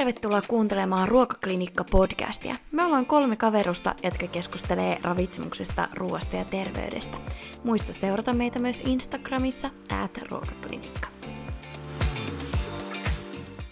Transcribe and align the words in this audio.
tervetuloa 0.00 0.42
kuuntelemaan 0.48 1.08
Ruokaklinikka-podcastia. 1.08 2.54
Me 2.72 2.84
ollaan 2.84 3.06
kolme 3.06 3.36
kaverusta, 3.36 3.94
jotka 4.02 4.26
keskustelee 4.26 4.98
ravitsemuksesta, 5.02 5.88
ruoasta 5.94 6.36
ja 6.36 6.44
terveydestä. 6.44 7.16
Muista 7.64 7.92
seurata 7.92 8.34
meitä 8.34 8.58
myös 8.58 8.80
Instagramissa, 8.80 9.70
at 10.02 10.18
ruokaklinikka. 10.18 11.08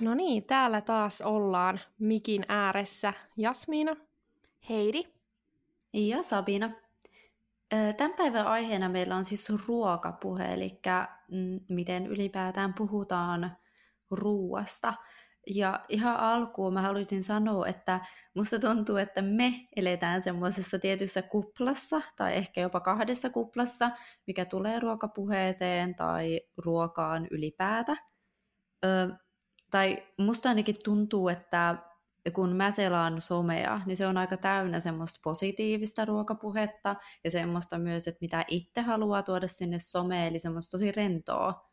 No 0.01 0.15
niin, 0.15 0.45
täällä 0.45 0.81
taas 0.81 1.23
ollaan 1.23 1.81
mikin 1.99 2.45
ääressä 2.49 3.13
Jasmiina, 3.37 3.97
Heidi 4.69 5.03
ja 5.93 6.23
Sabina. 6.23 6.71
Tämän 7.97 8.17
päivän 8.17 8.47
aiheena 8.47 8.89
meillä 8.89 9.17
on 9.17 9.25
siis 9.25 9.53
ruokapuhe, 9.69 10.55
eli 10.55 10.81
mm, 11.29 11.61
miten 11.69 12.07
ylipäätään 12.07 12.75
puhutaan 12.75 13.57
ruuasta. 14.11 14.95
Ja 15.55 15.85
ihan 15.89 16.17
alkuun 16.17 16.73
mä 16.73 16.83
haluaisin 16.83 17.25
sanoa, 17.25 17.67
että 17.67 18.01
musta 18.35 18.59
tuntuu, 18.59 18.97
että 18.97 19.23
me 19.23 19.69
eletään 19.77 20.23
semmoisessa 20.23 20.79
tietyssä 20.79 21.23
kuplassa, 21.23 22.03
tai 22.17 22.37
ehkä 22.37 22.61
jopa 22.61 22.81
kahdessa 22.81 23.31
kuplassa, 23.31 23.91
mikä 24.27 24.45
tulee 24.45 24.81
ruokapuheeseen 24.81 25.95
tai 25.95 26.41
ruokaan 26.65 27.27
ylipäätä. 27.31 27.97
Ö, 28.85 29.09
tai 29.71 30.07
musta 30.19 30.49
ainakin 30.49 30.77
tuntuu, 30.85 31.29
että 31.29 31.77
kun 32.33 32.57
mä 32.57 32.71
selaan 32.71 33.21
somea, 33.21 33.81
niin 33.87 33.97
se 33.97 34.07
on 34.07 34.17
aika 34.17 34.37
täynnä 34.37 34.81
semmoista 34.81 35.21
positiivista 35.23 36.05
ruokapuhetta 36.05 36.97
ja 37.25 37.31
semmoista 37.31 37.79
myös, 37.79 38.09
että 38.09 38.19
mitä 38.21 38.45
itse 38.49 38.81
haluaa 38.81 39.23
tuoda 39.23 39.49
sinne 39.49 39.79
someen, 39.79 40.27
eli 40.27 40.39
semmoista 40.39 40.71
tosi 40.71 40.93
rentoa, 40.93 41.71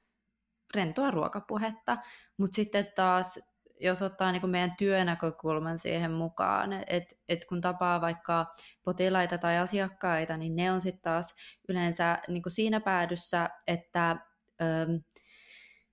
rentoa 0.75 1.11
ruokapuhetta. 1.11 1.97
Mutta 2.37 2.55
sitten 2.55 2.87
taas, 2.95 3.39
jos 3.79 4.01
ottaa 4.01 4.31
niin 4.31 4.49
meidän 4.49 4.73
työnäkökulman 4.77 5.77
siihen 5.77 6.11
mukaan, 6.11 6.73
että 6.87 7.15
et 7.29 7.45
kun 7.45 7.61
tapaa 7.61 8.01
vaikka 8.01 8.45
potilaita 8.83 9.37
tai 9.37 9.57
asiakkaita, 9.57 10.37
niin 10.37 10.55
ne 10.55 10.71
on 10.71 10.81
sitten 10.81 11.01
taas 11.01 11.35
yleensä 11.69 12.17
niin 12.27 12.43
siinä 12.47 12.79
päädyssä, 12.79 13.49
että... 13.67 14.17
Öö, 14.61 14.85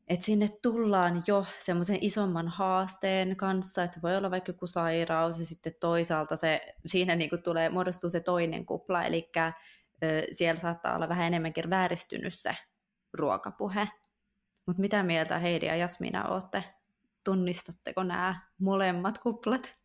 että 0.09 0.25
sinne 0.25 0.49
tullaan 0.63 1.23
jo 1.27 1.47
semmoisen 1.59 1.99
isomman 2.01 2.49
haasteen 2.49 3.37
kanssa, 3.37 3.85
että 3.85 3.95
se 3.95 4.03
voi 4.03 4.17
olla 4.17 4.31
vaikka 4.31 4.51
joku 4.51 4.67
sairaus 4.67 5.39
ja 5.39 5.47
sitten 5.47 5.73
toisaalta 5.81 6.37
se, 6.37 6.75
siinä 6.87 7.17
niin 7.17 7.43
tulee, 7.45 7.69
muodostuu 7.69 8.11
se 8.11 8.21
toinen 8.21 8.67
kupla, 8.67 9.03
eli 9.03 9.31
ö, 9.37 10.23
siellä 10.33 10.61
saattaa 10.61 10.97
olla 10.97 11.09
vähän 11.09 11.27
enemmänkin 11.27 11.71
vääristynyt 11.71 12.35
se 12.35 12.57
ruokapuhe. 13.13 13.89
Mutta 14.67 14.81
mitä 14.81 15.03
mieltä 15.03 15.39
Heidi 15.39 15.67
ja 15.67 15.77
Jasmina 15.77 16.29
olette? 16.29 16.65
Tunnistatteko 17.25 18.03
nämä 18.03 18.35
molemmat 18.59 19.19
kuplat? 19.19 19.77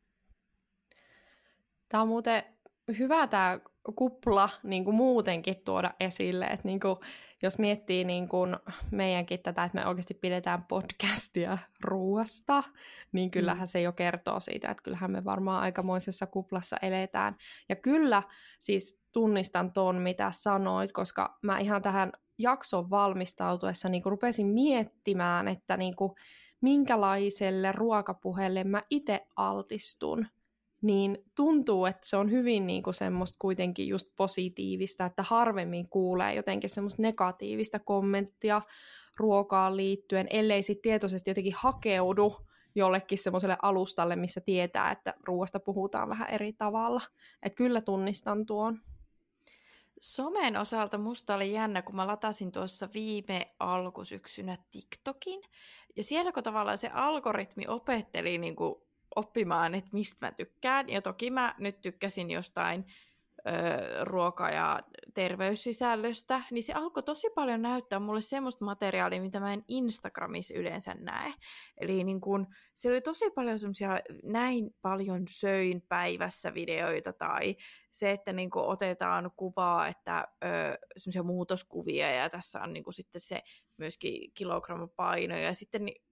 Tämä 1.90 2.02
on 2.02 2.08
muuten 2.08 2.44
hyvä 3.00 3.28
tämä 3.28 3.60
kupla 3.96 4.50
niin 4.64 4.86
kuin 4.86 4.96
muutenkin 4.96 5.56
tuoda 5.66 5.94
esille, 6.00 6.46
että 6.46 6.68
niin 6.68 6.80
kuin, 6.80 6.96
jos 7.44 7.60
miettii 7.60 8.04
niin 8.04 8.30
kuin 8.30 8.58
meidänkin 8.92 9.40
tätä, 9.40 9.64
että 9.64 9.80
me 9.80 9.88
oikeasti 9.88 10.14
pidetään 10.14 10.64
podcastia 10.64 11.58
ruoasta, 11.82 12.64
niin 13.12 13.32
kyllähän 13.32 13.64
mm. 13.64 13.68
se 13.68 13.82
jo 13.82 13.92
kertoo 13.92 14.40
siitä, 14.40 14.72
että 14.72 14.84
kyllähän 14.84 15.12
me 15.12 15.26
varmaan 15.26 15.62
aikamoisessa 15.62 16.28
kuplassa 16.28 16.78
eletään. 16.82 17.36
Ja 17.70 17.76
kyllä 17.76 18.24
siis 18.60 19.02
tunnistan 19.12 19.74
ton, 19.74 19.96
mitä 19.96 20.32
sanoit, 20.32 20.92
koska 20.92 21.38
mä 21.42 21.60
ihan 21.60 21.82
tähän 21.82 22.12
jakson 22.38 22.90
valmistautuessa 22.90 23.90
niin 23.90 24.04
kuin 24.04 24.12
rupesin 24.12 24.48
miettimään, 24.48 25.48
että 25.48 25.78
niin 25.78 25.96
kuin, 25.96 26.12
minkälaiselle 26.62 27.72
ruokapuheelle 27.72 28.64
mä 28.64 28.84
itse 28.90 29.28
altistun 29.36 30.28
niin 30.82 31.18
tuntuu, 31.36 31.86
että 31.86 32.08
se 32.10 32.18
on 32.18 32.32
hyvin 32.32 32.68
niin 32.68 32.84
kuin 32.84 32.94
semmoista 32.94 33.38
kuitenkin 33.40 33.88
just 33.88 34.08
positiivista, 34.16 35.06
että 35.06 35.24
harvemmin 35.24 35.90
kuulee 35.90 36.34
jotenkin 36.34 36.70
semmoista 36.70 37.02
negatiivista 37.02 37.80
kommenttia 37.80 38.62
ruokaan 39.18 39.78
liittyen, 39.78 40.28
ellei 40.30 40.64
sitten 40.64 40.82
tietoisesti 40.82 41.30
jotenkin 41.30 41.54
hakeudu 41.58 42.36
jollekin 42.76 43.18
semmoiselle 43.18 43.58
alustalle, 43.62 44.16
missä 44.16 44.42
tietää, 44.42 44.92
että 44.92 45.14
ruoasta 45.24 45.60
puhutaan 45.60 46.10
vähän 46.10 46.30
eri 46.30 46.54
tavalla. 46.54 47.02
Että 47.44 47.58
kyllä 47.58 47.82
tunnistan 47.82 48.46
tuon. 48.46 48.80
Somen 50.00 50.58
osalta 50.58 50.98
musta 50.98 51.36
oli 51.36 51.54
jännä, 51.54 51.82
kun 51.82 51.96
mä 51.96 52.08
latasin 52.08 52.52
tuossa 52.52 52.90
viime 52.94 53.56
alkusyksynä 53.60 54.58
TikTokin, 54.72 55.42
ja 55.96 56.04
siellä 56.04 56.32
kun 56.32 56.44
tavallaan 56.44 56.78
se 56.78 56.90
algoritmi 56.94 57.64
opetteli 57.68 58.38
niin 58.38 58.56
kuin 58.56 58.76
oppimaan, 59.16 59.76
että 59.76 59.90
mistä 59.94 60.26
mä 60.26 60.32
tykkään. 60.32 60.90
Ja 60.90 61.02
toki 61.02 61.32
mä 61.32 61.56
nyt 61.58 61.82
tykkäsin 61.82 62.32
jostain 62.32 62.86
ö, 63.48 63.52
ruoka- 64.04 64.50
ja 64.50 64.80
terveyssisällöstä, 65.14 66.42
niin 66.52 66.64
se 66.64 66.74
alkoi 66.74 67.04
tosi 67.04 67.30
paljon 67.36 67.62
näyttää 67.62 68.00
mulle 68.00 68.22
semmoista 68.22 68.66
materiaalia, 68.66 69.22
mitä 69.22 69.40
mä 69.40 69.54
en 69.54 69.64
Instagramissa 69.68 70.54
yleensä 70.54 70.94
näe. 70.94 71.34
Eli 71.78 72.04
niin 72.04 72.22
kun, 72.22 72.48
siellä 72.74 72.96
oli 72.96 73.02
tosi 73.02 73.30
paljon 73.30 73.60
semmoisia 73.60 74.00
näin 74.24 74.70
paljon 74.82 75.24
söin 75.30 75.82
päivässä 75.90 76.54
videoita 76.54 77.14
tai 77.14 77.56
se, 77.92 78.12
että 78.12 78.34
niin 78.34 78.50
otetaan 78.54 79.32
kuvaa, 79.36 79.88
että 79.88 80.28
semmoisia 80.98 81.24
muutoskuvia 81.24 82.12
ja 82.12 82.30
tässä 82.30 82.62
on 82.62 82.74
niin 82.74 82.94
sitten 82.94 83.22
se 83.22 83.42
myöskin 83.78 84.32
kilogrammapaino 84.34 85.38
ja 85.38 85.54
sitten 85.54 85.86
niin 85.86 86.04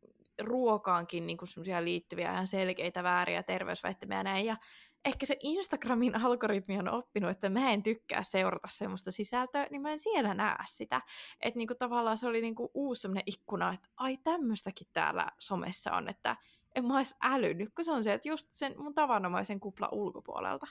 ruokaankin 0.42 1.28
niin 1.28 1.38
kuin 1.38 1.48
liittyviä 1.86 2.32
ihan 2.32 2.48
selkeitä 2.48 3.04
vääriä 3.04 3.44
terveysväittämiä 3.44 4.24
näin. 4.24 4.46
Ja 4.46 4.58
ehkä 5.06 5.26
se 5.26 5.38
Instagramin 5.40 6.26
algoritmi 6.26 6.80
on 6.80 6.90
oppinut, 6.90 7.32
että 7.32 7.50
mä 7.50 7.72
en 7.72 7.84
tykkää 7.84 8.24
seurata 8.24 8.68
semmoista 8.72 9.12
sisältöä, 9.12 9.68
niin 9.72 9.82
mä 9.82 9.92
en 9.92 10.00
siellä 10.00 10.34
näe 10.34 10.56
sitä. 10.66 11.02
Että 11.42 11.58
niin 11.58 11.68
kuin 11.68 11.78
tavallaan 11.78 12.18
se 12.18 12.28
oli 12.28 12.42
niin 12.42 12.56
kuin 12.56 12.70
uusi 12.74 13.02
semmoinen 13.02 13.24
ikkuna, 13.26 13.74
että 13.74 13.90
ai 13.98 14.18
tämmöistäkin 14.18 14.88
täällä 14.94 15.28
somessa 15.40 15.92
on, 15.92 16.10
että 16.10 16.36
en 16.76 16.86
mä 16.86 16.98
olisi 16.98 17.16
älynyt, 17.22 17.70
kun 17.76 17.86
se 17.86 17.92
on 17.92 18.04
se, 18.04 18.14
että 18.14 18.30
just 18.30 18.48
sen 18.52 18.74
mun 18.78 18.94
tavanomaisen 18.94 19.60
kupla 19.60 19.90
ulkopuolelta. 19.92 20.68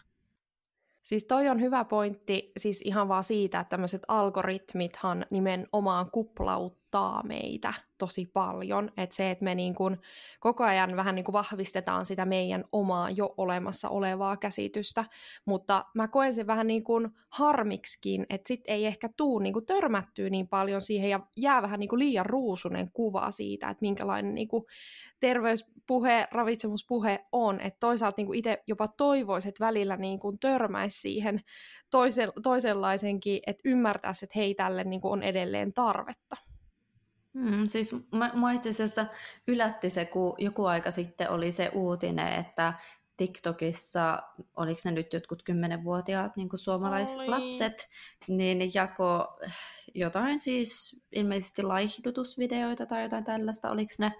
Siis 1.02 1.24
toi 1.24 1.48
on 1.48 1.60
hyvä 1.60 1.84
pointti, 1.84 2.52
siis 2.56 2.82
ihan 2.82 3.08
vaan 3.08 3.24
siitä, 3.24 3.60
että 3.60 3.70
tämmöiset 3.70 4.02
algoritmithan 4.08 5.26
nimenomaan 5.30 6.10
kuplauttaa 6.94 7.22
meitä 7.22 7.74
tosi 7.98 8.26
paljon. 8.26 8.90
Että 8.96 9.16
se, 9.16 9.30
että 9.30 9.44
me 9.44 9.54
niin 9.54 9.74
kuin 9.74 9.96
koko 10.40 10.64
ajan 10.64 10.96
vähän 10.96 11.14
niin 11.14 11.24
kuin 11.24 11.32
vahvistetaan 11.32 12.06
sitä 12.06 12.24
meidän 12.24 12.64
omaa 12.72 13.10
jo 13.10 13.34
olemassa 13.36 13.88
olevaa 13.88 14.36
käsitystä, 14.36 15.04
mutta 15.46 15.84
mä 15.94 16.08
koen 16.08 16.32
sen 16.32 16.46
vähän 16.46 16.66
niin 16.66 16.84
kuin 16.84 17.08
harmiksikin, 17.28 18.26
että 18.30 18.48
sit 18.48 18.60
ei 18.66 18.86
ehkä 18.86 19.08
tuu 19.16 19.38
niin 19.38 19.52
kuin 19.52 19.66
törmättyä 19.66 20.30
niin 20.30 20.48
paljon 20.48 20.80
siihen 20.80 21.10
ja 21.10 21.20
jää 21.36 21.62
vähän 21.62 21.80
niin 21.80 21.88
kuin 21.88 21.98
liian 21.98 22.26
ruusunen 22.26 22.90
kuva 22.92 23.30
siitä, 23.30 23.68
että 23.68 23.82
minkälainen 23.82 24.34
niin 24.34 24.48
kuin 24.48 24.64
terveyspuhe, 25.20 26.28
ravitsemuspuhe 26.30 27.24
on, 27.32 27.60
että 27.60 27.80
toisaalta 27.80 28.22
niin 28.22 28.34
itse 28.34 28.62
jopa 28.66 28.88
toivoisin, 28.88 29.48
että 29.48 29.64
välillä 29.64 29.96
niin 29.96 30.18
kuin 30.18 30.38
törmäisi 30.38 31.00
siihen 31.00 31.40
toisen, 31.90 32.32
toisenlaisenkin, 32.42 33.40
että 33.46 33.62
ymmärtäisi, 33.64 34.24
että 34.24 34.38
hei, 34.38 34.54
tälle 34.54 34.84
niin 34.84 35.00
kuin 35.00 35.12
on 35.12 35.22
edelleen 35.22 35.72
tarvetta. 35.72 36.53
Mm, 37.34 37.66
siis 37.66 37.96
mua 38.34 38.50
itse 38.50 38.68
asiassa 38.68 39.06
yllätti 39.48 39.90
se, 39.90 40.04
kun 40.04 40.34
joku 40.38 40.64
aika 40.64 40.90
sitten 40.90 41.30
oli 41.30 41.52
se 41.52 41.70
uutinen, 41.74 42.32
että 42.32 42.74
TikTokissa, 43.16 44.22
oliko 44.56 44.80
ne 44.84 44.90
nyt 44.90 45.12
jotkut 45.12 45.42
kymmenenvuotiaat 45.42 46.36
niin 46.36 46.48
suomalaislapset, 46.54 47.88
niin 48.28 48.58
ne 48.58 48.70
jako 48.74 49.38
jotain 49.94 50.40
siis 50.40 50.96
ilmeisesti 51.12 51.62
laihdutusvideoita 51.62 52.86
tai 52.86 53.02
jotain 53.02 53.24
tällaista, 53.24 53.70
oliko 53.70 53.94
ne? 53.98 54.12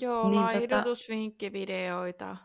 Joo, 0.00 0.30
niin, 0.30 0.42
tota- 0.42 0.44
laihdutusvinkkivideoita. 0.44 2.26
Tota... 2.26 2.36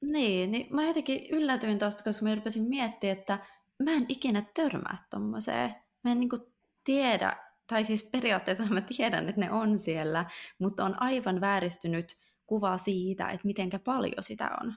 Niin, 0.00 0.50
niin 0.50 0.66
mä 0.70 0.86
jotenkin 0.86 1.26
yllätyin 1.30 1.78
tosta, 1.78 2.04
koska 2.04 2.24
mä 2.24 2.34
rupesin 2.34 2.68
miettimään, 2.68 3.18
että 3.18 3.38
mä 3.82 3.90
en 3.90 4.06
ikinä 4.08 4.42
törmää 4.54 4.96
tommoseen. 5.10 5.74
Mä 6.04 6.12
en 6.12 6.20
niinku 6.20 6.38
tiedä, 6.84 7.36
tai 7.68 7.84
siis 7.84 8.08
periaatteessa 8.12 8.64
mä 8.64 8.80
tiedän, 8.80 9.28
että 9.28 9.40
ne 9.40 9.52
on 9.52 9.78
siellä, 9.78 10.24
mutta 10.58 10.84
on 10.84 11.02
aivan 11.02 11.40
vääristynyt 11.40 12.16
kuva 12.46 12.78
siitä, 12.78 13.28
että 13.28 13.46
mitenkä 13.46 13.78
paljon 13.78 14.22
sitä 14.22 14.50
on. 14.60 14.74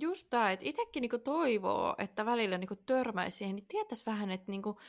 Just 0.00 0.26
tämä, 0.30 0.52
että 0.52 0.66
itsekin 0.68 1.00
niinku 1.00 1.18
toivoo, 1.18 1.94
että 1.98 2.26
välillä 2.26 2.58
niinku 2.58 2.76
törmäisi 2.76 3.36
siihen, 3.36 3.56
niin 3.56 3.66
tietäisi 3.68 4.06
vähän, 4.06 4.30
että 4.30 4.52
niinku, 4.52 4.80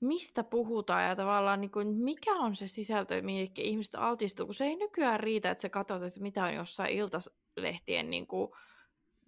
mistä 0.00 0.44
puhutaan 0.44 1.04
ja 1.04 1.16
tavallaan 1.16 1.60
niinku, 1.60 1.80
mikä 1.84 2.34
on 2.34 2.56
se 2.56 2.66
sisältö, 2.66 3.22
minkä 3.22 3.62
ihmiset 3.62 3.94
altistuu, 3.94 4.46
kun 4.46 4.54
se 4.54 4.64
ei 4.64 4.76
nykyään 4.76 5.20
riitä, 5.20 5.50
että 5.50 5.62
sä 5.62 5.68
katsot, 5.68 6.02
että 6.02 6.20
mitä 6.20 6.44
on 6.44 6.54
jossain 6.54 6.90
iltalehtien 6.90 8.10
niinku, 8.10 8.56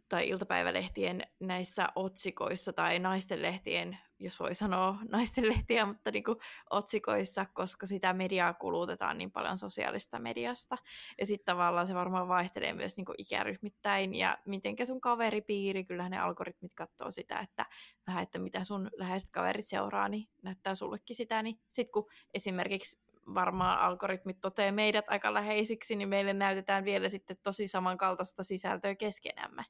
tai 0.09 0.29
iltapäivälehtien 0.29 1.23
näissä 1.41 1.87
otsikoissa 1.95 2.73
tai 2.73 2.99
naistenlehtien 2.99 3.99
jos 4.23 4.41
voi 4.41 4.55
sanoa 4.55 4.99
naisten 5.13 5.49
lehtiä, 5.49 5.87
mutta 5.87 6.11
niin 6.11 6.25
kuin 6.25 6.39
otsikoissa, 6.71 7.47
koska 7.53 7.87
sitä 7.87 8.13
mediaa 8.13 8.55
kulutetaan 8.55 9.19
niin 9.19 9.31
paljon 9.31 9.59
sosiaalista 9.59 10.19
mediasta. 10.19 10.77
Ja 11.19 11.27
sitten 11.27 11.45
tavallaan 11.45 11.87
se 11.87 11.95
varmaan 11.95 12.29
vaihtelee 12.29 12.73
myös 12.73 12.97
niin 12.97 13.05
kuin 13.05 13.17
ikäryhmittäin 13.19 14.15
ja 14.15 14.39
mitenkä 14.47 14.85
sun 14.85 15.01
kaveripiiri, 15.01 15.85
kyllähän 15.85 16.11
ne 16.11 16.19
algoritmit 16.19 16.75
katsoo 16.75 17.11
sitä, 17.11 17.39
että 17.39 17.67
vähän, 18.07 18.23
että 18.23 18.39
mitä 18.39 18.65
sun 18.65 18.91
läheiset 18.97 19.31
kaverit 19.31 19.67
seuraa, 19.67 20.09
niin 20.09 20.29
näyttää 20.43 20.75
sullekin 20.75 21.17
sitä, 21.17 21.43
niin 21.43 21.61
sitten 21.69 21.93
kun 21.93 22.11
esimerkiksi 22.35 23.03
varmaan 23.35 23.79
algoritmit 23.79 24.41
toteaa 24.41 24.73
meidät 24.73 25.05
aika 25.09 25.35
läheisiksi, 25.35 25.97
niin 25.97 26.09
meille 26.09 26.33
näytetään 26.33 26.85
vielä 26.85 27.09
sitten 27.09 27.37
tosi 27.43 27.69
samankaltaista 27.69 28.43
sisältöä 28.43 28.95
keskenämme. 28.95 29.65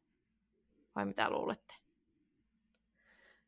Vai 0.95 1.07
mitä 1.07 1.31
luulette? 1.31 1.82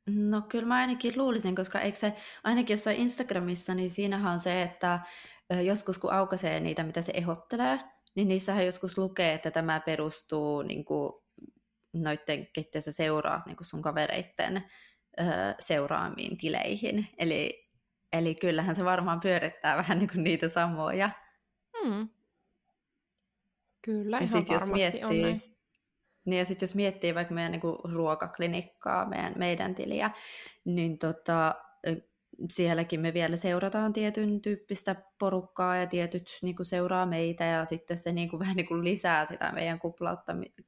No 0.07 0.43
kyllä 0.43 0.67
mä 0.67 0.77
ainakin 0.77 1.13
luulisin, 1.17 1.55
koska 1.55 1.81
eikö 1.81 1.99
se 1.99 2.15
ainakin 2.45 2.75
jossain 2.75 2.97
Instagramissa, 2.97 3.75
niin 3.75 3.91
siinähän 3.91 4.33
on 4.33 4.41
se, 4.41 4.63
että 4.63 5.01
joskus 5.65 5.99
kun 5.99 6.13
aukaisee 6.13 6.61
niitä, 6.61 6.83
mitä 6.83 7.03
se 7.03 7.13
ehdottelee, 7.15 7.81
niin 8.15 8.29
niissähän 8.29 8.67
joskus 8.67 8.99
lukee, 8.99 9.33
että 9.33 9.51
tämä 9.51 9.81
perustuu 9.81 10.63
niin 10.63 10.85
kuin, 10.85 11.13
noitten, 11.93 12.47
ketkä 12.47 12.81
sä 12.81 12.93
seuraat 12.93 13.47
niin 13.47 13.57
kuin 13.57 13.67
sun 13.67 13.83
kavereitten 13.83 14.65
seuraamiin 15.61 16.37
tileihin. 16.37 17.09
Eli, 17.19 17.69
eli 18.13 18.35
kyllähän 18.35 18.77
se 18.77 18.85
varmaan 18.85 19.21
pyörittää 19.21 19.77
vähän 19.83 19.99
niin 19.99 20.11
kuin 20.11 20.25
niitä 20.25 20.49
samoja. 20.49 21.11
Hmm. 21.81 22.09
Kyllä, 23.85 24.17
ja 24.17 24.25
ihan 24.25 24.41
sit, 24.41 24.51
jos 24.51 24.69
miettii, 24.69 25.05
on 25.05 25.23
näin. 25.23 25.54
Niin 26.25 26.39
ja 26.39 26.45
sitten 26.45 26.67
jos 26.67 26.75
miettii 26.75 27.15
vaikka 27.15 27.35
meidän 27.35 27.53
niinku 27.53 27.81
ruokaklinikkaa, 27.93 29.09
meidän, 29.09 29.35
meidän 29.37 29.75
tiliä, 29.75 30.11
niin 30.65 30.99
tota, 30.99 31.55
sielläkin 32.51 33.01
me 33.01 33.15
vielä 33.15 33.37
seurataan 33.37 33.93
tietyn 33.93 34.41
tyyppistä 34.41 34.97
porukkaa 35.19 35.77
ja 35.77 35.87
tietyt 35.87 36.31
niinku 36.43 36.65
seuraa 36.65 37.07
meitä 37.07 37.45
ja 37.45 37.65
sitten 37.65 37.97
se 37.97 38.13
niinku 38.13 38.39
vähän 38.41 38.57
niinku 38.57 38.83
lisää 38.85 39.25
sitä 39.25 39.53
meidän 39.53 39.81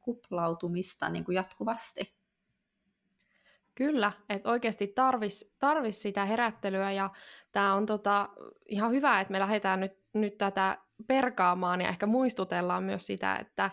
kuplautumista 0.01 1.09
niinku 1.09 1.33
jatkuvasti. 1.33 2.17
Kyllä, 3.75 4.13
että 4.29 4.51
oikeasti 4.51 4.87
tarvis, 4.87 5.55
tarvis 5.59 6.03
sitä 6.03 6.25
herättelyä 6.25 6.93
ja 6.93 7.11
tämä 7.53 7.75
on 7.75 7.87
tota, 7.87 8.29
ihan 8.67 8.91
hyvä, 8.91 9.21
että 9.21 9.33
me 9.33 9.39
lähdetään 9.39 9.81
nyt, 9.81 9.93
nyt 10.15 10.39
tätä 10.39 10.79
perkaamaan 11.07 11.81
ja 11.81 11.89
ehkä 11.89 12.07
muistutellaan 12.07 12.85
myös 12.85 13.07
sitä, 13.07 13.37
että 13.37 13.71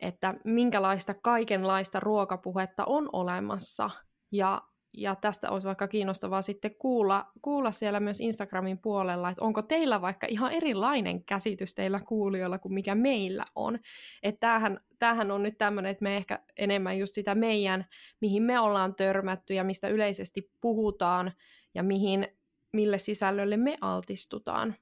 että 0.00 0.34
minkälaista 0.44 1.14
kaikenlaista 1.22 2.00
ruokapuhetta 2.00 2.84
on 2.84 3.08
olemassa. 3.12 3.90
Ja, 4.32 4.62
ja 4.96 5.14
tästä 5.14 5.50
olisi 5.50 5.66
vaikka 5.66 5.88
kiinnostavaa 5.88 6.42
sitten 6.42 6.74
kuulla, 6.74 7.26
kuulla 7.42 7.70
siellä 7.70 8.00
myös 8.00 8.20
Instagramin 8.20 8.78
puolella, 8.78 9.28
että 9.28 9.44
onko 9.44 9.62
teillä 9.62 10.00
vaikka 10.00 10.26
ihan 10.30 10.52
erilainen 10.52 11.24
käsitys 11.24 11.74
teillä 11.74 12.00
kuulijoilla 12.08 12.58
kuin 12.58 12.74
mikä 12.74 12.94
meillä 12.94 13.44
on. 13.54 13.78
Että 14.22 14.40
tämähän, 14.40 14.80
tämähän 14.98 15.30
on 15.30 15.42
nyt 15.42 15.58
tämmöinen, 15.58 15.92
että 15.92 16.02
me 16.02 16.16
ehkä 16.16 16.38
enemmän 16.56 16.98
just 16.98 17.14
sitä 17.14 17.34
meidän, 17.34 17.84
mihin 18.20 18.42
me 18.42 18.60
ollaan 18.60 18.94
törmätty 18.94 19.54
ja 19.54 19.64
mistä 19.64 19.88
yleisesti 19.88 20.50
puhutaan 20.60 21.32
ja 21.74 21.82
mihin, 21.82 22.28
mille 22.72 22.98
sisällölle 22.98 23.56
me 23.56 23.78
altistutaan. 23.80 24.74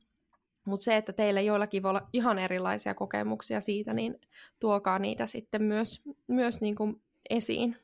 Mutta 0.64 0.84
se, 0.84 0.96
että 0.96 1.12
teillä 1.12 1.40
joillakin 1.40 1.82
voi 1.82 1.90
olla 1.90 2.08
ihan 2.12 2.38
erilaisia 2.38 2.94
kokemuksia 2.94 3.60
siitä, 3.60 3.94
niin 3.94 4.20
tuokaa 4.60 4.98
niitä 4.98 5.26
sitten 5.26 5.62
myös, 5.62 6.02
myös 6.26 6.60
niin 6.60 6.74
kuin 6.74 7.02
esiin. 7.30 7.76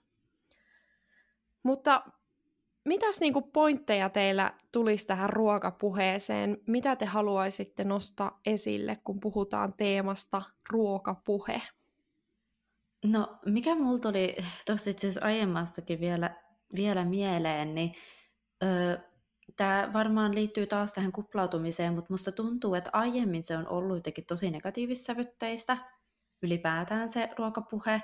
Mutta 1.63 2.03
mitäs 2.85 3.21
niin 3.21 3.33
kuin 3.33 3.45
pointteja 3.53 4.11
teillä 4.11 4.53
tulisi 4.73 5.07
tähän 5.07 5.31
ruokapuheeseen? 5.31 6.59
Mitä 6.67 6.97
te 6.97 7.05
haluaisitte 7.05 7.85
nostaa 7.85 8.41
esille, 8.47 8.97
kun 9.05 9.21
puhutaan 9.21 9.75
teemasta 9.77 10.43
ruokapuhe? 10.71 11.63
No, 13.05 13.39
mikä 13.47 13.75
mulla 13.75 13.99
tuli 13.99 14.37
tuossa 14.67 14.91
itse 14.91 15.07
asiassa 15.07 15.27
aiemmastakin 15.27 16.01
vielä, 16.01 16.37
vielä 16.75 17.05
mieleen, 17.05 17.75
niin 17.75 17.93
öö, 18.63 18.99
Tämä 19.57 19.91
varmaan 19.93 20.35
liittyy 20.35 20.67
taas 20.67 20.95
tähän 20.95 21.13
kuplautumiseen, 21.13 21.95
mutta 21.95 22.13
musta 22.13 22.33
tuntuu, 22.33 22.75
että 22.75 22.91
aiemmin 22.93 23.43
se 23.43 23.57
on 23.57 23.69
ollut 23.69 23.97
jotenkin 23.97 24.27
tosi 24.27 24.51
negatiivissävytteistä, 24.51 25.77
ylipäätään 26.43 27.09
se 27.09 27.29
ruokapuhe. 27.39 28.03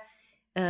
Öö, 0.59 0.65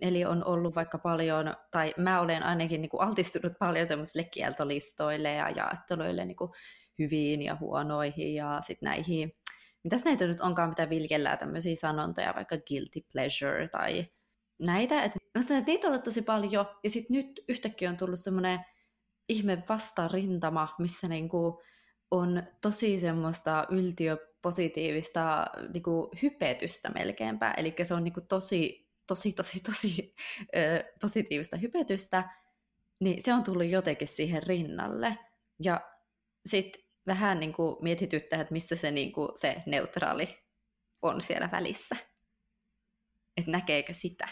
eli 0.00 0.24
on 0.24 0.44
ollut 0.44 0.74
vaikka 0.74 0.98
paljon, 0.98 1.54
tai 1.70 1.94
mä 1.96 2.20
olen 2.20 2.42
ainakin 2.42 2.80
niin 2.80 2.90
kuin 2.90 3.00
altistunut 3.00 3.52
paljon 3.58 3.86
semmoisille 3.86 4.24
kieltolistoille 4.24 5.32
ja 5.32 5.50
jaetteluille 5.50 6.24
niin 6.24 6.36
kuin 6.36 6.50
hyviin 6.98 7.42
ja 7.42 7.56
huonoihin 7.60 8.34
ja 8.34 8.60
sitten 8.60 8.86
näihin, 8.86 9.32
mitäs 9.84 10.04
näitä 10.04 10.26
nyt 10.26 10.40
onkaan, 10.40 10.68
mitä 10.68 10.90
viljellään 10.90 11.38
tämmöisiä 11.38 11.76
sanontoja, 11.76 12.34
vaikka 12.36 12.56
guilty 12.56 13.00
pleasure 13.12 13.68
tai 13.68 14.04
näitä, 14.58 15.02
että 15.02 15.18
niitä 15.66 15.86
on 15.86 15.92
ollut 15.92 16.04
tosi 16.04 16.22
paljon, 16.22 16.66
ja 16.84 16.90
sitten 16.90 17.16
nyt 17.16 17.40
yhtäkkiä 17.48 17.90
on 17.90 17.96
tullut 17.96 18.20
semmoinen 18.20 18.60
ihme 19.30 19.62
vastarintama, 19.68 20.74
missä 20.78 21.08
niinku 21.08 21.62
on 22.10 22.42
tosi 22.60 22.98
semmoista 22.98 23.66
yltiöpositiivista 23.70 25.46
niinku 25.74 26.10
hypetystä 26.22 26.90
melkeinpä. 26.90 27.54
Eli 27.56 27.74
se 27.82 27.94
on 27.94 28.04
niinku 28.04 28.20
tosi, 28.20 28.88
tosi, 29.06 29.32
tosi, 29.32 29.60
tosi 29.60 30.14
ö, 30.56 30.84
positiivista 31.00 31.56
hypetystä, 31.56 32.30
niin 33.00 33.22
se 33.22 33.34
on 33.34 33.44
tullut 33.44 33.68
jotenkin 33.68 34.08
siihen 34.08 34.42
rinnalle. 34.42 35.18
Ja 35.64 35.80
sitten 36.46 36.82
vähän 37.06 37.40
niinku 37.40 37.78
mietityttää, 37.82 38.40
että 38.40 38.52
missä 38.52 38.76
se, 38.76 38.90
niinku, 38.90 39.32
se 39.34 39.62
neutraali 39.66 40.28
on 41.02 41.20
siellä 41.20 41.48
välissä. 41.52 41.96
Että 43.36 43.50
näkeekö 43.50 43.92
sitä. 43.92 44.28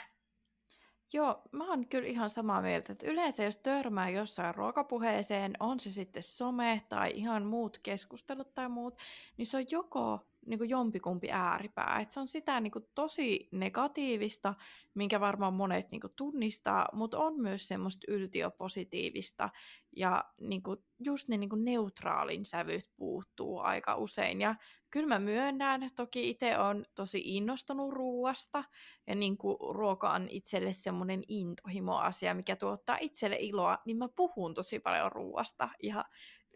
Joo, 1.12 1.42
mä 1.52 1.68
oon 1.68 1.86
kyllä 1.88 2.08
ihan 2.08 2.30
samaa 2.30 2.62
mieltä, 2.62 2.92
että 2.92 3.06
yleensä 3.06 3.44
jos 3.44 3.56
törmää 3.56 4.10
jossain 4.10 4.54
ruokapuheeseen, 4.54 5.52
on 5.60 5.80
se 5.80 5.90
sitten 5.90 6.22
some 6.22 6.82
tai 6.88 7.10
ihan 7.14 7.42
muut 7.46 7.78
keskustelut 7.82 8.54
tai 8.54 8.68
muut, 8.68 8.98
niin 9.36 9.46
se 9.46 9.56
on 9.56 9.64
joko 9.70 10.20
niin 10.46 10.58
kuin 10.58 10.70
jompikumpi 10.70 11.30
ääripää. 11.30 11.98
Et 12.00 12.10
se 12.10 12.20
on 12.20 12.28
sitä 12.28 12.60
niin 12.60 12.70
kuin 12.70 12.84
tosi 12.94 13.48
negatiivista, 13.52 14.54
minkä 14.94 15.20
varmaan 15.20 15.54
monet 15.54 15.90
niin 15.90 16.00
kuin 16.00 16.12
tunnistaa, 16.16 16.86
mutta 16.92 17.18
on 17.18 17.40
myös 17.40 17.68
semmoista 17.68 18.12
yltiöpositiivista 18.12 19.48
ja 19.96 20.24
niin 20.40 20.62
kuin 20.62 20.78
just 21.04 21.28
ne 21.28 21.36
niin 21.36 21.50
kuin 21.50 21.64
neutraalin 21.64 22.44
sävyt 22.44 22.88
puuttuu 22.96 23.58
aika 23.58 23.96
usein. 23.96 24.40
Ja 24.40 24.54
kyllä 24.90 25.08
mä 25.08 25.18
myönnän, 25.18 25.90
toki 25.96 26.30
itse 26.30 26.58
on 26.58 26.84
tosi 26.94 27.22
innostunut 27.24 27.92
ruuasta 27.92 28.64
ja 29.06 29.14
niin 29.14 29.38
kuin 29.38 29.56
ruoka 29.74 30.10
on 30.10 30.28
itselle 30.30 30.72
semmoinen 30.72 31.22
intohimo-asia, 31.28 32.34
mikä 32.34 32.56
tuottaa 32.56 32.96
itselle 33.00 33.36
iloa, 33.40 33.78
niin 33.84 33.96
mä 33.96 34.08
puhun 34.16 34.54
tosi 34.54 34.80
paljon 34.80 35.12
ruuasta 35.12 35.68
ja 35.82 36.04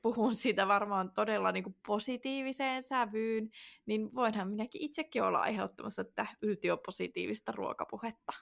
puhun 0.02 0.34
siitä 0.34 0.68
varmaan 0.68 1.12
todella 1.12 1.52
niin 1.52 1.64
kuin 1.64 1.76
positiiviseen 1.86 2.82
sävyyn, 2.82 3.50
niin 3.86 4.14
voinhan 4.14 4.48
minäkin 4.48 4.82
itsekin 4.82 5.22
olla 5.22 5.38
aiheuttamassa 5.38 6.04
tätä 6.04 6.26
yltiöpositiivista 6.42 7.52
ruokapuhetta. 7.52 8.32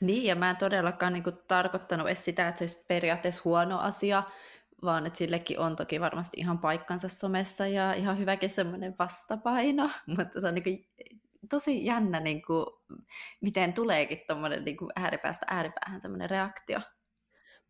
Niin, 0.00 0.24
ja 0.24 0.34
mä 0.34 0.50
en 0.50 0.56
todellakaan 0.56 1.12
niin 1.12 1.22
kuin, 1.22 1.36
tarkoittanut 1.48 2.06
edes 2.06 2.24
sitä, 2.24 2.48
että 2.48 2.58
se 2.58 2.64
olisi 2.64 2.84
periaatteessa 2.88 3.42
huono 3.44 3.78
asia, 3.78 4.22
vaan 4.82 5.06
että 5.06 5.16
sillekin 5.18 5.58
on 5.58 5.76
toki 5.76 6.00
varmasti 6.00 6.40
ihan 6.40 6.58
paikkansa 6.58 7.08
somessa 7.08 7.66
ja 7.66 7.94
ihan 7.94 8.18
hyväkin 8.18 8.50
semmoinen 8.50 8.94
vastapaino, 8.98 9.90
mutta 10.16 10.40
se 10.40 10.46
on 10.48 10.54
niin 10.54 10.64
kuin, 10.64 10.88
tosi 11.50 11.84
jännä, 11.84 12.20
niin 12.20 12.42
kuin, 12.42 12.66
miten 13.40 13.72
tuleekin 13.72 14.20
tuommoinen 14.28 14.64
niin 14.64 14.76
ääripäästä 14.96 15.46
ääripäähän 15.50 16.00
semmoinen 16.00 16.30
reaktio. 16.30 16.80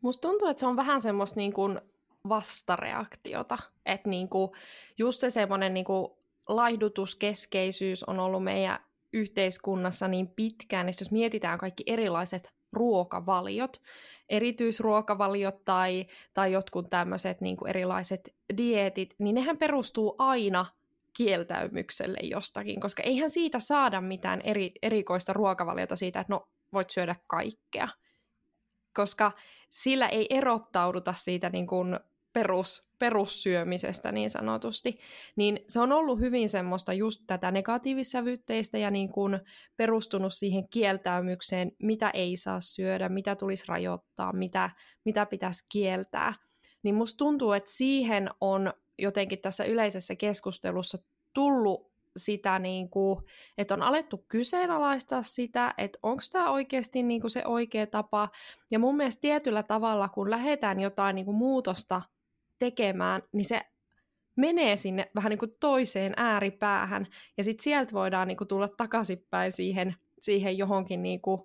Musta 0.00 0.28
tuntuu, 0.28 0.48
että 0.48 0.60
se 0.60 0.66
on 0.66 0.76
vähän 0.76 1.02
semmoista 1.02 1.40
niin 1.40 1.52
kuin 1.52 1.80
vastareaktiota. 2.28 3.58
Että 3.86 4.08
niinku, 4.10 4.54
just 4.98 5.20
se 5.20 5.30
semmoinen 5.30 5.74
niinku 5.74 6.18
laihdutuskeskeisyys 6.48 8.04
on 8.04 8.20
ollut 8.20 8.44
meidän 8.44 8.78
yhteiskunnassa 9.12 10.08
niin 10.08 10.28
pitkään, 10.28 10.88
että 10.88 11.02
jos 11.02 11.10
mietitään 11.10 11.58
kaikki 11.58 11.82
erilaiset 11.86 12.52
ruokavaliot, 12.72 13.80
erityisruokavaliot 14.28 15.64
tai, 15.64 16.06
tai 16.34 16.52
jotkut 16.52 16.90
tämmöiset 16.90 17.40
niin 17.40 17.56
erilaiset 17.66 18.34
dieetit, 18.56 19.14
niin 19.18 19.34
nehän 19.34 19.58
perustuu 19.58 20.14
aina 20.18 20.66
kieltäymykselle 21.16 22.18
jostakin, 22.22 22.80
koska 22.80 23.02
eihän 23.02 23.30
siitä 23.30 23.58
saada 23.58 24.00
mitään 24.00 24.40
eri, 24.44 24.72
erikoista 24.82 25.32
ruokavaliota 25.32 25.96
siitä, 25.96 26.20
että 26.20 26.32
no 26.32 26.48
voit 26.72 26.90
syödä 26.90 27.16
kaikkea. 27.26 27.88
Koska 28.98 29.32
sillä 29.70 30.08
ei 30.08 30.26
erottauduta 30.30 31.12
siitä 31.12 31.50
niin 31.50 31.66
kuin 31.66 31.98
perus, 32.32 32.92
perussyömisestä 32.98 34.12
niin 34.12 34.30
sanotusti, 34.30 34.98
niin 35.36 35.60
se 35.68 35.80
on 35.80 35.92
ollut 35.92 36.20
hyvin 36.20 36.48
semmoista 36.48 36.92
just 36.92 37.20
tätä 37.26 37.50
negatiivissävytteistä 37.50 38.78
ja 38.78 38.90
niin 38.90 39.12
kuin 39.12 39.40
perustunut 39.76 40.34
siihen 40.34 40.68
kieltäymykseen, 40.68 41.72
mitä 41.82 42.10
ei 42.10 42.36
saa 42.36 42.60
syödä, 42.60 43.08
mitä 43.08 43.36
tulisi 43.36 43.64
rajoittaa, 43.68 44.32
mitä, 44.32 44.70
mitä 45.04 45.26
pitäisi 45.26 45.66
kieltää. 45.72 46.34
Niin 46.82 46.94
musta 46.94 47.18
tuntuu, 47.18 47.52
että 47.52 47.70
siihen 47.72 48.30
on 48.40 48.72
jotenkin 48.98 49.38
tässä 49.38 49.64
yleisessä 49.64 50.16
keskustelussa 50.16 50.98
tullut 51.34 51.87
sitä, 52.18 52.58
niin 52.58 52.90
kuin, 52.90 53.20
että 53.58 53.74
on 53.74 53.82
alettu 53.82 54.24
kyseenalaistaa 54.28 55.22
sitä, 55.22 55.74
että 55.78 55.98
onko 56.02 56.22
tämä 56.32 56.50
oikeasti 56.50 57.02
niin 57.02 57.20
kuin 57.20 57.30
se 57.30 57.42
oikea 57.46 57.86
tapa. 57.86 58.28
Ja 58.72 58.78
mun 58.78 58.96
mielestä 58.96 59.20
tietyllä 59.20 59.62
tavalla, 59.62 60.08
kun 60.08 60.30
lähdetään 60.30 60.80
jotain 60.80 61.14
niin 61.14 61.24
kuin 61.24 61.36
muutosta 61.36 62.02
tekemään, 62.58 63.22
niin 63.32 63.44
se 63.44 63.60
menee 64.36 64.76
sinne 64.76 65.10
vähän 65.14 65.30
niin 65.30 65.38
kuin 65.38 65.56
toiseen 65.60 66.12
ääripäähän, 66.16 67.06
ja 67.36 67.44
sitten 67.44 67.64
sieltä 67.64 67.92
voidaan 67.92 68.28
niin 68.28 68.38
kuin 68.38 68.48
tulla 68.48 68.68
takaisinpäin 68.68 69.52
siihen, 69.52 69.94
siihen 70.20 70.58
johonkin 70.58 71.02
niin 71.02 71.20
kuin 71.20 71.42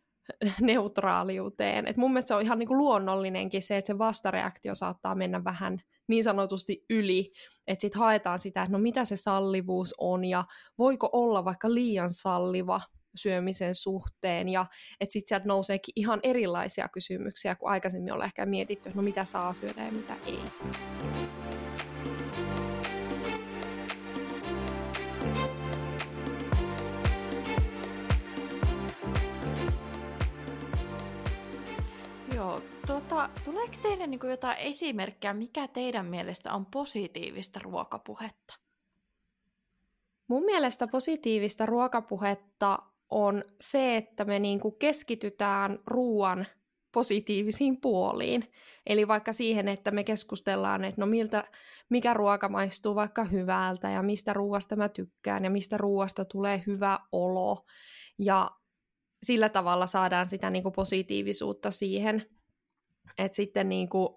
neutraaliuteen. 0.60 1.86
Et 1.86 1.96
mun 1.96 2.12
mielestä 2.12 2.28
se 2.28 2.34
on 2.34 2.42
ihan 2.42 2.58
niin 2.58 2.66
kuin 2.66 2.78
luonnollinenkin 2.78 3.62
se, 3.62 3.76
että 3.76 3.86
se 3.86 3.98
vastareaktio 3.98 4.74
saattaa 4.74 5.14
mennä 5.14 5.44
vähän 5.44 5.82
niin 6.08 6.24
sanotusti 6.24 6.84
yli, 6.90 7.32
että 7.66 7.80
sitten 7.80 7.98
haetaan 7.98 8.38
sitä, 8.38 8.62
että 8.62 8.72
no 8.72 8.78
mitä 8.78 9.04
se 9.04 9.16
sallivuus 9.16 9.94
on, 9.98 10.24
ja 10.24 10.44
voiko 10.78 11.08
olla 11.12 11.44
vaikka 11.44 11.74
liian 11.74 12.10
salliva 12.10 12.80
syömisen 13.14 13.74
suhteen, 13.74 14.48
ja 14.48 14.66
että 15.00 15.12
sitten 15.12 15.28
sieltä 15.28 15.46
nouseekin 15.46 15.92
ihan 15.96 16.20
erilaisia 16.22 16.88
kysymyksiä, 16.88 17.54
kuin 17.54 17.70
aikaisemmin 17.70 18.12
ollaan 18.12 18.26
ehkä 18.26 18.46
mietitty, 18.46 18.88
että 18.88 18.96
no 18.96 19.02
mitä 19.02 19.24
saa 19.24 19.54
syödä 19.54 19.84
ja 19.84 19.92
mitä 19.92 20.16
ei. 20.26 20.38
Tuota, 32.86 33.30
tuleeko 33.44 33.74
teille 33.82 34.06
niin 34.06 34.20
jotain 34.30 34.58
esimerkkejä, 34.58 35.34
mikä 35.34 35.68
teidän 35.68 36.06
mielestä 36.06 36.52
on 36.52 36.66
positiivista 36.66 37.60
ruokapuhetta? 37.62 38.54
Mun 40.28 40.44
mielestä 40.44 40.86
positiivista 40.86 41.66
ruokapuhetta 41.66 42.78
on 43.10 43.44
se, 43.60 43.96
että 43.96 44.24
me 44.24 44.38
niin 44.38 44.60
kuin 44.60 44.74
keskitytään 44.78 45.78
ruoan 45.86 46.46
positiivisiin 46.92 47.80
puoliin. 47.80 48.52
Eli 48.86 49.08
vaikka 49.08 49.32
siihen, 49.32 49.68
että 49.68 49.90
me 49.90 50.04
keskustellaan, 50.04 50.84
että 50.84 51.00
no 51.00 51.06
miltä, 51.06 51.44
mikä 51.88 52.14
ruoka 52.14 52.48
maistuu 52.48 52.94
vaikka 52.94 53.24
hyvältä 53.24 53.90
ja 53.90 54.02
mistä 54.02 54.32
ruoasta 54.32 54.76
mä 54.76 54.88
tykkään 54.88 55.44
ja 55.44 55.50
mistä 55.50 55.76
ruoasta 55.76 56.24
tulee 56.24 56.62
hyvä 56.66 56.98
olo. 57.12 57.64
Ja 58.18 58.50
sillä 59.22 59.48
tavalla 59.48 59.86
saadaan 59.86 60.28
sitä 60.28 60.50
niin 60.50 60.62
kuin 60.62 60.72
positiivisuutta 60.72 61.70
siihen. 61.70 62.26
Että 63.18 63.36
sitten 63.36 63.68
niin 63.68 63.88
kuin 63.88 64.08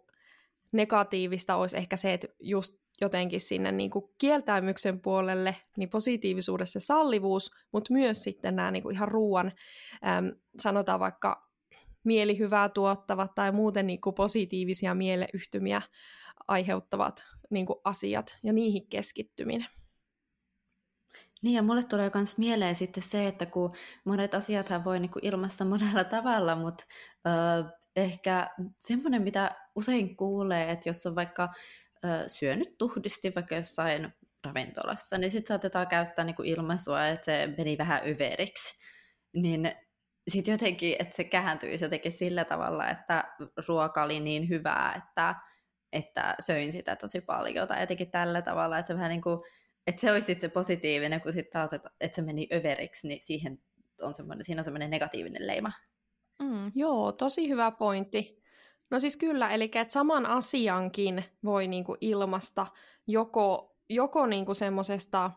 negatiivista 0.72 1.56
olisi 1.56 1.78
ehkä 1.78 1.98
se, 1.98 2.14
että 2.14 2.28
just 2.40 2.74
jotenkin 3.02 3.42
sinne 3.42 3.72
niin 3.72 3.92
kuin 3.92 4.06
kieltäymyksen 4.18 5.02
puolelle, 5.02 5.56
niin 5.78 5.90
positiivisuudessa 5.90 6.80
sallivuus, 6.80 7.52
mutta 7.72 7.94
myös 7.94 8.24
sitten 8.24 8.56
nämä 8.56 8.72
niin 8.72 8.84
kuin 8.84 8.96
ihan 8.96 9.08
ruoan, 9.08 9.52
äm, 10.08 10.32
sanotaan 10.60 11.00
vaikka 11.00 11.50
mielihyvää 12.04 12.70
tuottavat 12.70 13.36
tai 13.36 13.52
muuten 13.52 13.88
niin 13.88 14.02
kuin 14.02 14.14
positiivisia 14.14 14.96
mieleyhtymiä 14.96 15.82
aiheuttavat 16.48 17.26
niin 17.50 17.66
kuin 17.66 17.80
asiat 17.84 18.38
ja 18.44 18.54
niihin 18.54 18.88
keskittyminen. 18.90 19.68
Niin 21.42 21.56
ja 21.56 21.64
mulle 21.64 21.84
tulee 21.84 22.12
myös 22.14 22.38
mieleen 22.38 22.76
sitten 22.76 23.04
se, 23.04 23.28
että 23.28 23.46
kun 23.46 23.76
monet 24.06 24.36
asiat 24.36 24.70
voi 24.86 25.00
niinku 25.00 25.20
ilmaista 25.22 25.66
monella 25.66 26.04
tavalla, 26.04 26.56
mutta 26.56 26.86
ehkä 27.96 28.50
semmoinen, 28.80 29.22
mitä 29.22 29.52
usein 29.76 30.18
kuulee, 30.18 30.72
että 30.72 30.90
jos 30.90 31.06
on 31.06 31.16
vaikka 31.16 31.54
ö, 32.04 32.30
syönyt 32.30 32.78
tuhdisti 32.78 33.36
vaikka 33.36 33.56
jossain 33.56 34.14
ravintolassa, 34.46 35.18
niin 35.18 35.32
sitten 35.32 35.48
saatetaan 35.48 35.88
käyttää 35.88 36.26
niinku 36.26 36.44
ilmaisua, 36.44 37.08
että 37.08 37.26
se 37.26 37.54
meni 37.58 37.78
vähän 37.78 38.02
överiksi. 38.08 38.82
Niin 39.34 39.72
sitten 40.28 40.52
jotenkin, 40.52 40.96
että 41.00 41.16
se 41.16 41.24
kääntyisi 41.24 41.86
jotenkin 41.86 42.12
sillä 42.12 42.46
tavalla, 42.46 42.90
että 42.90 43.24
ruoka 43.68 44.04
oli 44.04 44.20
niin 44.20 44.50
hyvää, 44.50 44.94
että, 44.98 45.36
että 45.94 46.36
söin 46.40 46.72
sitä 46.72 46.96
tosi 46.96 47.22
paljon. 47.22 47.68
Tai 47.68 47.82
jotenkin 47.82 48.12
tällä 48.12 48.42
tavalla, 48.42 48.80
että 48.80 48.88
se 48.88 48.96
vähän 48.96 49.10
niin 49.10 49.22
kuin 49.22 49.40
että 49.88 50.02
se 50.02 50.12
olisi 50.12 50.40
se 50.40 50.50
positiivinen, 50.50 51.22
kun 51.22 51.34
sitten 51.34 51.52
taas, 51.52 51.74
että, 51.74 51.90
että 52.02 52.16
se 52.16 52.22
meni 52.22 52.48
överiksi, 52.54 53.08
niin 53.08 53.24
siihen 53.24 53.60
on 54.02 54.14
siinä 54.42 54.60
on 54.60 54.64
semmoinen 54.64 54.90
negatiivinen 54.90 55.48
leima. 55.48 55.72
Mm. 56.44 56.72
Joo, 56.76 57.12
tosi 57.12 57.50
hyvä 57.50 57.72
pointti. 57.72 58.42
No 58.92 59.00
siis 59.00 59.18
kyllä, 59.18 59.50
eli 59.50 59.64
että 59.64 59.94
saman 59.94 60.26
asiankin 60.26 61.24
voi 61.44 61.68
niinku 61.68 61.98
ilmasta 62.02 62.68
joko, 63.08 63.76
joko 63.90 64.26
niinku 64.26 64.54
semmoisesta 64.54 65.32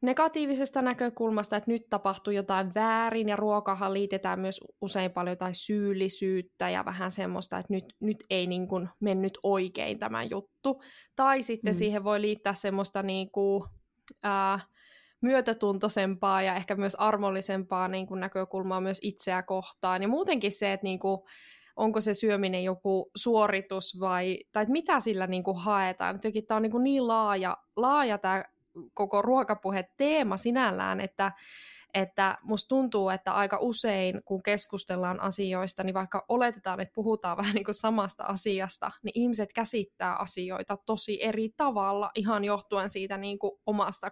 negatiivisesta 0.00 0.82
näkökulmasta, 0.82 1.56
että 1.56 1.70
nyt 1.70 1.82
tapahtuu 1.90 2.32
jotain 2.32 2.74
väärin, 2.74 3.28
ja 3.28 3.36
ruokahan 3.36 3.94
liitetään 3.94 4.40
myös 4.40 4.60
usein 4.80 5.10
paljon 5.10 5.32
jotain 5.32 5.54
syyllisyyttä 5.54 6.70
ja 6.70 6.84
vähän 6.84 7.12
semmoista, 7.12 7.58
että 7.58 7.72
nyt, 7.72 7.84
nyt 8.00 8.24
ei 8.30 8.46
niin 8.46 8.68
kuin 8.68 8.88
mennyt 9.00 9.38
oikein 9.42 9.98
tämä 9.98 10.22
juttu. 10.22 10.82
Tai 11.16 11.42
sitten 11.42 11.74
mm. 11.74 11.78
siihen 11.78 12.04
voi 12.04 12.20
liittää 12.20 12.54
semmoista 12.54 13.02
niin 13.02 13.30
kuin, 13.30 13.64
ää, 14.22 14.60
myötätuntoisempaa 15.20 16.42
ja 16.42 16.54
ehkä 16.54 16.74
myös 16.74 16.94
armollisempaa 16.94 17.88
niin 17.88 18.06
kuin 18.06 18.20
näkökulmaa 18.20 18.80
myös 18.80 18.98
itseä 19.02 19.42
kohtaan. 19.42 20.02
Ja 20.02 20.08
muutenkin 20.08 20.52
se, 20.52 20.72
että 20.72 20.84
niin 20.84 20.98
kuin, 20.98 21.20
onko 21.76 22.00
se 22.00 22.14
syöminen 22.14 22.64
joku 22.64 23.10
suoritus 23.16 24.00
vai, 24.00 24.38
tai 24.52 24.62
että 24.62 24.72
mitä 24.72 25.00
sillä 25.00 25.26
niin 25.26 25.44
kuin 25.44 25.56
haetaan. 25.56 26.14
Jotenkin 26.14 26.46
tämä 26.46 26.56
on 26.56 26.62
niin, 26.62 26.72
kuin 26.72 26.84
niin 26.84 27.08
laaja, 27.08 27.56
laaja 27.76 28.18
tämä 28.18 28.44
koko 28.94 29.22
ruokapuhe 29.22 29.88
teema 29.96 30.36
sinällään, 30.36 31.00
että, 31.00 31.32
että 31.94 32.38
musta 32.42 32.68
tuntuu, 32.68 33.08
että 33.08 33.32
aika 33.32 33.58
usein, 33.60 34.20
kun 34.24 34.42
keskustellaan 34.42 35.20
asioista, 35.20 35.84
niin 35.84 35.94
vaikka 35.94 36.24
oletetaan, 36.28 36.80
että 36.80 36.94
puhutaan 36.94 37.36
vähän 37.40 37.54
niin 37.54 37.64
kuin 37.64 37.74
samasta 37.74 38.24
asiasta, 38.24 38.90
niin 39.02 39.12
ihmiset 39.14 39.52
käsittää 39.52 40.16
asioita 40.16 40.76
tosi 40.86 41.24
eri 41.24 41.48
tavalla, 41.56 42.10
ihan 42.14 42.44
johtuen 42.44 42.90
siitä 42.90 43.16
niin 43.16 43.38
kuin 43.38 43.52
omasta 43.66 44.10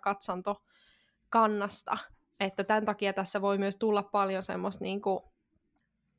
katsantokannasta. 1.30 1.98
Että 2.40 2.64
tämän 2.64 2.84
takia 2.84 3.12
tässä 3.12 3.40
voi 3.42 3.58
myös 3.58 3.76
tulla 3.76 4.02
paljon 4.02 4.42
semmoista 4.42 4.84
niin 4.84 5.02
kuin 5.02 5.20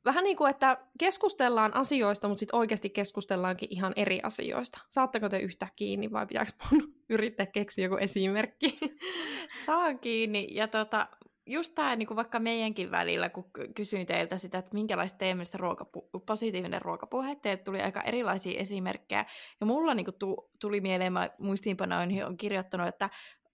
vähän 0.04 0.24
niin 0.24 0.36
kuin, 0.36 0.50
että 0.50 0.76
keskustellaan 0.98 1.76
asioista, 1.76 2.28
mutta 2.28 2.40
sitten 2.40 2.58
oikeasti 2.58 2.90
keskustellaankin 2.90 3.68
ihan 3.72 3.92
eri 3.96 4.20
asioista. 4.22 4.78
Saatteko 4.90 5.28
te 5.28 5.38
yhtä 5.38 5.68
kiinni 5.76 6.12
vai 6.12 6.26
pitääkö 6.26 6.50
mun 6.70 6.94
yrittää 7.08 7.46
keksiä 7.46 7.84
joku 7.84 7.96
esimerkki? 7.96 8.78
Saan 9.66 9.98
kiinni. 9.98 10.46
Ja 10.50 10.68
tota, 10.68 11.06
just 11.46 11.74
tämä 11.74 11.96
niin 11.96 12.16
vaikka 12.16 12.38
meidänkin 12.38 12.90
välillä, 12.90 13.28
kun 13.28 13.50
kysyin 13.74 14.06
teiltä 14.06 14.36
sitä, 14.36 14.58
että 14.58 14.74
minkälaista 14.74 15.18
teemistä 15.18 15.58
ruokapu- 15.58 16.22
positiivinen 16.26 16.82
ruokapuhe, 16.82 17.34
teiltä 17.34 17.64
tuli 17.64 17.80
aika 17.80 18.02
erilaisia 18.02 18.60
esimerkkejä. 18.60 19.24
Ja 19.60 19.66
mulla 19.66 19.94
niin 19.94 20.06
tu- 20.18 20.50
tuli 20.60 20.80
mieleen, 20.80 21.12
mä 21.12 21.30
muistiinpanoin, 21.38 22.24
on 22.26 22.36
kirjoittanut, 22.36 22.88
että 22.88 23.10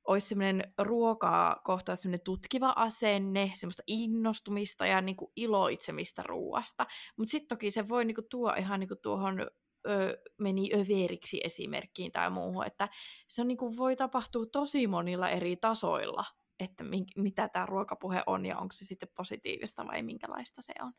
olisi 0.07 0.29
semmoinen 0.29 0.63
ruokaa 0.79 1.61
kohtaa 1.65 1.97
semmoinen 1.97 2.25
tutkiva 2.25 2.73
asenne, 2.77 3.53
semmoista 3.55 3.83
innostumista 3.87 4.87
ja 4.87 5.01
niin 5.01 5.17
kuin 5.17 5.33
iloitsemista 5.37 6.23
ruoasta. 6.23 6.87
Mutta 7.17 7.31
sitten 7.31 7.49
toki 7.49 7.71
se 7.71 7.89
voi 7.89 8.05
niin 8.05 8.15
kuin 8.15 8.29
tuo 8.31 8.55
ihan 8.59 8.81
niin 8.81 8.89
kuin 8.89 9.01
tuohon 9.03 9.47
ö, 9.89 10.19
meni 10.39 10.71
överiksi 10.75 11.41
esimerkkiin 11.45 12.13
tai 12.13 12.31
muuhun, 12.31 12.67
että 12.67 12.89
se 13.29 13.43
on, 13.43 13.49
niin 13.49 13.59
kuin, 13.59 13.77
voi 13.77 13.97
tapahtua 13.97 14.47
tosi 14.53 14.87
monilla 14.87 15.29
eri 15.29 15.57
tasoilla, 15.57 16.25
että 16.61 16.85
mi- 16.85 17.07
mitä 17.17 17.49
tämä 17.49 17.67
ruokapuhe 17.67 18.23
on 18.27 18.47
ja 18.47 18.59
onko 18.59 18.73
se 18.73 18.85
sitten 18.85 19.09
positiivista 19.17 19.87
vai 19.87 20.03
minkälaista 20.03 20.63
se 20.63 20.73
on. 20.83 20.93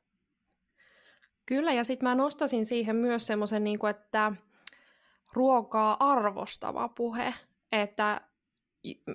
Kyllä, 1.46 1.74
ja 1.74 1.84
sitten 1.84 2.10
mä 2.10 2.16
nostasin 2.16 2.66
siihen 2.66 2.96
myös 2.96 3.28
semmoisen, 3.28 3.64
niin 3.64 3.88
että 3.90 4.32
ruokaa 5.34 5.98
arvostava 6.00 6.90
puhe, 6.90 7.34
että 7.72 8.22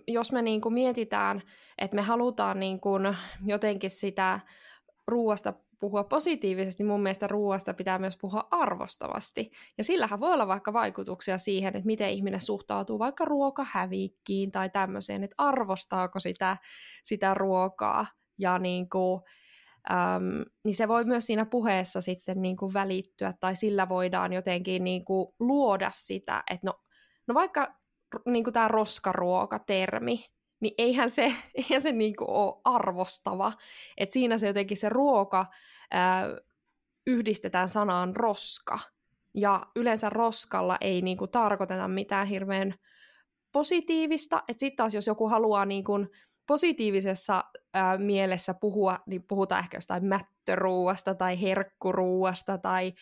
jos 0.09 0.33
me 0.33 0.43
niin 0.43 0.61
kuin 0.61 0.75
mietitään, 0.75 1.43
että 1.79 1.95
me 1.95 2.02
halutaan 2.02 2.61
niin 2.61 2.81
kuin 2.81 3.17
jotenkin 3.47 3.91
sitä 3.91 4.41
ruoasta 5.07 5.52
puhua 5.83 6.05
positiivisesti, 6.05 6.83
niin 6.83 6.91
mun 6.91 7.02
mielestä 7.02 7.26
ruoasta 7.26 7.75
pitää 7.75 7.99
myös 7.99 8.17
puhua 8.21 8.49
arvostavasti. 8.50 9.50
Ja 9.79 9.85
sillähän 9.85 10.21
voi 10.21 10.33
olla 10.33 10.47
vaikka 10.47 10.73
vaikutuksia 10.73 11.38
siihen, 11.38 11.76
että 11.76 11.87
miten 11.87 12.11
ihminen 12.11 12.41
suhtautuu 12.41 12.99
vaikka 12.99 13.25
ruokahävikkiin 13.25 14.50
tai 14.50 14.71
tämmöiseen, 14.71 15.25
että 15.25 15.35
arvostaako 15.38 16.21
sitä, 16.21 16.57
sitä 17.02 17.35
ruokaa 17.35 18.07
ja 18.38 18.59
niin 18.59 18.88
kuin, 18.88 19.23
äm, 19.91 20.45
niin 20.64 20.75
se 20.75 20.88
voi 20.88 21.05
myös 21.05 21.26
siinä 21.26 21.47
puheessa 21.47 22.00
sitten 22.00 22.43
niin 22.43 22.57
kuin 22.57 22.75
välittyä, 22.75 23.35
tai 23.41 23.57
sillä 23.57 23.88
voidaan 23.88 24.33
jotenkin 24.33 24.85
niin 24.85 25.05
kuin 25.05 25.35
luoda 25.41 25.91
sitä, 25.95 26.43
että 26.50 26.67
no, 26.67 26.75
no 27.26 27.35
vaikka 27.35 27.81
niin 28.26 28.45
kuin 28.45 28.54
tämä 28.54 28.69
roskaruoka-termi, 28.69 30.25
niin 30.61 30.75
eihän 30.78 31.11
se, 31.11 31.35
eihän 31.54 31.83
se 31.83 31.92
niin 31.92 32.16
kuin 32.16 32.31
ole 32.31 32.61
arvostava. 32.64 33.52
Et 33.97 34.12
siinä 34.12 34.38
se 34.38 34.47
jotenkin 34.47 34.76
se 34.76 34.88
ruoka 34.88 35.47
ää, 35.90 36.28
yhdistetään 37.07 37.69
sanaan 37.69 38.16
roska, 38.16 38.78
ja 39.35 39.61
yleensä 39.76 40.11
roskalla 40.11 40.76
ei 40.81 41.02
niin 41.02 41.16
kuin 41.16 41.31
tarkoiteta 41.31 41.88
mitään 41.88 42.26
hirveän 42.26 42.75
positiivista, 43.52 44.42
sitten 44.50 44.76
taas 44.76 44.95
jos 44.95 45.07
joku 45.07 45.28
haluaa 45.28 45.64
niin 45.64 45.85
kuin 45.85 46.09
positiivisessa 46.47 47.45
ää, 47.75 47.99
mielessä 47.99 48.54
puhua, 48.54 48.99
niin 49.07 49.25
puhutaan 49.28 49.59
ehkä 49.59 49.76
jostain 49.76 50.04
mättöruuasta 50.04 51.14
tai 51.14 51.42
herkkuruuasta 51.42 52.59
tai 52.59 52.92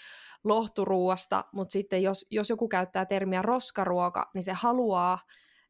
lohturuuasta, 0.44 1.44
mutta 1.52 1.72
sitten 1.72 2.02
jos, 2.02 2.26
jos 2.30 2.50
joku 2.50 2.68
käyttää 2.68 3.06
termiä 3.06 3.42
roskaruoka, 3.42 4.30
niin 4.34 4.44
se 4.44 4.52
haluaa 4.52 5.18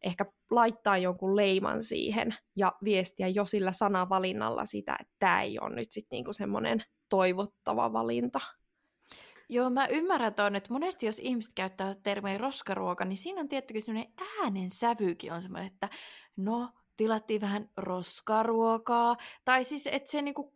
ehkä 0.03 0.25
laittaa 0.51 0.99
jonkun 0.99 1.37
leiman 1.37 1.83
siihen 1.83 2.35
ja 2.57 2.73
viestiä 2.85 3.29
jo 3.29 3.45
sillä 3.45 3.73
sanavalinnalla 3.73 4.65
sitä, 4.67 4.97
että 5.01 5.15
tämä 5.19 5.43
ei 5.43 5.59
ole 5.61 5.75
nyt 5.75 5.93
sitten 5.93 6.17
niinku 6.17 6.33
semmoinen 6.33 6.83
toivottava 7.09 7.93
valinta. 7.93 8.41
Joo, 9.49 9.71
mä 9.71 9.87
ymmärrän 9.87 10.35
tuon, 10.35 10.57
että 10.57 10.73
monesti 10.73 11.07
jos 11.07 11.19
ihmiset 11.19 11.53
käyttää 11.55 11.95
termiä 12.03 12.39
roskaruoka, 12.39 13.05
niin 13.05 13.17
siinä 13.17 13.41
on 13.41 13.49
tietty 13.49 13.81
semmoinen 13.81 14.13
äänen 14.41 14.71
sävykin 14.71 15.33
on 15.33 15.43
semmoinen, 15.43 15.73
että 15.73 15.89
no, 16.37 16.69
tilattiin 16.97 17.41
vähän 17.41 17.71
roskaruokaa. 17.77 19.17
Tai 19.45 19.65
siis, 19.65 19.87
että 19.87 20.11
se 20.11 20.23
niinku, 20.23 20.53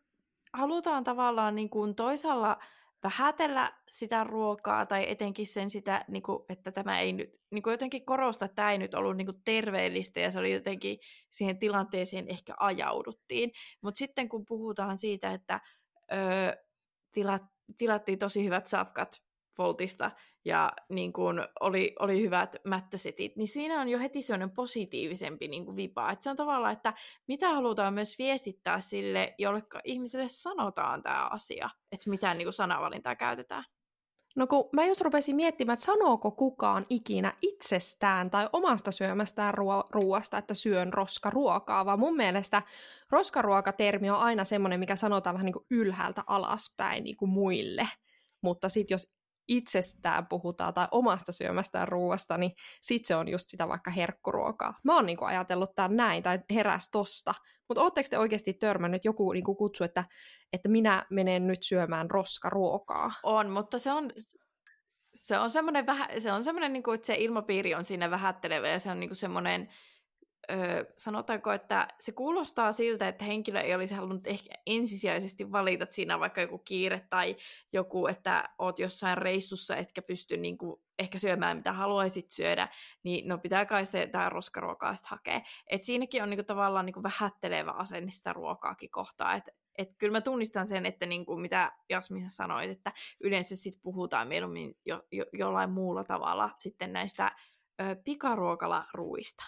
halutaan 0.52 1.04
tavallaan 1.04 1.54
niinku 1.54 1.94
toisaalla 1.94 2.56
vähätellä 3.02 3.73
sitä 3.99 4.25
ruokaa 4.25 4.87
tai 4.87 5.05
etenkin 5.09 5.47
sen 5.47 5.71
sitä, 5.71 6.05
niinku, 6.09 6.45
että 6.49 6.73
tämä 6.73 7.01
ei 7.01 7.13
nyt, 7.13 7.41
niinku 7.51 7.71
jotenkin 7.71 8.05
korostaa, 8.05 8.47
että 8.47 8.57
tämä 8.57 8.73
ei 8.73 8.79
nyt 8.79 8.95
ollut 8.95 9.17
niinku 9.17 9.33
terveellistä 9.45 10.21
ja 10.21 10.31
se 10.31 10.39
oli 10.39 10.53
jotenkin 10.53 10.99
siihen 11.31 11.59
tilanteeseen 11.59 12.29
ehkä 12.29 12.55
ajauduttiin. 12.61 13.51
Mutta 13.83 13.99
sitten 13.99 14.29
kun 14.29 14.45
puhutaan 14.45 14.97
siitä, 14.97 15.33
että 15.33 15.61
öö, 16.13 16.53
tilat, 17.13 17.43
tilattiin 17.77 18.19
tosi 18.19 18.45
hyvät 18.45 18.67
safkat 18.67 19.23
Voltista 19.59 20.11
ja 20.45 20.73
niin 20.89 21.13
kuin 21.13 21.37
oli, 21.61 21.95
oli 21.99 22.23
hyvät 22.23 22.57
mättösetit, 22.65 23.37
niin 23.37 23.49
siinä 23.49 23.81
on 23.81 23.89
jo 23.89 23.99
heti 23.99 24.23
sellainen 24.23 24.51
positiivisempi 24.51 25.49
niin 25.49 25.65
kuin 25.65 25.77
vipa. 25.77 26.11
Että 26.11 26.23
se 26.23 26.31
on 26.31 26.37
tavallaan, 26.37 26.73
että 26.73 26.95
mitä 27.27 27.49
halutaan 27.49 27.95
myös 27.95 28.19
viestittää 28.19 28.81
sille, 28.81 29.35
jolle 29.39 29.63
ihmiselle 29.85 30.29
sanotaan 30.29 31.03
tämä 31.03 31.29
asia, 31.31 31.71
että 31.93 32.11
mitä 32.11 32.35
niin 32.35 32.47
kuin 32.47 32.53
sanavalintaa 32.53 33.17
käytetään. 33.17 33.65
No 34.37 34.47
kun 34.47 34.69
mä 34.73 34.87
just 34.87 35.00
rupesin 35.00 35.37
miettimään, 35.37 35.75
että 35.75 35.85
sanooko 35.85 36.31
kukaan 36.31 36.87
ikinä 36.88 37.33
itsestään 37.43 38.31
tai 38.31 38.49
omasta 38.53 38.91
syömästään 38.91 39.55
ruo- 39.55 39.88
ruoasta, 39.91 40.38
että 40.38 40.55
syön 40.55 40.93
roskaruokaa, 40.93 41.87
vaan 41.87 41.99
mun 41.99 42.17
mielestä 42.17 42.62
roskaruokatermi 43.11 44.11
on 44.11 44.19
aina 44.19 44.45
semmoinen, 44.45 44.81
mikä 44.81 44.97
sanotaan 44.97 45.35
vähän 45.35 45.45
niin 45.45 45.53
kuin 45.53 45.67
ylhäältä 45.71 46.25
alaspäin 46.26 47.05
niin 47.05 47.17
kuin 47.17 47.31
muille. 47.31 47.88
Mutta 48.43 48.69
sitten 48.69 48.95
jos 48.95 49.12
itsestään 49.49 50.26
puhutaan 50.26 50.75
tai 50.75 50.88
omasta 50.91 51.33
syömästään 51.33 51.88
ruoasta, 51.88 52.38
niin 52.38 52.53
sitten 52.83 53.09
se 53.09 53.17
on 53.17 53.29
just 53.29 53.49
sitä 53.49 53.69
vaikka 53.69 53.91
herkkuruokaa. 53.91 54.75
Mä 54.85 54.95
oon 54.95 55.07
niinku 55.07 55.25
ajatellut 55.25 55.75
tämän 55.75 55.97
näin, 55.97 56.23
tai 56.23 56.41
heräs 56.55 56.88
tosta. 56.91 57.35
Mutta 57.68 57.83
ootteko 57.83 58.06
te 58.11 58.18
oikeasti 58.18 58.54
törmännyt 58.54 59.04
joku 59.04 59.33
niinku 59.33 59.54
kutsu, 59.54 59.85
että, 59.85 60.04
että 60.52 60.68
minä 60.68 61.06
menen 61.11 61.47
nyt 61.47 61.62
syömään 61.62 62.11
roskaruokaa? 62.11 63.12
On, 63.23 63.50
mutta 63.50 63.78
se 63.78 63.92
on, 63.92 64.11
se 65.14 65.38
on 65.38 65.50
semmoinen, 65.50 65.87
vähän, 65.87 66.21
se 66.21 66.33
on 66.33 66.44
semmoinen 66.44 66.73
niinku, 66.73 66.92
että 66.92 67.06
se 67.06 67.14
ilmapiiri 67.18 67.75
on 67.75 67.85
siinä 67.85 68.11
vähättelevä 68.11 68.68
ja 68.68 68.78
se 68.78 68.90
on 68.90 69.00
niinku 69.00 69.14
semmoinen, 69.14 69.68
öö, 70.50 70.85
sanotaanko, 70.97 71.52
että 71.52 71.88
se 72.00 72.12
kuulostaa 72.12 72.73
siltä, 72.73 73.09
että 73.09 73.25
henkilö 73.25 73.61
ei 73.61 73.75
olisi 73.75 73.94
halunnut 73.94 74.26
ehkä 74.26 74.54
ensisijaisesti 74.66 75.52
valita 75.52 75.87
siinä 75.88 76.21
vaikka 76.21 76.40
joku 76.40 76.59
kiire 76.59 77.06
tai 77.11 77.37
joku, 77.73 78.06
että 78.06 78.44
oot 78.59 78.78
jossain 78.78 79.18
reissussa, 79.18 79.76
etkä 79.76 80.02
pysty 80.02 80.37
niin 80.37 80.59
kuin, 80.59 80.84
ehkä 80.99 81.19
syömään 81.19 81.57
mitä 81.57 81.73
haluaisit 81.73 82.31
syödä, 82.31 82.69
niin 83.03 83.29
no 83.29 83.39
pitää 83.39 83.67
kai 83.67 83.87
sitä 83.87 83.99
jotain 83.99 84.33
roskaruokaa 84.33 84.95
sitten 84.95 85.11
hakea. 85.11 85.41
Et 85.71 85.83
siinäkin 85.83 86.23
on 86.23 86.31
niin 86.31 86.39
kuin, 86.39 86.47
tavallaan 86.47 86.87
niin 86.87 86.95
kuin 86.95 87.03
vähättelevä 87.03 87.71
asenne 87.71 88.11
sitä 88.11 88.33
ruokaakin 88.33 88.91
kohtaa, 88.91 89.35
että 89.35 89.52
et 89.78 89.95
kyllä 89.99 90.13
mä 90.13 90.21
tunnistan 90.21 90.67
sen, 90.67 90.87
että 90.87 91.07
niin 91.07 91.26
kuin 91.26 91.41
mitä 91.41 91.73
Jasmin 91.91 92.30
sanoit, 92.30 92.71
että 92.71 92.93
yleensä 93.21 93.57
sitten 93.57 93.83
puhutaan 93.83 94.28
mieluummin 94.28 94.75
jo, 94.87 95.02
jo, 95.13 95.25
jollain 95.33 95.71
muulla 95.71 96.04
tavalla 96.04 96.50
sitten 96.57 96.93
näistä 96.93 97.33
ö, 97.83 97.97
pikaruokalaruista. 98.04 99.45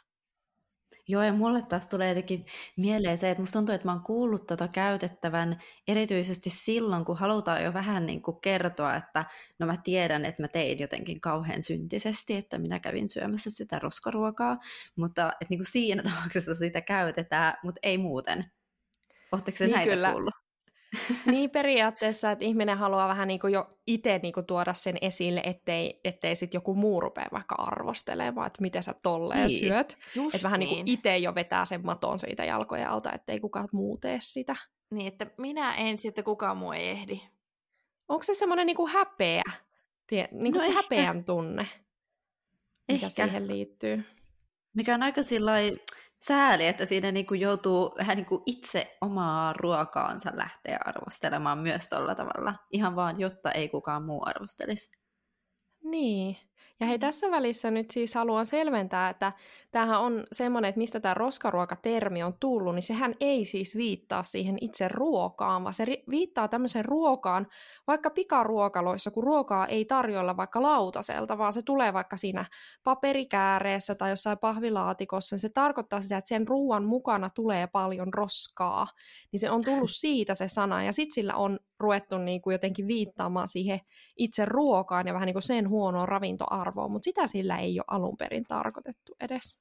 Joo, 1.08 1.22
ja 1.22 1.32
mulle 1.32 1.62
taas 1.62 1.88
tulee 1.88 2.08
jotenkin 2.08 2.44
mieleen 2.76 3.18
se, 3.18 3.30
että 3.30 3.42
musta 3.42 3.58
tuntuu, 3.58 3.74
että 3.74 3.88
mä 3.88 3.92
oon 3.92 4.02
kuullut 4.02 4.46
tota 4.46 4.68
käytettävän 4.68 5.62
erityisesti 5.88 6.50
silloin, 6.50 7.04
kun 7.04 7.16
halutaan 7.16 7.64
jo 7.64 7.74
vähän 7.74 8.06
niin 8.06 8.22
kuin 8.22 8.40
kertoa, 8.40 8.94
että 8.94 9.24
no 9.58 9.66
mä 9.66 9.76
tiedän, 9.84 10.24
että 10.24 10.42
mä 10.42 10.48
tein 10.48 10.78
jotenkin 10.78 11.20
kauhean 11.20 11.62
syntisesti, 11.62 12.36
että 12.36 12.58
minä 12.58 12.78
kävin 12.78 13.08
syömässä 13.08 13.50
sitä 13.50 13.78
roskaruokaa, 13.78 14.58
mutta 14.96 15.26
että 15.28 15.46
niin 15.50 15.58
kuin 15.58 15.72
siinä 15.72 16.02
tapauksessa 16.10 16.54
sitä 16.54 16.80
käytetään, 16.80 17.54
mutta 17.64 17.80
ei 17.82 17.98
muuten. 17.98 18.44
Oletteko 19.32 19.56
se 19.56 19.66
niin 19.66 19.74
näitä 19.74 19.90
kyllä. 19.90 20.12
kuullut? 20.12 20.45
niin 21.32 21.50
periaatteessa, 21.50 22.30
että 22.30 22.44
ihminen 22.44 22.78
haluaa 22.78 23.08
vähän 23.08 23.28
niin 23.28 23.40
kuin 23.40 23.52
jo 23.52 23.78
itse 23.86 24.20
niin 24.22 24.32
kuin 24.32 24.46
tuoda 24.46 24.74
sen 24.74 24.98
esille, 25.00 25.42
ettei, 25.44 26.00
ettei 26.04 26.36
sitten 26.36 26.58
joku 26.58 26.74
muu 26.74 27.00
rupea 27.00 27.28
vaikka 27.32 27.54
arvostelemaan, 27.54 28.46
että 28.46 28.62
miten 28.62 28.82
sä 28.82 28.94
tolleen 29.02 29.46
niin. 29.46 29.58
syöt. 29.58 29.98
Että 30.34 30.44
vähän 30.44 30.60
niin. 30.60 30.70
niin 30.84 30.88
itse 30.88 31.16
jo 31.16 31.34
vetää 31.34 31.64
sen 31.64 31.86
maton 31.86 32.20
siitä 32.20 32.44
jalkojen 32.44 32.88
alta, 32.88 33.12
ettei 33.12 33.40
kukaan 33.40 33.68
muu 33.72 33.98
tee 33.98 34.18
sitä. 34.20 34.56
Niin, 34.90 35.06
että 35.06 35.26
minä 35.38 35.74
en 35.74 35.98
sitten 35.98 36.24
kukaan 36.24 36.56
muu 36.56 36.72
ei 36.72 36.88
ehdi. 36.88 37.20
Onko 38.08 38.22
se 38.22 38.34
semmoinen 38.34 38.66
niin 38.66 38.76
kuin 38.76 38.92
häpeä? 38.92 39.42
Tie, 40.06 40.28
niin 40.32 40.52
kuin 40.52 40.64
no 40.64 40.74
häpeän 40.74 41.24
tunne, 41.24 41.66
mikä 42.88 43.06
ehkä. 43.06 43.08
siihen 43.08 43.48
liittyy? 43.48 44.04
Mikä 44.74 44.94
on 44.94 45.02
aika 45.02 45.22
sillä 45.22 45.52
sääli, 46.20 46.66
että 46.66 46.86
siinä 46.86 47.12
niinku 47.12 47.34
joutuu 47.34 47.94
vähän 47.98 48.16
niinku 48.16 48.42
itse 48.46 48.98
omaa 49.00 49.52
ruokaansa 49.52 50.30
lähteä 50.34 50.78
arvostelemaan 50.84 51.58
myös 51.58 51.88
tuolla 51.88 52.14
tavalla, 52.14 52.54
ihan 52.70 52.96
vaan 52.96 53.20
jotta 53.20 53.52
ei 53.52 53.68
kukaan 53.68 54.04
muu 54.04 54.22
arvostelisi. 54.26 54.90
Niin, 55.82 56.36
ja 56.80 56.86
hei, 56.86 56.98
tässä 56.98 57.30
välissä 57.30 57.70
nyt 57.70 57.90
siis 57.90 58.14
haluan 58.14 58.46
selventää, 58.46 59.08
että 59.08 59.32
tämähän 59.70 60.00
on 60.00 60.24
semmoinen, 60.32 60.68
että 60.68 60.78
mistä 60.78 61.00
tämä 61.00 61.14
roskaruokatermi 61.14 62.22
on 62.22 62.34
tullut, 62.40 62.74
niin 62.74 62.82
sehän 62.82 63.14
ei 63.20 63.44
siis 63.44 63.76
viittaa 63.76 64.22
siihen 64.22 64.58
itse 64.60 64.88
ruokaan, 64.88 65.64
vaan 65.64 65.74
se 65.74 65.84
viittaa 66.10 66.48
tämmöiseen 66.48 66.84
ruokaan, 66.84 67.46
vaikka 67.86 68.10
pikaruokaloissa, 68.10 69.10
kun 69.10 69.24
ruokaa 69.24 69.66
ei 69.66 69.84
tarjolla 69.84 70.36
vaikka 70.36 70.62
lautaselta, 70.62 71.38
vaan 71.38 71.52
se 71.52 71.62
tulee 71.62 71.92
vaikka 71.92 72.16
siinä 72.16 72.44
paperikääreessä 72.84 73.94
tai 73.94 74.10
jossain 74.10 74.38
pahvilaatikossa, 74.38 75.34
niin 75.34 75.40
se 75.40 75.48
tarkoittaa 75.48 76.00
sitä, 76.00 76.16
että 76.16 76.28
sen 76.28 76.48
ruoan 76.48 76.84
mukana 76.84 77.28
tulee 77.30 77.66
paljon 77.66 78.14
roskaa, 78.14 78.86
niin 79.32 79.40
se 79.40 79.50
on 79.50 79.64
tullut 79.64 79.90
siitä 80.00 80.34
se 80.34 80.48
sana, 80.48 80.82
ja 80.82 80.92
sitten 80.92 81.14
sillä 81.14 81.34
on 81.34 81.58
ruvettu 81.80 82.18
niin 82.18 82.42
kuin 82.42 82.54
jotenkin 82.54 82.86
viittaamaan 82.86 83.48
siihen 83.48 83.80
itse 84.16 84.44
ruokaan 84.44 85.06
ja 85.06 85.14
vähän 85.14 85.26
niin 85.26 85.34
kuin 85.34 85.42
sen 85.42 85.68
huonoon 85.68 86.08
ravintoarvoon, 86.08 86.65
mutta 86.88 87.04
sitä 87.04 87.26
sillä 87.26 87.58
ei 87.58 87.80
ole 87.80 87.84
alun 87.88 88.16
perin 88.16 88.44
tarkoitettu 88.44 89.16
edes. 89.20 89.58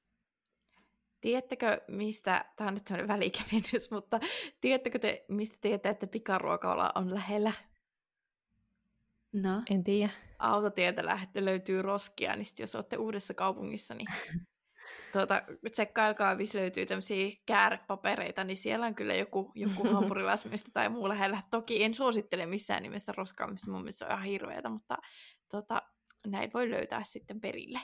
Tiedättekö, 1.20 1.80
mistä, 1.88 2.44
tämä 2.56 2.68
on 2.68 2.74
nyt 2.74 2.86
sellainen 2.86 3.08
välikevennys, 3.08 3.90
mutta 3.96 4.20
tiedättekö 4.60 4.98
te, 4.98 5.24
mistä 5.28 5.58
tiedätte, 5.60 5.88
että 5.88 6.06
pikaruokaala 6.06 6.92
on 6.94 7.14
lähellä? 7.14 7.52
No. 9.32 9.62
En 9.70 9.84
tiedä. 9.84 10.12
Autotieltä 10.38 11.04
lähtee, 11.04 11.44
löytyy 11.44 11.82
roskia, 11.82 12.36
niin 12.36 12.44
sit 12.44 12.58
jos 12.58 12.74
olette 12.74 12.96
uudessa 12.96 13.34
kaupungissa, 13.34 13.94
niin 13.94 14.08
tuota, 15.12 15.42
tsekkailkaa, 15.72 16.34
missä 16.34 16.58
löytyy 16.58 16.86
tämmöisiä 16.86 17.30
käärepapereita, 17.46 18.44
niin 18.44 18.56
siellä 18.56 18.86
on 18.86 18.94
kyllä 18.94 19.14
joku, 19.14 19.52
joku 19.54 19.88
hampurilaismista 19.94 20.70
tai 20.72 20.88
muu 20.88 21.08
lähellä. 21.08 21.42
Toki 21.50 21.84
en 21.84 21.94
suosittele 21.94 22.46
missään 22.46 22.82
nimessä 22.82 23.12
roskaamista, 23.16 23.70
mun 23.70 23.80
mielestä 23.80 23.98
se 23.98 24.04
on 24.04 24.10
ihan 24.10 24.24
hirveätä, 24.24 24.68
mutta 24.68 24.96
tuota, 25.50 25.82
näin 26.26 26.50
voi 26.54 26.70
löytää 26.70 27.02
sitten 27.04 27.40
perille. 27.40 27.80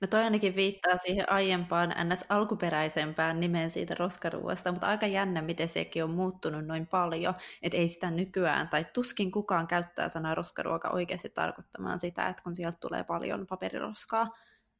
No 0.00 0.06
toi 0.06 0.22
ainakin 0.22 0.56
viittaa 0.56 0.96
siihen 0.96 1.32
aiempaan 1.32 1.94
ns. 2.04 2.24
alkuperäisempään 2.28 3.40
nimeen 3.40 3.70
siitä 3.70 3.94
roskaruuasta, 3.98 4.72
mutta 4.72 4.86
aika 4.86 5.06
jännä, 5.06 5.42
miten 5.42 5.68
sekin 5.68 6.04
on 6.04 6.10
muuttunut 6.10 6.66
noin 6.66 6.86
paljon, 6.86 7.34
että 7.62 7.78
ei 7.78 7.88
sitä 7.88 8.10
nykyään, 8.10 8.68
tai 8.68 8.86
tuskin 8.92 9.30
kukaan 9.30 9.66
käyttää 9.66 10.08
sanaa 10.08 10.34
roskaruoka 10.34 10.88
oikeasti 10.88 11.28
tarkoittamaan 11.28 11.98
sitä, 11.98 12.28
että 12.28 12.42
kun 12.42 12.56
sieltä 12.56 12.78
tulee 12.80 13.04
paljon 13.04 13.46
paperiroskaa, 13.46 14.28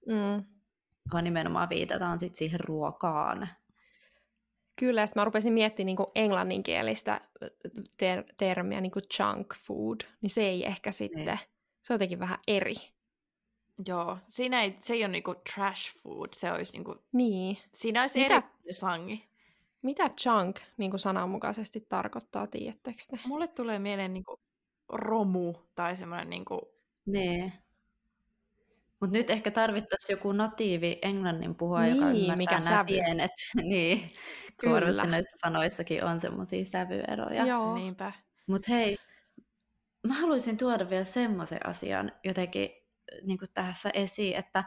mm. 0.07 0.45
vaan 1.13 1.25
nimenomaan 1.25 1.69
viitataan 1.69 2.19
sitten 2.19 2.39
siihen 2.39 2.61
ruokaan. 2.61 3.49
Kyllä, 4.79 5.01
ja 5.01 5.07
mä 5.17 5.25
rupesin 5.25 5.53
miettimään 5.53 5.87
niin 5.87 6.07
englanninkielistä 6.15 7.21
ter- 7.97 8.25
termiä, 8.37 8.81
niin 8.81 8.93
kuin 8.93 9.05
junk 9.19 9.55
food, 9.67 10.01
niin 10.21 10.31
se 10.31 10.43
ei 10.43 10.67
ehkä 10.67 10.93
sitten, 10.93 11.29
ei. 11.29 11.56
Se 11.87 11.93
on 11.93 11.95
jotenkin 11.95 12.19
vähän 12.19 12.39
eri. 12.47 12.75
Joo, 13.89 14.19
siinä 14.27 14.63
ei, 14.63 14.77
se 14.81 14.95
ei 14.95 15.05
ole 15.05 15.13
niinku 15.13 15.35
trash 15.55 15.97
food, 16.03 16.29
se 16.33 16.53
olisi 16.53 16.73
niinku... 16.73 16.97
Niin. 17.13 17.59
Siinä 17.73 18.01
olisi 18.01 18.19
Mitä, 18.19 18.37
eri 18.37 18.73
slangi. 18.73 19.29
Mitä 19.83 20.11
junk 20.27 20.57
niin 20.77 20.99
sananmukaisesti 20.99 21.87
tarkoittaa, 21.89 22.47
tiedättekö 22.47 22.99
ne? 23.13 23.19
Mulle 23.27 23.49
tulee 23.49 23.79
mieleen 23.79 24.15
niinku 24.15 24.41
romu 24.89 25.55
tai 25.75 25.97
semmoinen 25.97 26.31
niinku... 26.31 26.61
Nee. 27.07 27.53
Mutta 29.01 29.17
nyt 29.17 29.31
ehkä 29.31 29.51
tarvittaisiin 29.51 30.15
joku 30.15 30.33
natiivi 30.33 30.99
englannin 31.03 31.55
puhua, 31.55 31.83
niin, 31.83 31.97
joka 31.97 32.11
ymmärtää 32.11 32.37
mikä 32.37 32.59
nämä 32.59 32.71
sävy. 32.71 32.87
pienet. 32.87 33.33
niin, 33.63 34.11
Kyllä. 34.57 35.05
näissä 35.05 35.39
sanoissakin 35.45 36.05
on 36.05 36.21
semmoisia 36.21 36.65
sävyeroja. 36.65 37.47
Joo. 37.47 37.75
Niinpä. 37.75 38.13
Mutta 38.47 38.73
hei, 38.73 38.97
mä 40.07 40.15
haluaisin 40.15 40.57
tuoda 40.57 40.91
vielä 40.91 41.05
semmoisen 41.05 41.67
asian 41.67 42.13
jotenkin 42.25 42.71
niin 43.23 43.39
tässä 43.55 43.91
esiin, 43.95 44.37
että 44.37 44.65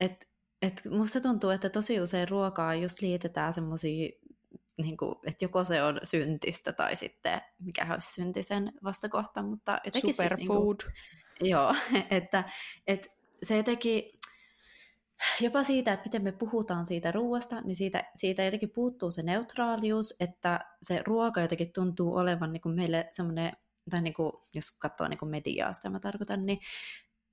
et, 0.00 0.28
et 0.62 0.82
musta 0.90 1.20
tuntuu, 1.20 1.50
että 1.50 1.70
tosi 1.70 2.00
usein 2.00 2.28
ruokaa 2.28 2.74
just 2.74 3.00
liitetään 3.00 3.52
semmoisia 3.52 4.10
niin 4.82 4.96
kuin, 4.96 5.14
että 5.26 5.44
joko 5.44 5.64
se 5.64 5.82
on 5.82 6.00
syntistä 6.04 6.72
tai 6.72 6.96
sitten 6.96 7.40
mikä 7.58 7.86
olisi 7.94 8.12
syntisen 8.12 8.72
vastakohta, 8.84 9.42
mutta 9.42 9.80
jotenkin 9.84 10.14
Superfood. 10.14 10.76
Siis, 10.80 10.94
niin 10.94 11.38
kuin, 11.40 11.50
joo, 11.50 11.74
että, 12.10 12.44
että 12.86 13.08
se 13.42 13.56
jotenkin, 13.56 14.02
jopa 15.40 15.64
siitä, 15.64 15.92
että 15.92 16.06
miten 16.06 16.22
me 16.22 16.32
puhutaan 16.32 16.86
siitä 16.86 17.12
ruoasta, 17.12 17.60
niin 17.60 17.76
siitä, 17.76 18.04
siitä 18.16 18.44
jotenkin 18.44 18.70
puuttuu 18.70 19.10
se 19.10 19.22
neutraalius, 19.22 20.14
että 20.20 20.60
se 20.82 21.02
ruoka 21.06 21.40
jotenkin 21.40 21.72
tuntuu 21.72 22.16
olevan 22.16 22.52
niin 22.52 22.60
kuin 22.60 22.74
meille 22.74 23.08
semmoinen, 23.10 23.52
tai 23.90 24.02
niin 24.02 24.14
kuin, 24.14 24.32
jos 24.54 24.70
katsoo 24.70 25.08
niin 25.08 25.18
kuin 25.18 25.30
mediaa, 25.30 25.72
sitä 25.72 25.90
mä 25.90 26.00
tarkoitan, 26.00 26.46
niin 26.46 26.58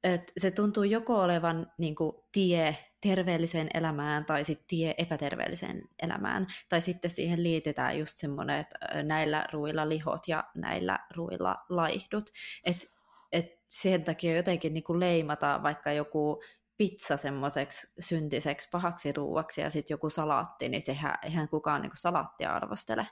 että 0.04 0.34
se 0.38 0.52
tuntuu 0.52 0.84
joko 0.84 1.22
olevan 1.22 1.72
niin 1.78 1.96
kuin, 1.96 2.16
tie 2.32 2.76
terveelliseen 3.02 3.70
elämään 3.74 4.26
tai 4.26 4.44
sitten 4.44 4.68
tie 4.68 4.96
epäterveelliseen 4.98 5.82
elämään. 6.04 6.48
Tai 6.70 6.82
sitten 6.82 7.12
siihen 7.12 7.44
liitetään 7.44 8.00
just 8.00 8.18
semmoinen, 8.18 8.60
että 8.60 9.04
näillä 9.04 9.48
ruilla 9.52 9.90
lihot 9.90 10.28
ja 10.28 10.44
näillä 10.56 11.00
ruilla 11.16 11.56
laihdut. 11.70 12.30
Että 12.64 12.88
et 13.32 13.46
sen 13.68 14.04
takia 14.04 14.36
jotenkin 14.36 14.74
niin 14.74 14.84
kuin 14.84 15.00
leimata 15.00 15.60
vaikka 15.64 15.92
joku 15.92 16.44
pizza 16.78 17.18
semmoiseksi 17.18 17.94
syntiseksi 18.00 18.70
pahaksi 18.72 19.12
ruuaksi 19.12 19.62
ja 19.62 19.70
sitten 19.70 19.94
joku 19.94 20.10
salaatti, 20.10 20.70
niin 20.70 20.82
sehän 20.82 21.18
eihän 21.24 21.50
kukaan 21.50 21.82
niin 21.82 21.90
kuin 21.90 22.02
salaattia 22.02 22.54
arvostele. 22.54 23.08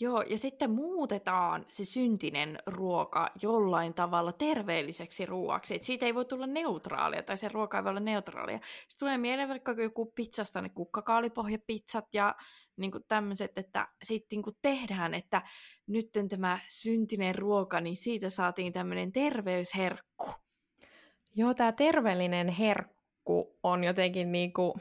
Joo, 0.00 0.22
ja 0.22 0.38
sitten 0.38 0.70
muutetaan 0.70 1.64
se 1.68 1.84
syntinen 1.84 2.58
ruoka 2.66 3.30
jollain 3.42 3.94
tavalla 3.94 4.32
terveelliseksi 4.32 5.26
ruoaksi. 5.26 5.74
Et 5.74 5.82
siitä 5.82 6.06
ei 6.06 6.14
voi 6.14 6.24
tulla 6.24 6.46
neutraalia, 6.46 7.22
tai 7.22 7.36
se 7.36 7.48
ruoka 7.48 7.78
ei 7.78 7.84
voi 7.84 7.90
olla 7.90 8.00
neutraalia. 8.00 8.58
Sitten 8.58 8.98
tulee 8.98 9.18
mieleen 9.18 9.48
vaikka 9.48 9.72
joku 9.72 10.06
pizzasta 10.06 10.60
ne 10.60 10.68
kukkakaalipohjapizzat 10.68 12.14
ja 12.14 12.34
niin 12.76 12.92
tämmöiset, 13.08 13.58
että 13.58 13.88
sitten 14.02 14.42
niin 14.46 14.56
tehdään, 14.62 15.14
että 15.14 15.42
nyt 15.86 16.08
tämä 16.28 16.58
syntinen 16.68 17.34
ruoka, 17.34 17.80
niin 17.80 17.96
siitä 17.96 18.28
saatiin 18.28 18.72
tämmöinen 18.72 19.12
terveysherkku. 19.12 20.28
Joo, 21.36 21.54
tämä 21.54 21.72
terveellinen 21.72 22.48
herkku 22.48 23.58
on 23.62 23.84
jotenkin 23.84 24.32
niin 24.32 24.52
kuin 24.52 24.72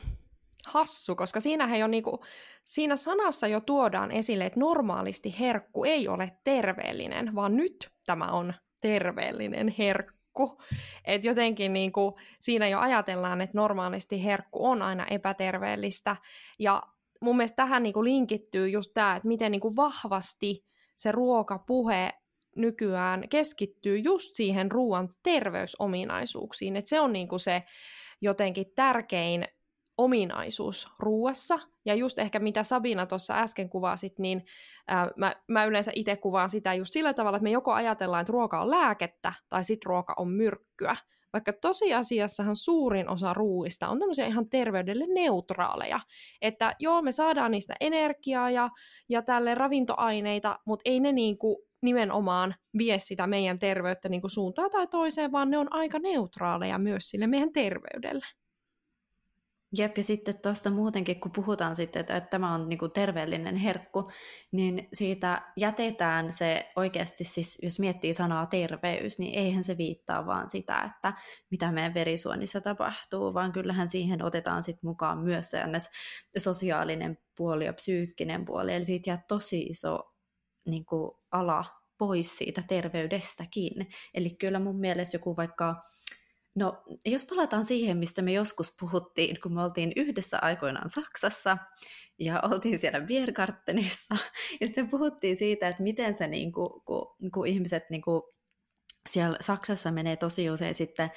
hassu, 0.68 1.16
koska 1.16 1.40
siinähän 1.40 1.80
jo 1.80 1.88
niinku, 1.88 2.24
siinä 2.66 2.96
sanassa 2.96 3.48
jo 3.48 3.62
tuodaan 3.62 4.12
esille, 4.12 4.46
että 4.46 4.60
normaalisti 4.60 5.36
herkku 5.40 5.84
ei 5.84 6.08
ole 6.08 6.32
terveellinen, 6.44 7.36
vaan 7.36 7.56
nyt 7.56 7.90
tämä 8.06 8.26
on 8.26 8.54
terveellinen 8.82 9.74
herkku. 9.78 10.62
Et 11.06 11.24
jotenkin 11.24 11.74
niinku, 11.74 12.18
siinä 12.42 12.68
jo 12.68 12.80
ajatellaan, 12.80 13.42
että 13.42 13.58
normaalisti 13.58 14.24
herkku 14.24 14.66
on 14.66 14.82
aina 14.82 15.06
epäterveellistä. 15.06 16.16
Ja 16.60 16.84
mun 17.22 17.38
mielestä 17.38 17.56
tähän 17.56 17.84
niinku 17.84 18.04
linkittyy 18.04 18.70
just 18.70 18.92
tämä, 18.94 19.16
että 19.16 19.28
miten 19.28 19.52
niinku 19.52 19.76
vahvasti 19.76 20.66
se 20.96 21.12
ruokapuhe 21.12 22.14
nykyään 22.56 23.30
keskittyy 23.30 23.98
just 23.98 24.34
siihen 24.34 24.72
ruoan 24.72 25.10
terveysominaisuuksiin. 25.24 26.76
Et 26.76 26.88
se 26.88 27.00
on 27.00 27.14
niinku 27.14 27.40
se 27.40 27.64
jotenkin 28.22 28.66
tärkein 28.76 29.48
ominaisuus 29.98 30.88
ruuassa. 31.00 31.60
Ja 31.86 31.96
just 31.96 32.20
ehkä 32.20 32.40
mitä 32.40 32.64
Sabina 32.64 33.06
tuossa 33.06 33.38
äsken 33.38 33.70
kuvasit, 33.70 34.20
niin 34.20 34.46
ää, 34.88 35.12
mä, 35.16 35.36
mä 35.48 35.66
yleensä 35.66 35.92
itse 35.96 36.16
kuvaan 36.16 36.50
sitä 36.50 36.74
just 36.74 36.94
sillä 36.94 37.14
tavalla, 37.14 37.38
että 37.38 37.44
me 37.44 37.52
joko 37.52 37.74
ajatellaan, 37.74 38.22
että 38.22 38.34
ruoka 38.34 38.62
on 38.62 38.72
lääkettä 38.72 39.34
tai 39.50 39.64
sitten 39.64 39.90
ruoka 39.90 40.14
on 40.18 40.32
myrkkyä. 40.32 40.96
Vaikka 41.34 41.54
tosiasiassahan 41.54 42.56
suurin 42.56 43.10
osa 43.10 43.34
ruuista 43.34 43.88
on 43.88 44.00
tämmöisiä 44.00 44.26
ihan 44.26 44.50
terveydelle 44.50 45.06
neutraaleja. 45.08 46.00
Että 46.42 46.76
joo, 46.80 47.02
me 47.02 47.12
saadaan 47.12 47.52
niistä 47.52 47.76
energiaa 47.80 48.50
ja, 48.50 48.70
ja 49.10 49.22
tälle 49.22 49.56
ravintoaineita, 49.56 50.60
mutta 50.66 50.82
ei 50.86 51.00
ne 51.00 51.12
niinku 51.12 51.68
nimenomaan 51.82 52.56
vie 52.78 53.00
sitä 53.00 53.28
meidän 53.28 53.60
terveyttä 53.60 54.10
niinku 54.10 54.30
suuntaan 54.30 54.72
tai 54.72 54.88
toiseen, 54.88 55.32
vaan 55.32 55.50
ne 55.50 55.58
on 55.58 55.74
aika 55.74 56.00
neutraaleja 56.00 56.78
myös 56.78 57.10
sille 57.10 57.28
meidän 57.28 57.54
terveydelle. 57.54 58.26
Jep, 59.78 59.98
ja 59.98 60.04
sitten 60.04 60.42
tuosta 60.42 60.70
muutenkin, 60.70 61.20
kun 61.20 61.32
puhutaan 61.32 61.76
sitten, 61.76 62.00
että, 62.00 62.18
että 62.18 62.30
tämä 62.30 62.54
on 62.54 62.70
niin 62.70 62.80
kuin 62.80 62.92
terveellinen 62.92 63.56
herkku, 63.56 64.12
niin 64.52 64.88
siitä 64.94 65.54
jätetään 65.58 66.32
se 66.32 66.72
oikeasti, 66.76 67.24
siis 67.24 67.60
jos 67.64 67.80
miettii 67.80 68.14
sanaa 68.14 68.46
terveys, 68.46 69.20
niin 69.20 69.40
eihän 69.40 69.64
se 69.64 69.78
viittaa 69.78 70.26
vaan 70.26 70.48
sitä, 70.48 70.92
että 70.96 71.14
mitä 71.52 71.72
meidän 71.72 71.94
verisuonissa 71.94 72.62
tapahtuu, 72.62 73.34
vaan 73.34 73.52
kyllähän 73.52 73.88
siihen 73.88 74.24
otetaan 74.24 74.64
sitten 74.64 74.90
mukaan 74.90 75.18
myös 75.18 75.50
se 75.50 75.60
sosiaalinen 76.38 77.18
puoli 77.38 77.66
ja 77.66 77.74
psyykkinen 77.74 78.46
puoli, 78.46 78.74
eli 78.74 78.84
siitä 78.84 79.10
jää 79.10 79.24
tosi 79.28 79.62
iso 79.62 80.14
niin 80.66 80.86
kuin, 80.86 81.12
ala 81.32 81.66
pois 81.98 82.38
siitä 82.38 82.64
terveydestäkin. 82.68 83.90
Eli 84.14 84.30
kyllä 84.30 84.60
mun 84.60 84.80
mielestä 84.80 85.16
joku 85.16 85.38
vaikka 85.38 85.76
No, 86.58 86.84
jos 87.06 87.26
palataan 87.26 87.66
siihen, 87.66 87.98
mistä 87.98 88.22
me 88.22 88.32
joskus 88.32 88.74
puhuttiin, 88.80 89.42
kun 89.42 89.54
me 89.54 89.64
oltiin 89.64 89.92
yhdessä 89.96 90.40
aikoinaan 90.42 90.90
Saksassa 90.90 91.58
ja 92.20 92.42
oltiin 92.44 92.80
siellä 92.80 93.02
Biergartenissa, 93.02 94.16
ja 94.62 94.68
sitten 94.68 94.90
puhuttiin 94.90 95.36
siitä, 95.36 95.68
että 95.68 95.84
miten 95.84 96.16
se, 96.16 96.28
niin 96.28 96.52
kuin, 96.52 96.82
kun, 96.86 97.16
kun 97.34 97.48
ihmiset 97.48 97.90
niin 97.90 98.02
kuin, 98.02 98.22
siellä 99.10 99.38
Saksassa 99.42 99.92
menee 99.92 100.16
tosi 100.16 100.50
usein 100.50 100.74
sitten 100.74 101.12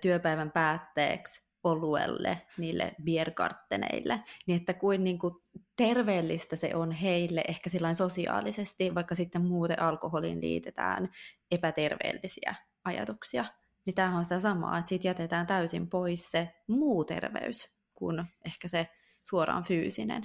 työpäivän 0.00 0.50
päätteeksi 0.50 1.48
oluelle, 1.64 2.38
niille 2.58 2.94
biergarteneille, 3.04 4.20
niin 4.46 4.60
että 4.60 4.74
kuin, 4.74 5.04
niin 5.04 5.18
kuin 5.18 5.34
terveellistä 5.76 6.56
se 6.56 6.74
on 6.74 6.92
heille 6.92 7.44
ehkä 7.48 7.70
sosiaalisesti, 7.94 8.94
vaikka 8.94 9.14
sitten 9.14 9.42
muuten 9.42 9.82
alkoholiin 9.82 10.40
liitetään 10.40 11.08
epäterveellisiä 11.50 12.54
ajatuksia 12.84 13.44
niin 13.86 13.94
tämähän 13.94 14.18
on 14.18 14.24
sitä 14.24 14.40
samaa, 14.40 14.78
että 14.78 14.88
siitä 14.88 15.08
jätetään 15.08 15.46
täysin 15.46 15.88
pois 15.88 16.30
se 16.30 16.54
muu 16.68 17.04
terveys 17.04 17.70
kuin 17.94 18.24
ehkä 18.46 18.68
se 18.68 18.88
suoraan 19.22 19.64
fyysinen. 19.64 20.22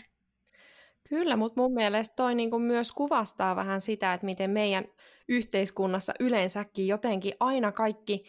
Kyllä, 1.09 1.35
mutta 1.35 1.61
mun 1.61 1.73
mielestä 1.73 2.15
toi 2.15 2.35
niinku 2.35 2.59
myös 2.59 2.91
kuvastaa 2.91 3.55
vähän 3.55 3.81
sitä, 3.81 4.13
että 4.13 4.25
miten 4.25 4.49
meidän 4.49 4.85
yhteiskunnassa 5.27 6.13
yleensäkin 6.19 6.87
jotenkin 6.87 7.33
aina 7.39 7.71
kaikki 7.71 8.23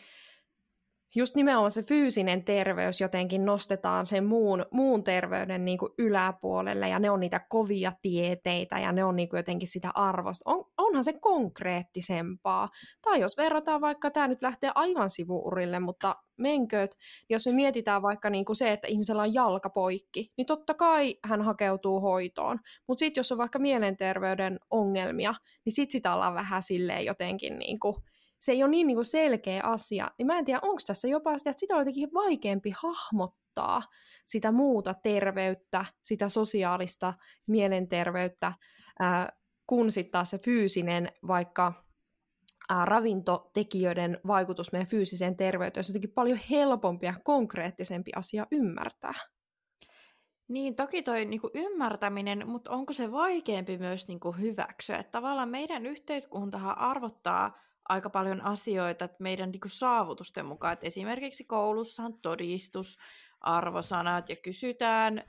just 1.15 1.35
nimenomaan 1.35 1.71
se 1.71 1.83
fyysinen 1.83 2.45
terveys 2.45 3.01
jotenkin 3.01 3.45
nostetaan 3.45 4.07
sen 4.07 4.25
muun, 4.25 4.67
muun 4.73 5.05
terveyden 5.05 5.65
niin 5.65 5.79
kuin 5.79 5.93
yläpuolelle, 5.99 6.89
ja 6.89 6.99
ne 6.99 7.11
on 7.11 7.21
niitä 7.21 7.41
kovia 7.49 7.93
tieteitä, 8.03 8.79
ja 8.79 8.93
ne 8.93 9.05
on 9.05 9.17
niin 9.17 9.29
kuin 9.29 9.39
jotenkin 9.39 9.69
sitä 9.69 9.91
arvosta. 9.95 10.51
On, 10.51 10.65
onhan 10.79 11.05
se 11.05 11.13
konkreettisempaa. 11.13 12.69
Tai 13.03 13.21
jos 13.21 13.37
verrataan 13.37 13.81
vaikka, 13.81 14.11
tämä 14.11 14.29
nyt 14.29 14.43
lähtee 14.43 14.71
aivan 14.75 15.11
sivuurille, 15.11 15.81
mutta 15.81 16.17
menkööt, 16.39 16.91
niin 16.91 17.35
jos 17.35 17.47
me 17.47 17.53
mietitään 17.53 18.03
vaikka 18.03 18.31
niin 18.31 18.45
kuin 18.45 18.57
se, 18.57 18.73
että 18.73 18.89
ihmisellä 18.89 19.23
on 19.23 19.35
jalka 19.35 19.71
poikki, 19.71 20.33
niin 20.37 20.47
totta 20.47 20.75
kai 20.75 21.17
hän 21.25 21.43
hakeutuu 21.43 22.01
hoitoon. 22.01 22.59
Mutta 22.89 22.99
sitten 22.99 23.21
jos 23.21 23.33
on 23.33 23.39
vaikka 23.39 23.59
mielenterveyden 23.59 24.59
ongelmia, 24.71 25.35
niin 25.65 25.73
sitten 25.73 25.93
sitä 25.93 26.15
ollaan 26.15 26.35
vähän 26.35 26.63
silleen 26.63 27.05
jotenkin 27.05 27.59
niin 27.59 27.81
kuin 27.81 27.97
se 28.41 28.53
ei 28.53 28.63
ole 28.63 28.71
niin, 28.71 28.87
niin 28.87 28.97
kuin 28.97 29.05
selkeä 29.05 29.63
asia, 29.65 30.11
niin 30.19 30.27
mä 30.27 30.39
en 30.39 30.45
tiedä, 30.45 30.61
onko 30.63 30.81
tässä 30.87 31.09
jopa 31.09 31.39
sitä, 31.39 31.51
että 31.51 31.61
sitä 31.61 31.75
on 31.75 31.81
jotenkin 31.81 32.15
vaikeampi 32.15 32.75
hahmottaa 32.77 33.83
sitä 34.27 34.53
muuta 34.53 34.95
terveyttä, 34.95 35.85
sitä 36.03 36.29
sosiaalista 36.29 37.15
mielenterveyttä, 37.47 38.53
ää, 38.99 39.33
kun 39.67 39.93
sitten 39.93 40.13
taas 40.13 40.31
se 40.31 40.39
fyysinen 40.39 41.13
vaikka 41.27 41.73
ää, 42.69 42.85
ravintotekijöiden 42.85 44.21
vaikutus 44.27 44.73
meidän 44.73 44.89
fyysiseen 44.89 45.37
terveyteen 45.37 45.85
on 45.85 45.89
jotenkin 45.89 46.15
paljon 46.15 46.39
helpompi 46.51 47.07
ja 47.07 47.15
konkreettisempi 47.25 48.11
asia 48.17 48.47
ymmärtää. 48.53 49.15
Niin, 50.49 50.77
toki 50.77 51.03
toi 51.03 51.25
niinku 51.25 51.51
ymmärtäminen, 51.55 52.49
mutta 52.49 52.71
onko 52.71 52.93
se 52.93 53.13
vaikeampi 53.13 53.79
myös 53.79 54.09
niinku 54.09 54.33
hyväksyä? 54.33 54.97
Että 54.97 55.11
tavallaan 55.11 55.49
meidän 55.49 55.87
yhteiskuntahan 55.87 56.79
arvottaa 56.79 57.59
aika 57.89 58.11
paljon 58.11 58.43
asioita 58.43 59.05
että 59.05 59.17
meidän 59.21 59.51
niinku 59.51 59.69
saavutusten 59.69 60.47
mukaan. 60.47 60.73
Et 60.73 60.85
esimerkiksi 60.85 61.45
koulussa 61.45 62.03
on 62.03 62.19
todistus, 62.23 62.99
arvosanat 63.41 64.29
ja 64.29 64.37
kysytään 64.37 65.23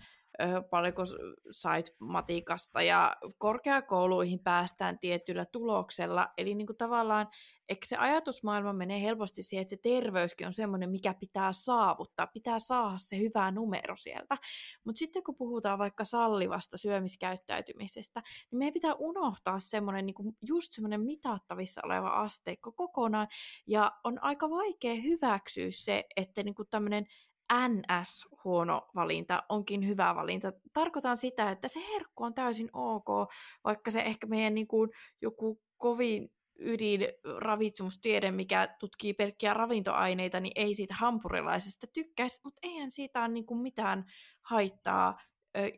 paljonko 0.69 1.03
sait 1.51 1.95
matikasta 1.99 2.81
ja 2.81 3.13
korkeakouluihin 3.37 4.39
päästään 4.39 4.99
tietyllä 4.99 5.45
tuloksella. 5.45 6.27
Eli 6.37 6.55
niin 6.55 6.67
kuin 6.67 6.77
tavallaan, 6.77 7.27
eikö 7.69 7.85
se 7.85 7.97
ajatusmaailma 7.97 8.73
menee 8.73 9.01
helposti 9.01 9.43
siihen, 9.43 9.61
että 9.61 9.69
se 9.69 9.77
terveyskin 9.77 10.47
on 10.47 10.53
semmoinen, 10.53 10.89
mikä 10.89 11.13
pitää 11.13 11.53
saavuttaa, 11.53 12.27
pitää 12.27 12.59
saada 12.59 12.97
se 12.97 13.19
hyvä 13.19 13.51
numero 13.51 13.95
sieltä. 13.95 14.35
Mutta 14.85 14.99
sitten 14.99 15.23
kun 15.23 15.35
puhutaan 15.35 15.79
vaikka 15.79 16.03
sallivasta 16.03 16.77
syömiskäyttäytymisestä, 16.77 18.21
niin 18.51 18.59
meidän 18.59 18.73
pitää 18.73 18.93
unohtaa 18.93 19.59
semmoinen 19.59 20.05
niin 20.05 20.13
kuin 20.15 20.37
just 20.47 20.73
semmoinen 20.73 21.01
mitattavissa 21.01 21.81
oleva 21.83 22.09
asteikko 22.09 22.71
kokonaan, 22.71 23.27
ja 23.67 23.91
on 24.03 24.23
aika 24.23 24.49
vaikea 24.49 24.95
hyväksyä 24.95 25.67
se, 25.69 26.03
että 26.15 26.43
niin 26.43 26.55
kuin 26.55 26.67
tämmöinen 26.69 27.05
NS 27.67 28.27
huono 28.43 28.87
valinta 28.95 29.43
onkin 29.49 29.87
hyvä 29.87 30.15
valinta. 30.15 30.51
Tarkoitan 30.73 31.17
sitä, 31.17 31.51
että 31.51 31.67
se 31.67 31.79
herkku 31.93 32.23
on 32.23 32.33
täysin 32.33 32.69
ok, 32.73 33.07
vaikka 33.63 33.91
se 33.91 34.01
ehkä 34.01 34.27
meidän 34.27 34.53
niin 34.53 34.67
kuin, 34.67 34.89
joku 35.21 35.61
kovin 35.77 36.29
ydin 36.59 37.01
ravitsemustiede, 37.37 38.31
mikä 38.31 38.75
tutkii 38.79 39.13
pelkkiä 39.13 39.53
ravintoaineita, 39.53 40.39
niin 40.39 40.51
ei 40.55 40.75
siitä 40.75 40.93
hampurilaisesta 40.93 41.87
tykkäisi, 41.93 42.39
mutta 42.43 42.59
eihän 42.63 42.91
siitä 42.91 43.19
ole 43.19 43.27
niin 43.27 43.45
kuin 43.45 43.59
mitään 43.59 44.05
haittaa, 44.41 45.19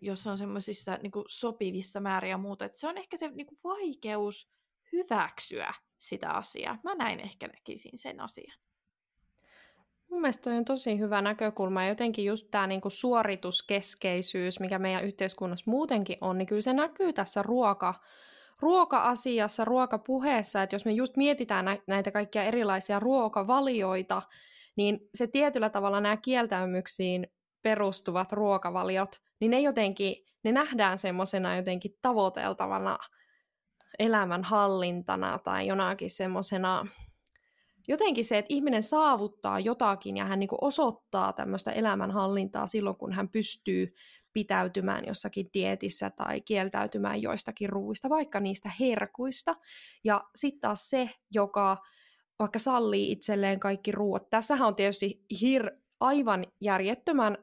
jos 0.02 0.28
on 0.28 0.38
semmoisissa 0.38 0.98
niin 1.02 1.12
sopivissa 1.28 2.00
määriä 2.00 2.30
ja 2.30 2.38
muuta. 2.38 2.66
Et 2.66 2.76
se 2.76 2.88
on 2.88 2.98
ehkä 2.98 3.18
se 3.18 3.28
niin 3.28 3.48
kuin 3.48 3.60
vaikeus 3.64 4.50
hyväksyä 4.92 5.74
sitä 5.98 6.30
asiaa. 6.30 6.78
Mä 6.84 6.96
näin 6.96 7.20
ehkä 7.20 7.48
näkisin 7.48 7.98
sen 7.98 8.20
asian. 8.22 8.58
Mun 10.14 10.22
mielestä 10.22 10.44
toi 10.44 10.58
on 10.58 10.66
tosi 10.66 11.00
hyvä 11.00 11.22
näkökulma 11.22 11.84
ja 11.84 11.90
jotenkin 11.90 12.26
just 12.26 12.48
tämä 12.52 12.68
niinku 12.68 12.90
suorituskeskeisyys, 12.90 14.60
mikä 14.60 14.80
meidän 14.80 15.04
yhteiskunnassa 15.04 15.72
muutenkin 15.72 16.18
on, 16.22 16.38
niin 16.38 16.46
kyllä 16.46 16.62
se 16.62 16.74
näkyy 16.74 17.14
tässä 17.14 17.44
ruoka, 17.44 17.94
ruoka-asiassa, 18.60 19.66
ruokapuheessa, 19.66 20.64
että 20.64 20.76
jos 20.76 20.86
me 20.86 20.92
just 20.92 21.18
mietitään 21.18 21.66
näitä 21.88 22.12
kaikkia 22.12 22.44
erilaisia 22.44 23.00
ruokavalioita, 23.00 24.22
niin 24.76 25.00
se 25.14 25.28
tietyllä 25.28 25.70
tavalla 25.70 26.02
nämä 26.02 26.18
kieltäymyksiin 26.18 27.28
perustuvat 27.62 28.32
ruokavaliot, 28.32 29.22
niin 29.40 29.52
ne 29.52 29.60
jotenkin, 29.60 30.16
ne 30.44 30.52
nähdään 30.52 30.98
semmoisena 30.98 31.56
jotenkin 31.56 31.92
tavoiteltavana 32.02 32.98
elämänhallintana 34.00 35.40
tai 35.40 35.68
jonakin 35.68 36.10
semmoisena 36.10 36.88
jotenkin 37.88 38.26
se, 38.26 38.38
että 38.38 38.54
ihminen 38.54 38.84
saavuttaa 38.84 39.60
jotakin 39.60 40.18
ja 40.18 40.26
hän 40.26 40.40
niin 40.40 40.50
osoittaa 40.62 41.34
tämmöistä 41.34 41.72
elämänhallintaa 41.72 42.68
silloin, 42.68 42.96
kun 42.96 43.14
hän 43.14 43.30
pystyy 43.30 43.94
pitäytymään 44.34 45.06
jossakin 45.08 45.50
dietissä 45.54 46.10
tai 46.10 46.42
kieltäytymään 46.42 47.22
joistakin 47.22 47.70
ruuista, 47.70 48.10
vaikka 48.10 48.40
niistä 48.40 48.72
herkuista. 48.80 49.56
Ja 50.04 50.24
sitten 50.36 50.62
taas 50.62 50.90
se, 50.90 51.10
joka 51.34 51.78
vaikka 52.40 52.60
sallii 52.60 53.12
itselleen 53.12 53.60
kaikki 53.60 53.92
ruuat. 53.92 54.30
Tässähän 54.30 54.68
on 54.68 54.76
tietysti 54.76 55.26
hir- 55.34 55.78
aivan 56.00 56.46
järjettömän 56.62 57.38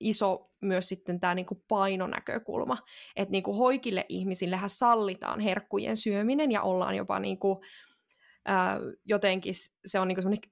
iso 0.00 0.50
myös 0.60 0.88
sitten 0.88 1.20
tämä 1.20 1.34
niinku 1.34 1.64
painonäkökulma, 1.68 2.78
että 3.16 3.32
niinku 3.32 3.52
hoikille 3.52 4.06
ihmisillehän 4.08 4.70
sallitaan 4.70 5.40
herkkujen 5.40 5.96
syöminen 5.96 6.52
ja 6.52 6.62
ollaan 6.62 6.96
jopa 6.96 7.18
niinku, 7.18 7.62
ää, 8.46 8.80
jotenkin 9.04 9.54
se 9.86 10.00
on 10.00 10.08
niinku 10.08 10.22
semmoinen 10.22 10.50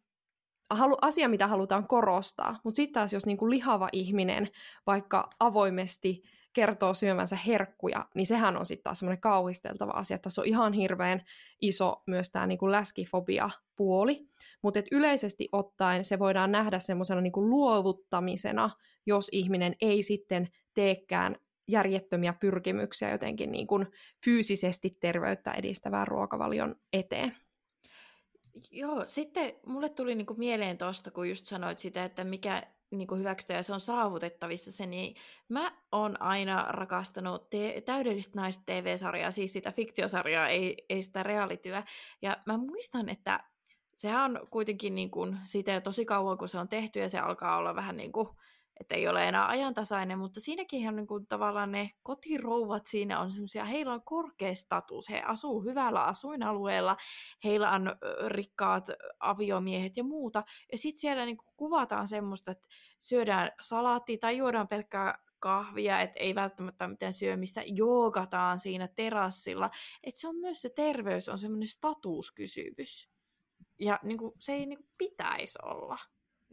asia, 1.02 1.28
mitä 1.28 1.46
halutaan 1.46 1.86
korostaa. 1.86 2.60
Mutta 2.64 2.76
sitten 2.76 2.94
taas, 2.94 3.12
jos 3.12 3.26
niinku 3.26 3.50
lihava 3.50 3.88
ihminen 3.92 4.48
vaikka 4.86 5.30
avoimesti 5.40 6.22
kertoo 6.52 6.94
syömänsä 6.94 7.36
herkkuja, 7.36 8.06
niin 8.14 8.26
sehän 8.26 8.56
on 8.56 8.66
sitten 8.66 8.84
taas 8.84 8.98
semmoinen 8.98 9.20
kauhisteltava 9.20 9.90
asia. 9.90 10.18
Tässä 10.18 10.42
on 10.42 10.46
ihan 10.46 10.72
hirveän 10.72 11.22
iso 11.60 12.02
myös 12.06 12.30
tämä 12.30 12.46
niinku 12.46 12.70
läskifobia-puoli. 12.70 14.28
Mutta 14.62 14.82
yleisesti 14.92 15.48
ottaen 15.52 16.04
se 16.04 16.18
voidaan 16.18 16.52
nähdä 16.52 16.78
semmoisena 16.78 17.20
niinku 17.20 17.48
luovuttamisena, 17.48 18.70
jos 19.06 19.28
ihminen 19.32 19.76
ei 19.80 20.02
sitten 20.02 20.48
teekään 20.74 21.36
järjettömiä 21.68 22.32
pyrkimyksiä 22.32 23.10
jotenkin 23.10 23.52
niin 23.52 23.66
kuin 23.66 23.86
fyysisesti 24.24 24.96
terveyttä 25.00 25.52
edistävään 25.52 26.08
ruokavalion 26.08 26.76
eteen. 26.92 27.36
Joo, 28.70 29.04
sitten 29.06 29.52
mulle 29.66 29.88
tuli 29.88 30.14
niinku 30.14 30.34
mieleen 30.34 30.78
tuosta, 30.78 31.10
kun 31.10 31.28
just 31.28 31.44
sanoit 31.44 31.78
sitä, 31.78 32.04
että 32.04 32.24
mikä 32.24 32.62
niinku 32.90 33.14
hyväksytään 33.14 33.58
ja 33.58 33.62
se 33.62 33.72
on 33.72 33.80
saavutettavissa 33.80 34.72
se, 34.72 34.86
niin 34.86 35.16
mä 35.48 35.72
oon 35.92 36.22
aina 36.22 36.64
rakastanut 36.68 37.50
te- 37.50 37.80
täydellistä 37.80 38.40
naista 38.40 38.62
TV-sarjaa, 38.66 39.30
siis 39.30 39.52
sitä 39.52 39.72
fiktiosarjaa, 39.72 40.48
ei, 40.48 40.84
ei 40.88 41.02
sitä 41.02 41.22
reaalityä. 41.22 41.82
Ja 42.22 42.36
mä 42.46 42.56
muistan, 42.56 43.08
että 43.08 43.44
sehän 43.96 44.22
on 44.24 44.48
kuitenkin 44.50 44.94
niin 44.94 45.10
kuin, 45.10 45.38
siitä 45.44 45.72
jo 45.72 45.80
tosi 45.80 46.04
kauan, 46.04 46.38
kun 46.38 46.48
se 46.48 46.58
on 46.58 46.68
tehty 46.68 46.98
ja 46.98 47.08
se 47.08 47.18
alkaa 47.18 47.56
olla 47.56 47.74
vähän 47.74 47.96
niin 47.96 48.12
kuin 48.12 48.28
että 48.80 48.94
ei 48.94 49.08
ole 49.08 49.28
enää 49.28 49.48
ajantasainen, 49.48 50.18
mutta 50.18 50.40
siinäkin 50.40 50.80
ihan 50.80 50.96
niin 50.96 51.06
kuin, 51.06 51.26
tavallaan 51.26 51.72
ne 51.72 51.90
kotirouvat 52.02 52.86
siinä 52.86 53.20
on 53.20 53.30
semmoisia, 53.30 53.64
heillä 53.64 53.92
on 53.92 54.02
korkea 54.04 54.54
status, 54.54 55.08
he 55.10 55.22
asuu 55.26 55.62
hyvällä 55.62 56.04
asuinalueella, 56.04 56.96
heillä 57.44 57.70
on 57.70 57.96
rikkaat 58.26 58.86
aviomiehet 59.20 59.96
ja 59.96 60.04
muuta, 60.04 60.42
ja 60.72 60.78
sitten 60.78 61.00
siellä 61.00 61.24
niin 61.24 61.36
kuin, 61.36 61.54
kuvataan 61.56 62.08
semmoista, 62.08 62.50
että 62.50 62.68
syödään 62.98 63.50
salaattia 63.60 64.16
tai 64.20 64.36
juodaan 64.36 64.68
pelkkää 64.68 65.18
kahvia, 65.38 66.00
että 66.00 66.20
ei 66.20 66.34
välttämättä 66.34 66.88
mitään 66.88 67.12
syömistä, 67.12 67.62
joogataan 67.66 68.58
siinä 68.58 68.88
terassilla, 68.88 69.70
että 70.02 70.20
se 70.20 70.28
on 70.28 70.36
myös 70.36 70.62
se 70.62 70.70
terveys 70.70 71.28
on 71.28 71.38
semmoinen 71.38 71.68
statuskysymys. 71.68 73.08
Ja 73.80 74.00
niin 74.02 74.18
kuin, 74.18 74.32
se 74.38 74.52
ei 74.52 74.66
niin 74.66 74.78
kuin, 74.78 74.90
pitäisi 74.98 75.58
olla. 75.62 75.96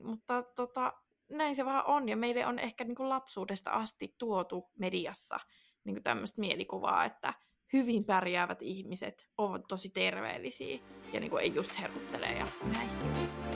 Mutta 0.04 0.44
tota, 0.44 0.94
näin 1.32 1.56
se 1.56 1.66
vaan 1.66 1.86
on, 1.86 2.10
ja 2.10 2.18
meille 2.18 2.46
on 2.46 2.60
ehkä 2.60 2.84
niin 2.84 2.96
kuin 2.96 3.10
lapsuudesta 3.10 3.72
asti 3.72 4.16
tuotu 4.18 4.70
mediassa 4.80 5.40
niin 5.84 5.96
kuin 5.96 6.04
tämmöistä 6.04 6.42
mielikuvaa, 6.42 7.06
että 7.06 7.34
hyvin 7.74 8.06
pärjäävät 8.06 8.62
ihmiset 8.62 9.28
ovat 9.38 9.62
tosi 9.68 9.90
terveellisiä 9.90 10.80
ja 11.14 11.20
niin 11.20 11.30
kuin 11.30 11.44
ei 11.44 11.54
just 11.56 11.80
herkuttele 11.80 12.28
ja 12.28 12.48
näin. 12.74 13.51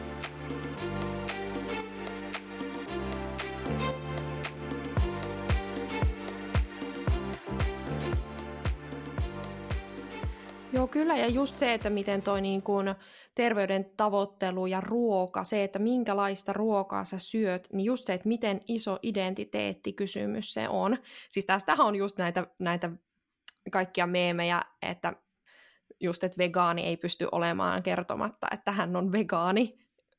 Joo, 10.85 10.91
kyllä, 10.91 11.17
ja 11.17 11.27
just 11.27 11.55
se, 11.55 11.73
että 11.73 11.89
miten 11.89 12.21
toi 12.21 12.41
niin 12.41 12.61
kun 12.61 12.95
terveyden 13.35 13.85
tavoittelu 13.97 14.65
ja 14.65 14.81
ruoka, 14.81 15.43
se, 15.43 15.63
että 15.63 15.79
minkälaista 15.79 16.53
ruokaa 16.53 17.03
sä 17.03 17.19
syöt, 17.19 17.67
niin 17.73 17.85
just 17.85 18.05
se, 18.05 18.13
että 18.13 18.27
miten 18.27 18.61
iso 18.67 18.99
identiteettikysymys 19.03 20.53
se 20.53 20.69
on. 20.69 20.97
Siis 21.31 21.45
tästähän 21.45 21.87
on 21.87 21.95
just 21.95 22.17
näitä, 22.17 22.47
näitä 22.59 22.89
kaikkia 23.71 24.07
meemejä, 24.07 24.61
että 24.81 25.13
just, 26.01 26.23
että 26.23 26.37
vegaani 26.37 26.83
ei 26.83 26.97
pysty 26.97 27.27
olemaan 27.31 27.83
kertomatta, 27.83 28.47
että 28.51 28.71
hän 28.71 28.95
on 28.95 29.11
vegaani. 29.11 29.77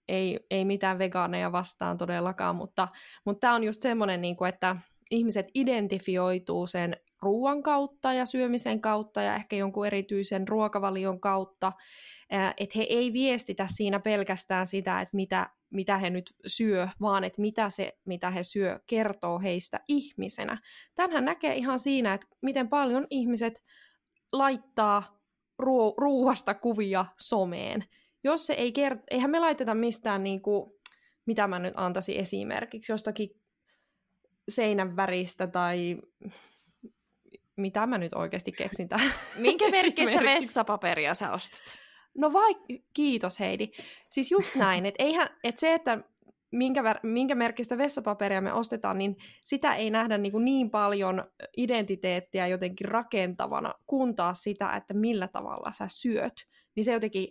Ei, 0.09 0.41
ei 0.51 0.65
mitään 0.65 0.99
vegaaneja 0.99 1.53
vastaan 1.53 1.99
todellakaan, 1.99 2.57
mutta, 2.57 2.89
mutta 3.25 3.41
tämä 3.41 3.55
on 3.55 3.65
just 3.65 3.83
semmoinen, 3.83 4.21
niin 4.21 4.37
kuin, 4.37 4.49
että 4.49 4.77
ihmiset 5.11 5.47
identifioituu 5.55 6.67
sen 6.67 6.97
ruoan 7.23 7.63
kautta 7.63 8.13
ja 8.13 8.27
syömisen 8.27 8.81
kautta 8.81 9.23
ja 9.23 9.35
ehkä 9.35 9.57
jonkun 9.57 9.87
erityisen 9.87 10.49
ruokavalion 10.49 11.21
kautta, 11.21 11.73
että 12.57 12.79
he 12.79 12.87
ei 12.89 13.13
viestitä 13.13 13.67
siinä 13.77 14.01
pelkästään 14.01 14.67
sitä, 14.67 15.01
että 15.01 15.17
mitä, 15.17 15.51
mitä 15.71 15.99
he 15.99 16.11
nyt 16.11 16.35
syö, 16.47 16.89
vaan 17.01 17.25
että 17.25 17.41
mitä 17.41 17.71
se, 17.71 17.99
mitä 18.05 18.31
he 18.31 18.43
syö, 18.43 18.81
kertoo 18.87 19.39
heistä 19.39 19.81
ihmisenä. 19.89 20.59
Tänhän 20.95 21.25
näkee 21.25 21.55
ihan 21.55 21.79
siinä, 21.79 22.15
että 22.15 22.27
miten 22.43 22.69
paljon 22.69 23.07
ihmiset 23.11 23.63
laittaa 24.33 25.21
ruo- 25.63 25.95
ruuasta 25.99 26.55
kuvia 26.55 27.07
someen. 27.21 27.85
Jos 28.25 28.47
se 28.47 28.53
ei 28.55 28.73
kert- 28.79 29.05
eihän 29.11 29.31
me 29.31 29.39
laiteta 29.39 29.75
mistään 29.75 30.23
niinku, 30.23 30.81
mitä 31.27 31.47
mä 31.47 31.59
nyt 31.59 31.75
antaisin 31.77 32.17
esimerkiksi, 32.17 32.93
jostakin 32.93 33.31
seinän 34.49 34.97
väristä 34.97 35.47
tai 35.47 35.97
mitä 37.57 37.87
mä 37.87 37.99
nyt 37.99 38.15
oikeasti 38.15 38.53
keksin 38.53 38.89
tähän. 38.89 39.13
Minkä 39.39 39.71
merkistä 39.71 40.25
vessapaperia 40.25 41.15
sä 41.15 41.33
ostat? 41.33 41.79
No 42.19 42.33
vai, 42.33 42.55
kiitos 42.95 43.41
Heidi. 43.41 43.69
Siis 44.11 44.31
just 44.31 44.55
näin, 44.55 44.87
että 44.87 45.05
eihän, 45.05 45.29
että 45.45 45.61
se, 45.61 45.75
että 45.75 45.99
minkä, 46.53 46.83
minkä 47.03 47.35
merkistä 47.35 47.79
vessapaperia 47.79 48.41
me 48.41 48.53
ostetaan, 48.53 48.99
niin 48.99 49.17
sitä 49.45 49.75
ei 49.75 49.91
nähdä 49.91 50.19
niin, 50.19 50.33
kuin 50.33 50.45
niin 50.45 50.71
paljon 50.71 51.25
identiteettiä 51.57 52.47
jotenkin 52.47 52.89
rakentavana, 52.89 53.75
kun 53.87 54.15
taas 54.15 54.43
sitä, 54.43 54.71
että 54.71 54.95
millä 54.95 55.29
tavalla 55.29 55.73
sä 55.73 55.89
syöt. 55.89 56.35
Niin 56.77 56.85
se 56.85 56.93
jotenkin 56.93 57.29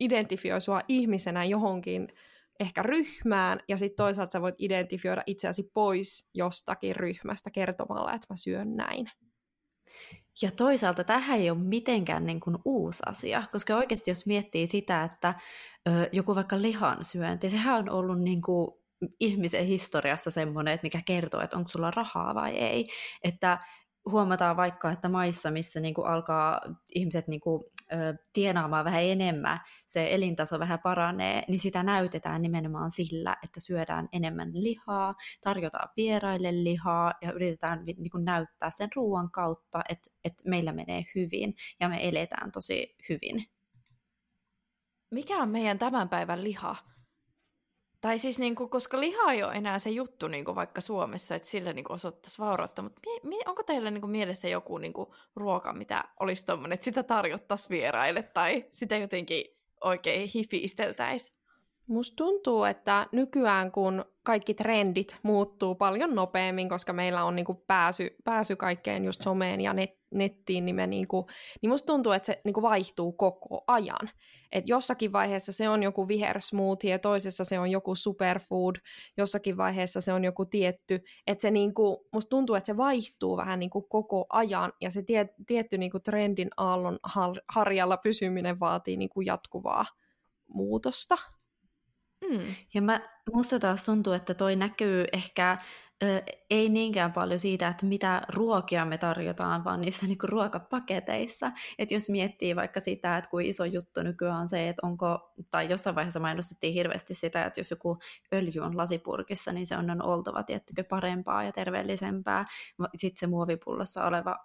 identifioi 0.00 0.60
sua 0.60 0.80
ihmisenä 0.88 1.44
johonkin 1.44 2.08
ehkä 2.60 2.82
ryhmään, 2.82 3.60
ja 3.68 3.76
sitten 3.76 3.96
toisaalta 3.96 4.32
sä 4.32 4.40
voit 4.40 4.54
identifioida 4.58 5.22
itseäsi 5.26 5.70
pois 5.74 6.30
jostakin 6.34 6.96
ryhmästä 6.96 7.50
kertomalla, 7.50 8.12
että 8.12 8.26
mä 8.30 8.36
syön 8.36 8.76
näin. 8.76 9.06
Ja 10.42 10.50
toisaalta 10.50 11.04
tähän 11.04 11.38
ei 11.38 11.50
ole 11.50 11.58
mitenkään 11.58 12.26
niin 12.26 12.40
kuin 12.40 12.56
uusi 12.64 13.02
asia, 13.06 13.42
koska 13.52 13.76
oikeasti 13.76 14.10
jos 14.10 14.26
miettii 14.26 14.66
sitä, 14.66 15.04
että 15.04 15.34
ö, 15.88 16.08
joku 16.12 16.34
vaikka 16.34 16.62
lihan 16.62 17.04
syönti, 17.04 17.48
sehän 17.48 17.74
on 17.78 17.90
ollut 17.90 18.20
niin 18.20 18.42
kuin 18.42 18.70
ihmisen 19.20 19.66
historiassa 19.66 20.30
semmoinen, 20.30 20.74
että 20.74 20.84
mikä 20.84 21.00
kertoo, 21.06 21.40
että 21.40 21.56
onko 21.56 21.68
sulla 21.68 21.90
rahaa 21.90 22.34
vai 22.34 22.50
ei. 22.50 22.86
Että 23.24 23.58
huomataan 24.10 24.56
vaikka, 24.56 24.90
että 24.92 25.08
maissa, 25.08 25.50
missä 25.50 25.80
niin 25.80 25.94
kuin 25.94 26.06
alkaa 26.06 26.60
ihmiset 26.94 27.28
niin 27.28 27.40
kuin, 27.40 27.64
ö, 27.92 28.14
tienaamaan 28.32 28.84
vähän 28.84 29.02
enemmän, 29.02 29.60
se 29.86 30.14
elintaso 30.14 30.58
vähän 30.58 30.78
paranee, 30.82 31.42
niin 31.48 31.58
sitä 31.58 31.82
näytetään 31.82 32.42
nimenomaan 32.42 32.90
sillä, 32.90 33.36
että 33.44 33.60
syödään 33.60 34.08
enemmän 34.12 34.50
lihaa, 34.52 35.14
tarjotaan 35.40 35.88
vieraille 35.96 36.64
lihaa 36.64 37.12
ja 37.22 37.32
yritetään 37.32 37.84
niin 37.84 38.10
kuin, 38.10 38.24
näyttää 38.24 38.70
sen 38.70 38.88
ruoan 38.96 39.30
kautta, 39.30 39.82
että, 39.88 40.10
että 40.24 40.50
meillä 40.50 40.72
menee 40.72 41.04
hyvin 41.14 41.54
ja 41.80 41.88
me 41.88 42.08
eletään 42.08 42.52
tosi 42.52 42.96
hyvin. 43.08 43.44
Mikä 45.10 45.36
on 45.36 45.50
meidän 45.50 45.78
tämän 45.78 46.08
päivän 46.08 46.44
liha? 46.44 46.76
Tai 48.00 48.18
siis, 48.18 48.38
niin 48.38 48.54
kuin, 48.54 48.70
koska 48.70 49.00
liha 49.00 49.32
ei 49.32 49.42
ole 49.42 49.52
enää 49.52 49.78
se 49.78 49.90
juttu 49.90 50.28
niin 50.28 50.44
kuin 50.44 50.54
vaikka 50.54 50.80
Suomessa, 50.80 51.34
että 51.34 51.48
sillä 51.48 51.72
niin 51.72 51.92
osoittaisi 51.92 52.38
vaurautta, 52.38 52.82
mutta 52.82 53.00
mi- 53.06 53.28
mi- 53.28 53.42
onko 53.46 53.62
teillä 53.62 53.90
niin 53.90 54.00
kuin, 54.00 54.10
mielessä 54.10 54.48
joku 54.48 54.78
niin 54.78 54.92
kuin, 54.92 55.08
ruoka, 55.36 55.72
mitä 55.72 56.04
olisi 56.20 56.46
tuommoinen, 56.46 56.74
että 56.74 56.84
sitä 56.84 57.02
tarjottaisiin 57.02 57.70
vieraille 57.70 58.22
tai 58.22 58.64
sitä 58.70 58.96
jotenkin 58.96 59.44
oikein 59.84 60.30
hifiisteltäisiin? 60.34 61.36
Musta 61.86 62.16
tuntuu, 62.16 62.64
että 62.64 63.06
nykyään 63.12 63.72
kun 63.72 64.04
kaikki 64.22 64.54
trendit 64.54 65.16
muuttuu 65.22 65.74
paljon 65.74 66.14
nopeammin, 66.14 66.68
koska 66.68 66.92
meillä 66.92 67.24
on 67.24 67.36
niinku 67.36 67.54
pääsy, 67.54 68.16
pääsy 68.24 68.56
kaikkeen 68.56 69.04
just 69.04 69.22
someen 69.22 69.60
ja 69.60 69.72
net, 69.72 69.98
nettiin, 70.10 70.64
niin, 70.64 70.76
me 70.76 70.86
niinku, 70.86 71.26
niin 71.62 71.70
musta 71.70 71.86
tuntuu, 71.86 72.12
että 72.12 72.26
se 72.26 72.40
niinku 72.44 72.62
vaihtuu 72.62 73.12
koko 73.12 73.64
ajan. 73.66 74.10
Et 74.52 74.68
jossakin 74.68 75.12
vaiheessa 75.12 75.52
se 75.52 75.68
on 75.68 75.82
joku 75.82 76.08
vihersmoothie, 76.08 76.90
ja 76.90 76.98
toisessa 76.98 77.44
se 77.44 77.58
on 77.58 77.70
joku 77.70 77.94
superfood, 77.94 78.76
jossakin 79.16 79.56
vaiheessa 79.56 80.00
se 80.00 80.12
on 80.12 80.24
joku 80.24 80.44
tietty. 80.44 81.04
Että 81.26 81.42
se 81.42 81.50
niinku, 81.50 82.08
musta 82.12 82.28
tuntuu, 82.28 82.54
että 82.54 82.66
se 82.66 82.76
vaihtuu 82.76 83.36
vähän 83.36 83.58
niinku 83.58 83.82
koko 83.82 84.26
ajan, 84.28 84.72
ja 84.80 84.90
se 84.90 85.02
tie, 85.02 85.28
tietty 85.46 85.78
niinku 85.78 86.00
trendin 86.00 86.50
aallon 86.56 86.98
harjalla 87.48 87.96
pysyminen 87.96 88.60
vaatii 88.60 88.96
niinku 88.96 89.20
jatkuvaa 89.20 89.86
muutosta. 90.48 91.16
Mm. 92.30 92.54
Ja 92.74 92.82
mä, 92.82 93.00
musta 93.32 93.58
taas 93.58 93.84
tuntuu, 93.84 94.12
että 94.12 94.34
toi 94.34 94.56
näkyy 94.56 95.04
ehkä 95.12 95.58
ö, 96.02 96.22
ei 96.50 96.68
niinkään 96.68 97.12
paljon 97.12 97.38
siitä, 97.38 97.68
että 97.68 97.86
mitä 97.86 98.22
ruokia 98.28 98.84
me 98.84 98.98
tarjotaan, 98.98 99.64
vaan 99.64 99.80
niissä 99.80 100.06
niinku 100.06 100.26
ruokapaketeissa. 100.26 101.52
Että 101.78 101.94
jos 101.94 102.08
miettii 102.08 102.56
vaikka 102.56 102.80
sitä, 102.80 103.16
että 103.16 103.30
kuin 103.30 103.46
iso 103.46 103.64
juttu 103.64 104.02
nykyään 104.02 104.40
on 104.40 104.48
se, 104.48 104.68
että 104.68 104.86
onko, 104.86 105.32
tai 105.50 105.70
jossain 105.70 105.96
vaiheessa 105.96 106.20
mainostettiin 106.20 106.74
hirveästi 106.74 107.14
sitä, 107.14 107.44
että 107.44 107.60
jos 107.60 107.70
joku 107.70 107.98
öljy 108.34 108.60
on 108.60 108.76
lasipurkissa, 108.76 109.52
niin 109.52 109.66
se 109.66 109.76
on, 109.76 109.90
on 109.90 110.02
oltava 110.02 110.42
tiettykö 110.42 110.84
parempaa 110.84 111.44
ja 111.44 111.52
terveellisempää. 111.52 112.44
Sitten 112.94 113.20
se 113.20 113.26
muovipullossa 113.26 114.04
oleva 114.04 114.36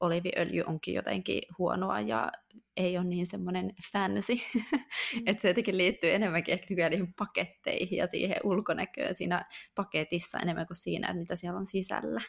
oliviöljy 0.00 0.62
onkin 0.66 0.94
jotenkin 0.94 1.42
huonoa 1.58 2.00
ja 2.00 2.32
ei 2.76 2.98
ole 2.98 3.06
niin 3.06 3.26
semmoinen 3.26 3.72
fancy, 3.92 4.34
mm. 4.34 4.62
että 5.26 5.40
se 5.40 5.48
jotenkin 5.48 5.78
liittyy 5.78 6.14
enemmänkin 6.14 6.52
ehkä 6.52 6.66
nykyään 6.70 6.90
niihin 6.90 7.14
paketteihin 7.18 7.98
ja 7.98 8.06
siihen 8.06 8.36
ulkonäköön 8.44 9.14
siinä 9.14 9.44
paketissa 9.74 10.38
enemmän 10.38 10.66
kuin 10.66 10.76
siinä, 10.76 11.08
että 11.08 11.20
mitä 11.20 11.36
siellä 11.36 11.58
on 11.58 11.66
sisällä. 11.66 12.20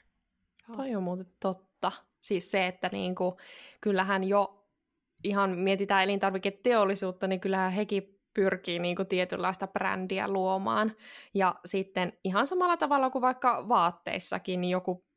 Toi 0.75 0.95
on 0.95 1.03
muuten 1.03 1.25
totta. 1.41 1.91
Siis 2.21 2.51
se, 2.51 2.67
että 2.67 2.89
niinku, 2.93 3.37
kyllähän 3.81 4.23
jo 4.23 4.67
ihan 5.23 5.57
mietitään 5.57 6.03
elintarviketeollisuutta, 6.03 7.27
niin 7.27 7.39
kyllähän 7.39 7.71
hekin 7.71 8.19
pyrkii 8.33 8.79
niinku 8.79 9.05
tietynlaista 9.05 9.67
brändiä 9.67 10.27
luomaan. 10.27 10.95
Ja 11.33 11.55
sitten 11.65 12.13
ihan 12.23 12.47
samalla 12.47 12.77
tavalla 12.77 13.09
kuin 13.09 13.21
vaikka 13.21 13.69
vaatteissakin, 13.69 14.61
niin 14.61 14.71
joku 14.71 15.08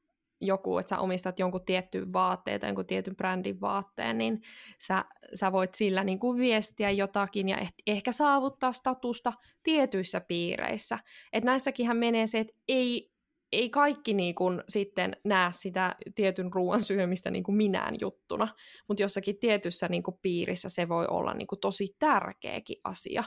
joku, 0.43 0.79
että 0.79 0.91
sä 0.91 0.99
omistat 0.99 1.39
jonkun 1.39 1.65
tiettyyn 1.65 2.13
vaatteen 2.13 2.61
tai 2.61 2.69
jonkun 2.69 2.87
tietyn 2.87 3.17
brändin 3.17 3.61
vaatteen, 3.61 4.19
niin 4.19 4.41
sä, 4.79 5.05
sä 5.35 5.53
voit 5.53 5.75
sillä 5.75 6.05
niin 6.05 6.19
kuin 6.19 6.39
viestiä 6.39 6.91
jotakin 6.91 7.49
ja 7.49 7.59
ehkä 7.87 8.13
saavuttaa 8.13 8.73
statusta 8.73 9.33
tietyissä 9.63 10.21
piireissä. 10.21 10.99
Et 11.33 11.45
näissäkinhän 11.45 11.97
menee 11.97 12.27
se, 12.27 12.39
että 12.39 12.53
ei, 12.69 13.11
ei 13.53 13.71
kaikki 13.71 14.15
niin 14.15 14.35
kuin 14.35 14.63
sitten 14.69 15.17
näe 15.25 15.51
sitä 15.53 15.97
tietyn 16.15 16.53
ruoan 16.53 16.83
syömistä 16.83 17.31
niin 17.31 17.45
kuin 17.45 17.57
minään 17.57 17.95
juttuna, 18.01 18.49
mutta 18.89 19.03
jossakin 19.03 19.39
tietyssä 19.39 19.89
niin 19.89 20.03
kuin 20.03 20.19
piirissä 20.23 20.69
se 20.69 20.89
voi 20.89 21.07
olla 21.11 21.35
niin 21.35 21.47
kuin 21.47 21.61
tosi 21.61 21.97
tärkeäkin 21.99 22.81
asia. 22.85 23.25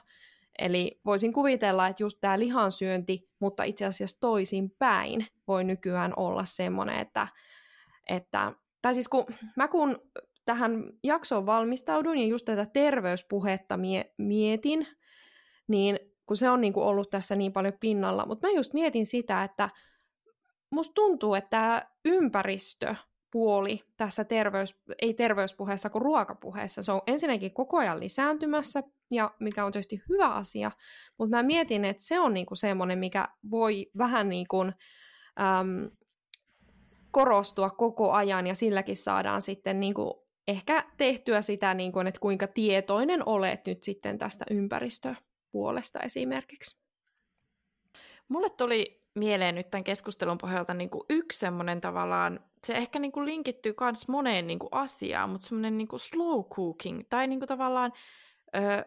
Eli 0.59 0.99
voisin 1.05 1.33
kuvitella, 1.33 1.87
että 1.87 2.03
just 2.03 2.17
tämä 2.21 2.39
lihansyönti, 2.39 3.29
mutta 3.39 3.63
itse 3.63 3.85
asiassa 3.85 4.19
toisin 4.19 4.71
päin, 4.79 5.27
voi 5.47 5.63
nykyään 5.63 6.13
olla 6.15 6.43
semmoinen, 6.43 6.99
että, 6.99 7.27
että 8.09 8.53
tai 8.81 8.93
siis 8.93 9.07
kun 9.07 9.25
mä 9.55 9.67
kun 9.67 9.99
tähän 10.45 10.83
jaksoon 11.03 11.45
valmistaudun 11.45 12.17
ja 12.17 12.25
just 12.25 12.45
tätä 12.45 12.65
terveyspuhetta 12.65 13.77
mie- 13.77 14.13
mietin, 14.17 14.87
niin 15.67 15.99
kun 16.25 16.37
se 16.37 16.49
on 16.49 16.61
niin 16.61 16.73
kuin 16.73 16.85
ollut 16.85 17.09
tässä 17.09 17.35
niin 17.35 17.53
paljon 17.53 17.73
pinnalla, 17.79 18.25
mutta 18.25 18.47
mä 18.47 18.53
just 18.53 18.73
mietin 18.73 19.05
sitä, 19.05 19.43
että 19.43 19.69
musta 20.71 20.93
tuntuu, 20.93 21.35
että 21.35 21.49
tämä 21.49 21.85
ympäristö 22.05 22.95
puoli 23.31 23.83
tässä 23.97 24.23
terveys, 24.23 24.75
ei 25.01 25.13
terveyspuheessa 25.13 25.89
kuin 25.89 26.01
ruokapuheessa. 26.01 26.81
Se 26.81 26.91
on 26.91 27.01
ensinnäkin 27.07 27.53
koko 27.53 27.77
ajan 27.77 27.99
lisääntymässä, 27.99 28.83
ja 29.11 29.31
mikä 29.39 29.65
on 29.65 29.71
tietysti 29.71 30.01
hyvä 30.09 30.29
asia, 30.29 30.71
mutta 31.17 31.37
mä 31.37 31.43
mietin, 31.43 31.85
että 31.85 32.03
se 32.03 32.19
on 32.19 32.33
niinku 32.33 32.55
semmoinen, 32.55 32.99
mikä 32.99 33.27
voi 33.51 33.91
vähän 33.97 34.29
niinku, 34.29 34.61
äm, 34.61 35.91
korostua 37.11 37.69
koko 37.69 38.11
ajan, 38.11 38.47
ja 38.47 38.55
silläkin 38.55 38.97
saadaan 38.97 39.41
sitten 39.41 39.79
niinku 39.79 40.25
ehkä 40.47 40.85
tehtyä 40.97 41.41
sitä, 41.41 41.73
niinku, 41.73 41.99
että 41.99 42.19
kuinka 42.19 42.47
tietoinen 42.47 43.27
olet 43.27 43.67
nyt 43.67 43.83
sitten 43.83 44.17
tästä 44.17 44.45
ympäristöpuolesta 44.51 45.99
esimerkiksi. 45.99 46.85
Mulle 48.27 48.49
tuli 48.49 49.01
mieleen 49.15 49.55
nyt 49.55 49.69
tämän 49.71 49.83
keskustelun 49.83 50.37
pohjalta 50.37 50.73
niin 50.73 50.89
kuin 50.89 51.03
yksi 51.09 51.39
semmoinen 51.39 51.81
tavallaan, 51.81 52.39
se 52.63 52.73
ehkä 52.73 52.99
niin 52.99 53.11
kuin 53.11 53.25
linkittyy 53.25 53.73
myös 53.81 54.07
moneen 54.07 54.47
niin 54.47 54.59
kuin 54.59 54.69
asiaan, 54.71 55.29
mutta 55.29 55.47
semmoinen 55.47 55.77
niin 55.77 55.87
kuin 55.87 55.99
slow 55.99 56.43
cooking, 56.43 57.01
tai 57.09 57.27
niin 57.27 57.39
kuin 57.39 57.47
tavallaan 57.47 57.93
ö, 58.55 58.85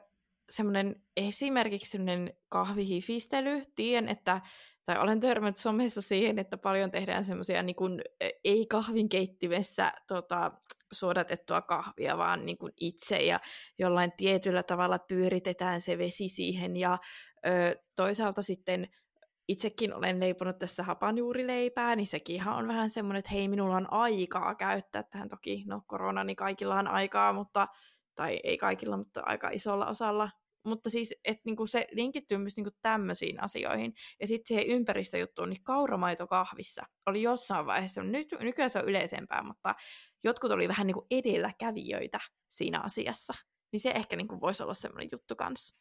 semmoinen 0.50 1.02
esimerkiksi 1.16 1.90
semmoinen 1.90 2.34
kahvihifistely. 2.48 3.62
Tiedän, 3.74 4.08
että, 4.08 4.40
tai 4.84 4.98
olen 4.98 5.20
törmännyt 5.20 5.56
somessa 5.56 6.02
siihen, 6.02 6.38
että 6.38 6.58
paljon 6.58 6.90
tehdään 6.90 7.24
semmoisia 7.24 7.62
niin 7.62 7.76
kuin, 7.76 8.02
ei 8.44 8.66
kahvinkeittimessä 8.66 9.92
tota, 10.06 10.52
suodatettua 10.92 11.62
kahvia, 11.62 12.18
vaan 12.18 12.46
niin 12.46 12.58
kuin 12.58 12.72
itse 12.80 13.16
ja 13.16 13.40
jollain 13.78 14.12
tietyllä 14.16 14.62
tavalla 14.62 14.98
pyöritetään 14.98 15.80
se 15.80 15.98
vesi 15.98 16.28
siihen 16.28 16.76
ja 16.76 16.98
ö, 17.46 17.82
toisaalta 17.96 18.42
sitten 18.42 18.88
itsekin 19.48 19.94
olen 19.94 20.20
leiponut 20.20 20.58
tässä 20.58 20.82
hapanjuurileipää, 20.82 21.96
niin 21.96 22.06
sekin 22.06 22.48
on 22.48 22.68
vähän 22.68 22.90
semmoinen, 22.90 23.18
että 23.18 23.30
hei, 23.30 23.48
minulla 23.48 23.76
on 23.76 23.92
aikaa 23.92 24.54
käyttää 24.54 25.02
tähän. 25.02 25.28
Toki, 25.28 25.64
no 25.66 25.82
korona, 25.87 26.24
niin 26.24 26.37
kaikilla 26.37 26.78
on 26.78 26.88
aikaa, 26.88 27.32
mutta, 27.32 27.68
tai 28.18 28.40
ei 28.44 28.59
kaikilla, 28.59 28.96
mutta 28.96 29.22
aika 29.26 29.50
isolla 29.50 29.87
osalla. 29.87 30.31
Mutta 30.64 30.90
siis, 30.90 31.14
että 31.24 31.42
niinku 31.44 31.66
se 31.66 31.87
linkittyy 31.92 32.38
myös 32.38 32.57
niinku 32.57 32.70
tämmöisiin 32.83 33.42
asioihin. 33.42 33.92
Ja 34.20 34.26
sitten 34.26 34.46
siihen 34.46 34.66
ympäristöjuttuun, 34.66 35.48
niin 35.48 35.62
kauramaito 35.62 36.26
kahvissa 36.26 36.83
oli 37.07 37.22
jossain 37.22 37.66
vaiheessa, 37.66 38.02
nyt, 38.02 38.28
nykyään 38.40 38.70
se 38.70 38.78
on 38.78 38.88
yleisempää, 38.88 39.42
mutta 39.42 39.74
jotkut 40.24 40.52
oli 40.52 40.68
vähän 40.68 40.87
niinku 40.87 41.07
edelläkävijöitä 41.11 42.18
siinä 42.48 42.81
asiassa. 42.81 43.35
Niin 43.72 43.81
se 43.81 43.90
ehkä 43.90 44.16
niinku 44.16 44.40
voisi 44.40 44.62
olla 44.62 44.74
semmoinen 44.74 45.09
juttu 45.12 45.37
kanssa. 45.37 45.76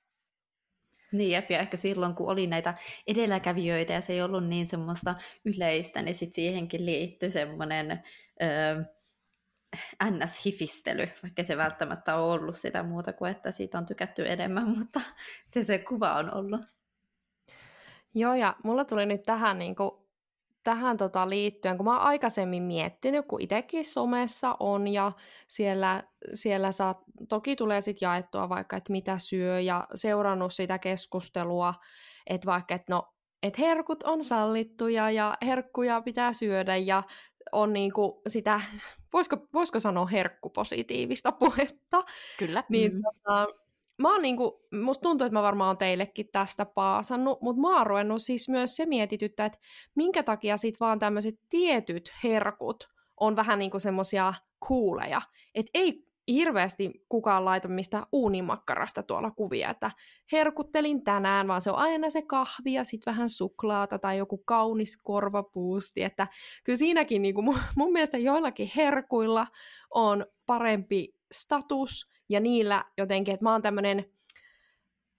Niin, 1.11 1.31
jep, 1.31 1.51
ja 1.51 1.59
ehkä 1.59 1.77
silloin, 1.77 2.15
kun 2.15 2.29
oli 2.29 2.47
näitä 2.47 2.73
edelläkävijöitä 3.07 3.93
ja 3.93 4.01
se 4.01 4.13
ei 4.13 4.21
ollut 4.21 4.47
niin 4.47 4.65
semmoista 4.65 5.15
yleistä, 5.45 6.01
niin 6.01 6.15
sitten 6.15 6.35
siihenkin 6.35 6.85
liittyi 6.85 7.29
semmoinen 7.29 8.03
öö, 8.41 8.96
ns-hifistely, 10.03 11.09
vaikka 11.23 11.43
se 11.43 11.57
välttämättä 11.57 12.15
ole 12.15 12.33
ollut 12.33 12.57
sitä 12.57 12.83
muuta 12.83 13.13
kuin, 13.13 13.31
että 13.31 13.51
siitä 13.51 13.77
on 13.77 13.85
tykätty 13.85 14.31
enemmän, 14.31 14.69
mutta 14.77 15.01
se 15.45 15.63
se 15.63 15.77
kuva 15.77 16.13
on 16.13 16.33
ollut. 16.33 16.61
Joo, 18.13 18.33
ja 18.35 18.55
mulla 18.63 18.85
tuli 18.85 19.05
nyt 19.05 19.25
tähän, 19.25 19.59
niin 19.59 19.75
kuin, 19.75 19.91
tähän 20.63 20.97
tota 20.97 21.29
liittyen, 21.29 21.77
kun 21.77 21.85
mä 21.85 21.97
oon 21.97 22.07
aikaisemmin 22.07 22.63
miettinyt, 22.63 23.25
kun 23.27 23.41
itsekin 23.41 23.85
somessa 23.85 24.57
on, 24.59 24.87
ja 24.87 25.11
siellä, 25.47 26.03
siellä 26.33 26.71
saa, 26.71 27.03
toki 27.29 27.55
tulee 27.55 27.81
sitten 27.81 28.05
jaettua 28.05 28.49
vaikka, 28.49 28.77
että 28.77 28.91
mitä 28.91 29.17
syö, 29.17 29.59
ja 29.59 29.87
seurannut 29.95 30.53
sitä 30.53 30.79
keskustelua, 30.79 31.73
että 32.29 32.45
vaikka, 32.45 32.75
että 32.75 32.93
no, 32.93 33.13
että 33.43 33.61
herkut 33.61 34.03
on 34.03 34.23
sallittuja, 34.23 35.11
ja 35.11 35.37
herkkuja 35.45 36.01
pitää 36.01 36.33
syödä, 36.33 36.75
ja 36.75 37.03
on 37.51 37.73
niinku 37.73 38.21
sitä, 38.27 38.61
voisiko, 39.13 39.37
voisiko 39.53 39.79
sanoa 39.79 40.05
herkkupositiivista 40.05 41.31
puhetta. 41.31 42.03
Kyllä. 42.39 42.63
Niin, 42.69 42.95
mm. 42.95 43.01
tota, 43.01 43.47
mä 44.01 44.11
oon 44.11 44.21
niinku, 44.21 44.67
musta 44.83 45.01
tuntuu, 45.01 45.25
että 45.25 45.33
mä 45.39 45.43
varmaan 45.43 45.67
oon 45.67 45.77
teillekin 45.77 46.29
tästä 46.31 46.65
paasannut, 46.65 47.41
mutta 47.41 47.61
mä 47.61 47.77
oon 47.77 47.87
ruvennut 47.87 48.21
siis 48.21 48.49
myös 48.49 48.75
se 48.75 48.85
mietityttä, 48.85 49.45
että 49.45 49.59
minkä 49.95 50.23
takia 50.23 50.57
sit 50.57 50.79
vaan 50.79 50.99
tämmöiset 50.99 51.35
tietyt 51.49 52.11
herkut 52.23 52.89
on 53.19 53.35
vähän 53.35 53.59
niinku 53.59 53.79
semmosia 53.79 54.33
kuuleja. 54.67 55.21
Että 55.55 55.69
ei 55.73 56.06
hirveästi 56.27 56.91
kukaan 57.09 57.45
laita 57.45 57.67
mistä 57.67 58.03
uunimakkarasta 58.11 59.03
tuolla 59.03 59.31
kuvia, 59.31 59.69
että 59.69 59.91
herkuttelin 60.31 61.03
tänään, 61.03 61.47
vaan 61.47 61.61
se 61.61 61.71
on 61.71 61.77
aina 61.77 62.09
se 62.09 62.21
kahvi 62.21 62.73
ja 62.73 62.83
sitten 62.83 63.11
vähän 63.11 63.29
suklaata 63.29 63.99
tai 63.99 64.17
joku 64.17 64.37
kaunis 64.37 64.97
korvapuusti, 65.03 66.03
että 66.03 66.27
kyllä 66.63 66.77
siinäkin 66.77 67.21
niin 67.21 67.35
kuin 67.35 67.45
mun, 67.45 67.59
mun 67.75 67.91
mielestä 67.91 68.17
joillakin 68.17 68.71
herkuilla 68.75 69.47
on 69.93 70.25
parempi 70.45 71.15
status 71.31 72.05
ja 72.29 72.39
niillä 72.39 72.85
jotenkin, 72.97 73.33
että 73.33 73.43
mä 73.43 73.51
oon 73.51 73.61
tämmöinen 73.61 74.05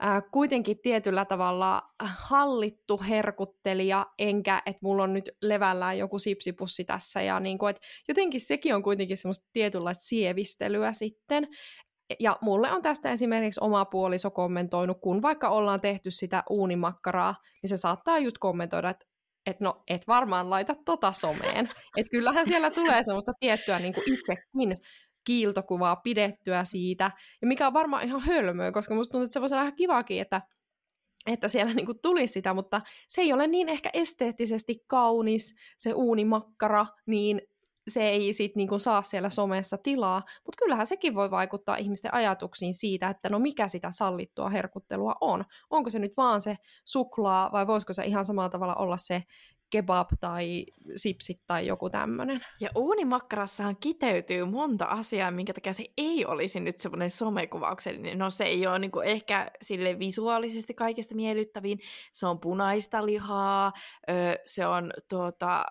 äh, 0.05 0.23
kuitenkin 0.33 0.79
tietyllä 0.83 1.25
tavalla 1.25 1.83
hallittu 2.01 3.01
herkuttelija, 3.09 4.07
enkä, 4.19 4.63
että 4.67 4.81
mulla 4.83 5.03
on 5.03 5.13
nyt 5.13 5.31
levällään 5.43 5.99
joku 5.99 6.19
sipsipussi 6.19 6.85
tässä, 6.85 7.23
ja 7.23 7.41
niin 7.41 7.59
kuin, 7.59 7.71
että 7.71 7.87
jotenkin 8.09 8.41
sekin 8.41 8.75
on 8.75 8.83
kuitenkin 8.83 9.17
semmoista 9.17 9.49
tietynlaista 9.53 10.05
sievistelyä 10.05 10.93
sitten, 10.93 11.49
ja 12.21 12.39
mulle 12.41 12.73
on 12.73 12.83
tästä 12.83 13.13
esimerkiksi 13.13 13.61
oma 13.63 13.85
puoliso 13.85 14.31
kommentoinut, 14.31 14.99
kun 15.01 15.23
vaikka 15.23 15.49
ollaan 15.49 15.81
tehty 15.81 16.11
sitä 16.11 16.43
uunimakkaraa, 16.51 17.35
niin 17.63 17.69
se 17.69 17.77
saattaa 17.77 18.19
just 18.19 18.39
kommentoida, 18.39 18.91
että 18.91 19.07
et 19.47 19.61
no, 19.61 19.83
et 19.89 20.07
varmaan 20.07 20.51
laita 20.51 20.75
tota 20.85 21.13
someen. 21.13 21.71
Että 21.97 22.11
kyllähän 22.11 22.47
siellä 22.47 22.71
tulee 22.71 23.05
semmoista 23.05 23.33
tiettyä 23.41 23.79
niin 23.79 23.95
kuin 23.95 24.13
itsekin 24.13 24.81
kiiltokuvaa 25.29 25.97
pidettyä 25.97 26.65
siitä, 26.65 27.11
ja 27.43 27.47
mikä 27.47 27.67
on 27.67 27.73
varmaan 27.73 28.05
ihan 28.05 28.21
hölmöä, 28.21 28.73
koska 28.73 28.95
musta 28.95 29.13
tuntuu, 29.13 29.25
että 29.25 29.33
se 29.33 29.41
voisi 29.41 29.55
olla 29.55 29.63
ihan 29.63 29.77
kivakin, 29.77 30.21
että, 30.21 30.43
että 31.27 31.49
siellä 31.49 31.75
niinku 31.75 31.95
tulisi 31.95 32.33
sitä, 32.33 32.55
mutta 32.55 32.81
se 33.09 33.21
ei 33.21 33.33
ole 33.33 33.47
niin 33.47 33.69
ehkä 33.69 33.91
esteettisesti 33.93 34.85
kaunis, 34.87 35.55
se 35.79 35.93
uunimakkara, 35.93 36.87
niin 37.07 37.41
se 37.89 38.09
ei 38.09 38.33
sit 38.33 38.57
niinku 38.57 38.79
saa 38.79 39.03
siellä 39.03 39.29
somessa 39.29 39.79
tilaa, 39.79 40.23
mutta 40.45 40.59
kyllähän 40.59 40.87
sekin 40.87 41.15
voi 41.15 41.31
vaikuttaa 41.31 41.77
ihmisten 41.77 42.15
ajatuksiin 42.15 42.75
siitä, 42.75 43.09
että 43.09 43.29
no 43.29 43.39
mikä 43.39 43.69
sitä 43.69 43.91
sallittua 43.91 44.49
herkuttelua 44.49 45.15
on. 45.21 45.45
Onko 45.71 45.91
se 45.91 45.99
nyt 45.99 46.17
vaan 46.17 46.41
se 46.41 46.57
suklaa 46.85 47.53
vai 47.53 47.67
voisiko 47.67 47.93
se 47.93 48.05
ihan 48.05 48.25
samalla 48.25 48.49
tavalla 48.49 48.75
olla 48.75 48.97
se 48.97 49.23
kebab 49.71 50.09
tai 50.21 50.67
sipsit 50.97 51.41
tai 51.47 51.67
joku 51.67 51.91
tämmöinen. 51.91 52.41
Ja 52.61 52.71
uunimakkarassahan 52.77 53.77
kiteytyy 53.81 54.45
monta 54.45 54.85
asiaa, 54.85 55.31
minkä 55.31 55.53
takia 55.53 55.73
se 55.73 55.85
ei 55.97 56.27
olisi 56.27 56.61
nyt 56.61 56.79
semmoinen 56.79 57.11
somekuvauksellinen. 57.11 58.19
No 58.19 58.31
se 58.31 58.45
ei 58.45 58.67
ole 58.67 58.79
niin 58.79 58.93
ehkä 59.05 59.51
sille 59.63 59.99
visuaalisesti 59.99 60.75
kaikista 60.75 61.15
miellyttävin. 61.15 61.79
Se 62.13 62.27
on 62.27 62.41
punaista 62.41 63.07
lihaa, 63.07 63.73
se 64.45 64.67
on 64.67 64.91
tuota, 65.09 65.65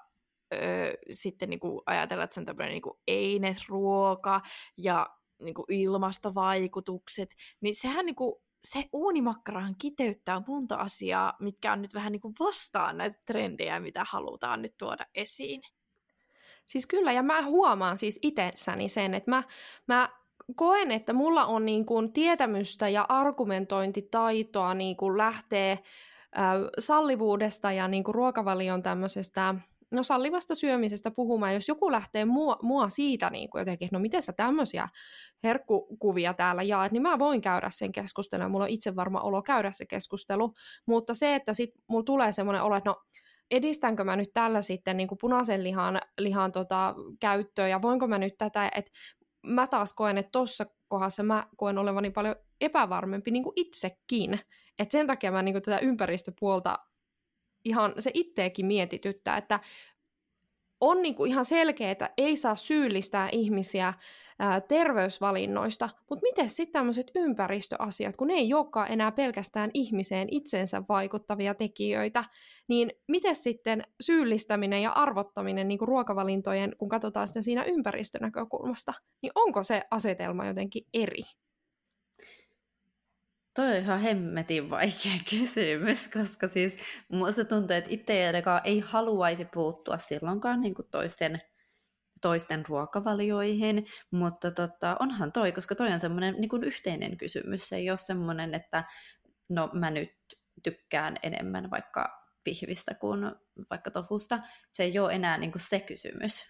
sitten 1.12 1.50
niin 1.50 1.60
ajatella, 1.86 2.24
että 2.24 2.34
se 2.34 2.40
on 2.40 2.46
tämmöinen 2.46 2.74
niin 2.74 2.96
einesruoka 3.08 4.42
ja 4.78 5.08
niin 5.42 5.56
ilmastovaikutukset, 5.70 7.36
niin 7.62 7.76
sehän 7.76 8.06
niin 8.06 8.16
kuin 8.16 8.36
se 8.72 8.86
uunimakkarahan 8.94 9.76
kiteyttää 9.76 10.42
monta 10.48 10.76
asiaa, 10.76 11.34
mitkä 11.40 11.74
on 11.74 11.82
nyt 11.82 11.94
vähän 11.94 12.12
niin 12.12 12.22
kuin 12.22 12.36
vastaan 12.40 12.98
näitä 12.98 13.20
trendejä, 13.26 13.80
mitä 13.80 14.06
halutaan 14.10 14.62
nyt 14.62 14.78
tuoda 14.78 15.06
esiin. 15.16 15.62
Siis 16.66 16.88
kyllä, 16.88 17.12
ja 17.12 17.24
mä 17.24 17.44
huomaan 17.44 17.98
siis 17.98 18.20
itsessäni 18.22 18.90
sen, 18.90 19.14
että 19.14 19.32
mä, 19.32 19.44
mä 19.88 20.10
koen, 20.56 20.92
että 20.92 21.14
mulla 21.14 21.46
on 21.46 21.66
niin 21.66 21.86
kuin 21.86 22.14
tietämystä 22.14 22.90
ja 22.90 23.06
argumentointitaitoa 23.10 24.74
niin 24.74 24.98
kuin 24.98 25.18
lähtee 25.18 25.72
äh, 25.72 25.82
sallivuudesta 26.80 27.72
ja 27.72 27.88
niin 27.88 28.04
kuin 28.04 28.16
ruokavalion 28.16 28.84
tämmöisestä 28.84 29.56
no 29.92 30.04
sallivasta 30.04 30.56
syömisestä 30.56 31.12
puhumaan, 31.12 31.54
jos 31.54 31.68
joku 31.68 31.92
lähtee 31.92 32.26
mua, 32.26 32.58
mua 32.62 32.90
siitä 32.90 33.30
niin 33.30 33.50
kuin 33.50 33.60
jotenkin, 33.60 33.90
no 33.92 34.00
miten 34.00 34.22
sä 34.22 34.34
tämmöisiä 34.34 34.88
herkkukuvia 35.44 36.34
täällä 36.34 36.64
jaat, 36.64 36.92
niin 36.92 37.02
mä 37.02 37.20
voin 37.20 37.42
käydä 37.42 37.70
sen 37.70 37.92
keskustelun, 37.92 38.52
mulla 38.52 38.66
on 38.66 38.70
itse 38.70 38.96
varma 38.96 39.22
olo 39.22 39.42
käydä 39.42 39.72
se 39.72 39.86
keskustelu, 39.86 40.54
mutta 40.86 41.14
se, 41.14 41.36
että 41.36 41.54
sit 41.54 41.70
mulla 41.90 42.04
tulee 42.04 42.32
semmoinen 42.32 42.64
olo, 42.64 42.76
että 42.76 42.90
no 42.90 42.96
edistänkö 43.52 44.04
mä 44.04 44.16
nyt 44.16 44.30
tällä 44.34 44.62
sitten 44.62 44.98
niin 44.98 45.08
kuin 45.08 45.20
punaisen 45.22 45.64
lihan, 45.64 46.02
lihan 46.20 46.52
tota, 46.52 46.96
käyttöä, 47.20 47.68
ja 47.68 47.82
voinko 47.82 48.08
mä 48.08 48.18
nyt 48.18 48.38
tätä, 48.38 48.72
että 48.76 48.92
mä 49.46 49.68
taas 49.68 49.94
koen, 49.94 50.18
että 50.18 50.32
tuossa 50.32 50.66
kohdassa 50.88 51.24
mä 51.24 51.44
koen 51.58 51.78
olevani 51.78 52.10
paljon 52.10 52.36
epävarmempi 52.62 53.32
niin 53.32 53.44
kuin 53.44 53.54
itsekin, 53.56 54.40
että 54.80 54.92
sen 54.92 55.08
takia 55.08 55.32
mä 55.32 55.42
niin 55.42 55.54
kuin 55.54 55.64
tätä 55.64 55.80
ympäristöpuolta 55.80 56.80
ihan 57.66 57.94
se 58.00 58.12
itteekin 58.14 58.66
mietityttää, 58.66 59.38
että 59.38 59.60
on 60.82 61.02
niinku 61.02 61.26
ihan 61.26 61.46
selkeää, 61.46 61.92
että 61.92 62.10
ei 62.18 62.36
saa 62.36 62.56
syyllistää 62.56 63.30
ihmisiä 63.32 63.94
ää, 64.40 64.62
terveysvalinnoista, 64.62 65.90
mutta 66.10 66.24
miten 66.24 66.50
sitten 66.50 66.74
tämmöiset 66.74 67.12
ympäristöasiat, 67.16 68.16
kun 68.16 68.28
ne 68.28 68.34
ei 68.34 68.54
olekaan 68.54 68.92
enää 68.92 69.12
pelkästään 69.12 69.72
ihmiseen 69.74 70.28
itsensä 70.32 70.84
vaikuttavia 70.90 71.54
tekijöitä, 71.56 72.24
niin 72.68 72.92
miten 73.08 73.36
sitten 73.36 73.84
syyllistäminen 74.02 74.82
ja 74.82 74.92
arvottaminen 74.92 75.68
niin 75.68 75.78
kuin 75.78 75.88
ruokavalintojen, 75.88 76.76
kun 76.78 76.90
katsotaan 76.90 77.28
sitä 77.28 77.42
siinä 77.42 77.64
ympäristönäkökulmasta, 77.64 78.94
niin 79.22 79.32
onko 79.36 79.64
se 79.64 79.82
asetelma 79.92 80.46
jotenkin 80.46 80.84
eri? 80.94 81.24
Toi 83.58 83.68
on 83.68 83.76
ihan 83.76 84.00
hemmetin 84.00 84.70
vaikea 84.70 85.12
kysymys, 85.30 86.08
koska 86.08 86.48
siis 86.48 86.78
musta 87.10 87.46
tuntuu, 87.46 87.76
että 87.76 87.90
itse 87.90 88.32
ei 88.64 88.80
haluaisi 88.80 89.46
puuttua 89.46 89.98
silloinkaan 89.98 90.60
niin 90.60 90.76
kuin 90.76 90.88
toisten, 90.92 91.42
toisten 92.22 92.66
ruokavalioihin, 92.66 93.88
mutta 94.12 94.52
tota, 94.52 94.98
onhan 95.00 95.32
toi, 95.32 95.52
koska 95.52 95.76
toi 95.76 95.92
on 95.92 96.00
semmoinen 96.00 96.36
niin 96.38 96.64
yhteinen 96.64 97.18
kysymys. 97.18 97.70
Se 97.70 97.76
ei 97.76 97.90
ole 97.90 97.98
semmoinen, 97.98 98.54
että 98.54 98.84
no 99.50 99.70
mä 99.74 99.92
nyt 99.92 100.10
tykkään 100.64 101.16
enemmän 101.24 101.72
vaikka 101.72 102.28
pihvistä 102.44 102.94
kuin 102.94 103.20
vaikka 103.70 103.92
tofusta. 103.92 104.40
Se 104.72 104.84
ei 104.84 105.00
ole 105.00 105.14
enää 105.14 105.38
niin 105.38 105.52
kuin 105.52 105.62
se 105.62 105.80
kysymys. 105.80 106.46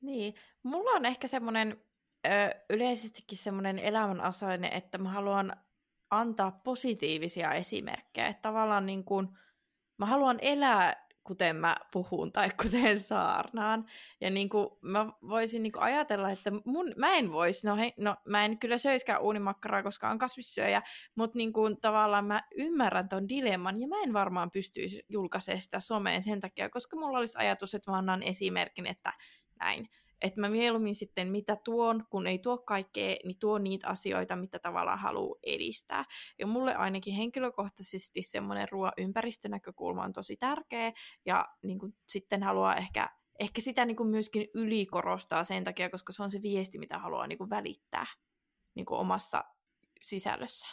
Niin, 0.00 0.34
mulla 0.62 0.90
on 0.90 1.06
ehkä 1.06 1.28
semmoinen 1.28 1.87
ö, 2.26 2.30
yleisestikin 2.70 3.38
semmoinen 3.38 3.78
elämän 3.78 4.20
asenne, 4.20 4.68
että 4.68 4.98
mä 4.98 5.08
haluan 5.08 5.56
antaa 6.10 6.60
positiivisia 6.64 7.52
esimerkkejä. 7.52 8.26
Että 8.26 8.42
tavallaan 8.42 8.86
niin 8.86 9.04
kuin, 9.04 9.28
mä 9.98 10.06
haluan 10.06 10.38
elää 10.42 11.08
kuten 11.28 11.56
mä 11.56 11.76
puhun 11.92 12.32
tai 12.32 12.50
kuten 12.62 13.00
saarnaan. 13.00 13.86
Ja 14.20 14.30
niin 14.30 14.48
kuin 14.48 14.68
mä 14.82 15.06
voisin 15.28 15.62
niin 15.62 15.72
kuin 15.72 15.82
ajatella, 15.82 16.30
että 16.30 16.50
mun, 16.64 16.92
mä 16.96 17.14
en 17.14 17.32
voisi, 17.32 17.66
no, 17.66 17.76
no 17.98 18.16
mä 18.28 18.44
en 18.44 18.58
kyllä 18.58 18.78
söiskään 18.78 19.20
uunimakkaraa, 19.20 19.82
koska 19.82 20.10
on 20.10 20.18
kasvissyöjä, 20.18 20.82
mutta 21.14 21.38
niin 21.38 21.52
kuin 21.52 21.80
tavallaan 21.80 22.24
mä 22.24 22.42
ymmärrän 22.56 23.08
ton 23.08 23.28
dilemman 23.28 23.80
ja 23.80 23.88
mä 23.88 23.96
en 24.02 24.12
varmaan 24.12 24.50
pystyisi 24.50 25.02
julkaisemaan 25.08 25.60
sitä 25.60 25.80
someen 25.80 26.22
sen 26.22 26.40
takia, 26.40 26.70
koska 26.70 26.96
mulla 26.96 27.18
olisi 27.18 27.38
ajatus, 27.38 27.74
että 27.74 27.90
mä 27.90 27.96
annan 27.98 28.22
esimerkin, 28.22 28.86
että 28.86 29.12
näin 29.60 29.88
että 30.22 30.40
mä 30.40 30.48
mieluummin 30.48 30.94
sitten 30.94 31.28
mitä 31.28 31.56
tuon, 31.64 32.04
kun 32.10 32.26
ei 32.26 32.38
tuo 32.38 32.58
kaikkea, 32.58 33.16
niin 33.24 33.38
tuo 33.38 33.58
niitä 33.58 33.88
asioita, 33.88 34.36
mitä 34.36 34.58
tavallaan 34.58 34.98
haluaa 34.98 35.38
edistää. 35.42 36.04
Ja 36.38 36.46
mulle 36.46 36.74
ainakin 36.74 37.14
henkilökohtaisesti 37.14 38.22
semmoinen 38.22 38.68
ruoan 38.70 38.92
ympäristönäkökulma 38.96 40.04
on 40.04 40.12
tosi 40.12 40.36
tärkeä, 40.36 40.92
ja 41.26 41.44
niin 41.62 41.78
kuin, 41.78 41.94
sitten 42.08 42.42
haluaa 42.42 42.76
ehkä, 42.76 43.10
ehkä 43.40 43.60
sitä 43.60 43.84
niin 43.84 43.96
kuin 43.96 44.08
myöskin 44.08 44.46
ylikorostaa 44.54 45.44
sen 45.44 45.64
takia, 45.64 45.90
koska 45.90 46.12
se 46.12 46.22
on 46.22 46.30
se 46.30 46.42
viesti, 46.42 46.78
mitä 46.78 46.98
haluaa 46.98 47.26
niin 47.26 47.38
kuin 47.38 47.50
välittää 47.50 48.06
niin 48.74 48.86
kuin 48.86 49.00
omassa 49.00 49.44
sisällössä. 50.02 50.68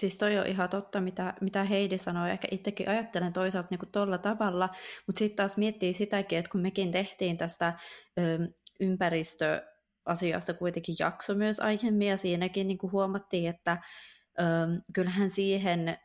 Siis 0.00 0.18
toi 0.18 0.38
on 0.38 0.46
ihan 0.46 0.68
totta, 0.68 1.00
mitä, 1.00 1.34
mitä 1.40 1.64
Heidi 1.64 1.98
sanoi. 1.98 2.30
Ehkä 2.30 2.48
itsekin 2.50 2.88
ajattelen 2.88 3.32
toisaalta 3.32 3.68
niin 3.70 3.92
tuolla 3.92 4.18
tavalla, 4.18 4.68
mutta 5.06 5.18
sitten 5.18 5.36
taas 5.36 5.56
miettii 5.56 5.92
sitäkin, 5.92 6.38
että 6.38 6.50
kun 6.50 6.60
mekin 6.60 6.90
tehtiin 6.90 7.36
tästä 7.36 7.72
ö, 8.20 8.38
ympäristöasiasta 8.80 10.54
kuitenkin 10.54 10.94
jakso 10.98 11.34
myös 11.34 11.60
aiemmin, 11.60 12.08
ja 12.08 12.16
siinäkin 12.16 12.68
niin 12.68 12.78
huomattiin, 12.92 13.48
että 13.50 13.78
ö, 14.40 14.42
kyllähän 14.92 15.30
siihen 15.30 15.98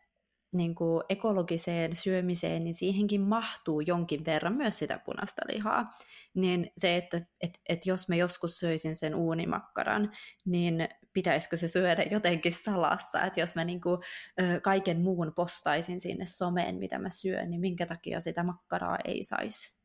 niin 0.54 0.76
kuin 0.76 1.04
ekologiseen 1.10 1.96
syömiseen, 1.96 2.64
niin 2.64 2.74
siihenkin 2.74 3.22
mahtuu 3.22 3.82
jonkin 3.82 4.26
verran 4.26 4.54
myös 4.54 4.80
sitä 4.80 5.00
punaista 5.06 5.42
lihaa. 5.54 5.92
Niin 6.34 6.72
se, 6.78 6.98
että 6.98 7.22
et, 7.42 7.60
et 7.70 7.86
jos 7.86 8.10
mä 8.10 8.16
joskus 8.16 8.60
söisin 8.60 8.96
sen 8.96 9.16
uunimakkaran, 9.16 10.12
niin 10.46 10.88
pitäisikö 11.14 11.58
se 11.58 11.68
syödä 11.68 12.04
jotenkin 12.04 12.52
salassa, 12.52 13.22
että 13.22 13.40
jos 13.40 13.56
mä 13.56 13.64
niin 13.64 13.82
kuin, 13.82 14.00
ö, 14.42 14.60
kaiken 14.62 15.02
muun 15.02 15.34
postaisin 15.36 16.02
sinne 16.02 16.26
someen, 16.26 16.76
mitä 16.76 17.00
mä 17.00 17.10
syön, 17.10 17.50
niin 17.50 17.62
minkä 17.62 17.86
takia 17.86 18.20
sitä 18.20 18.44
makkaraa 18.44 18.98
ei 19.06 19.24
saisi 19.24 19.83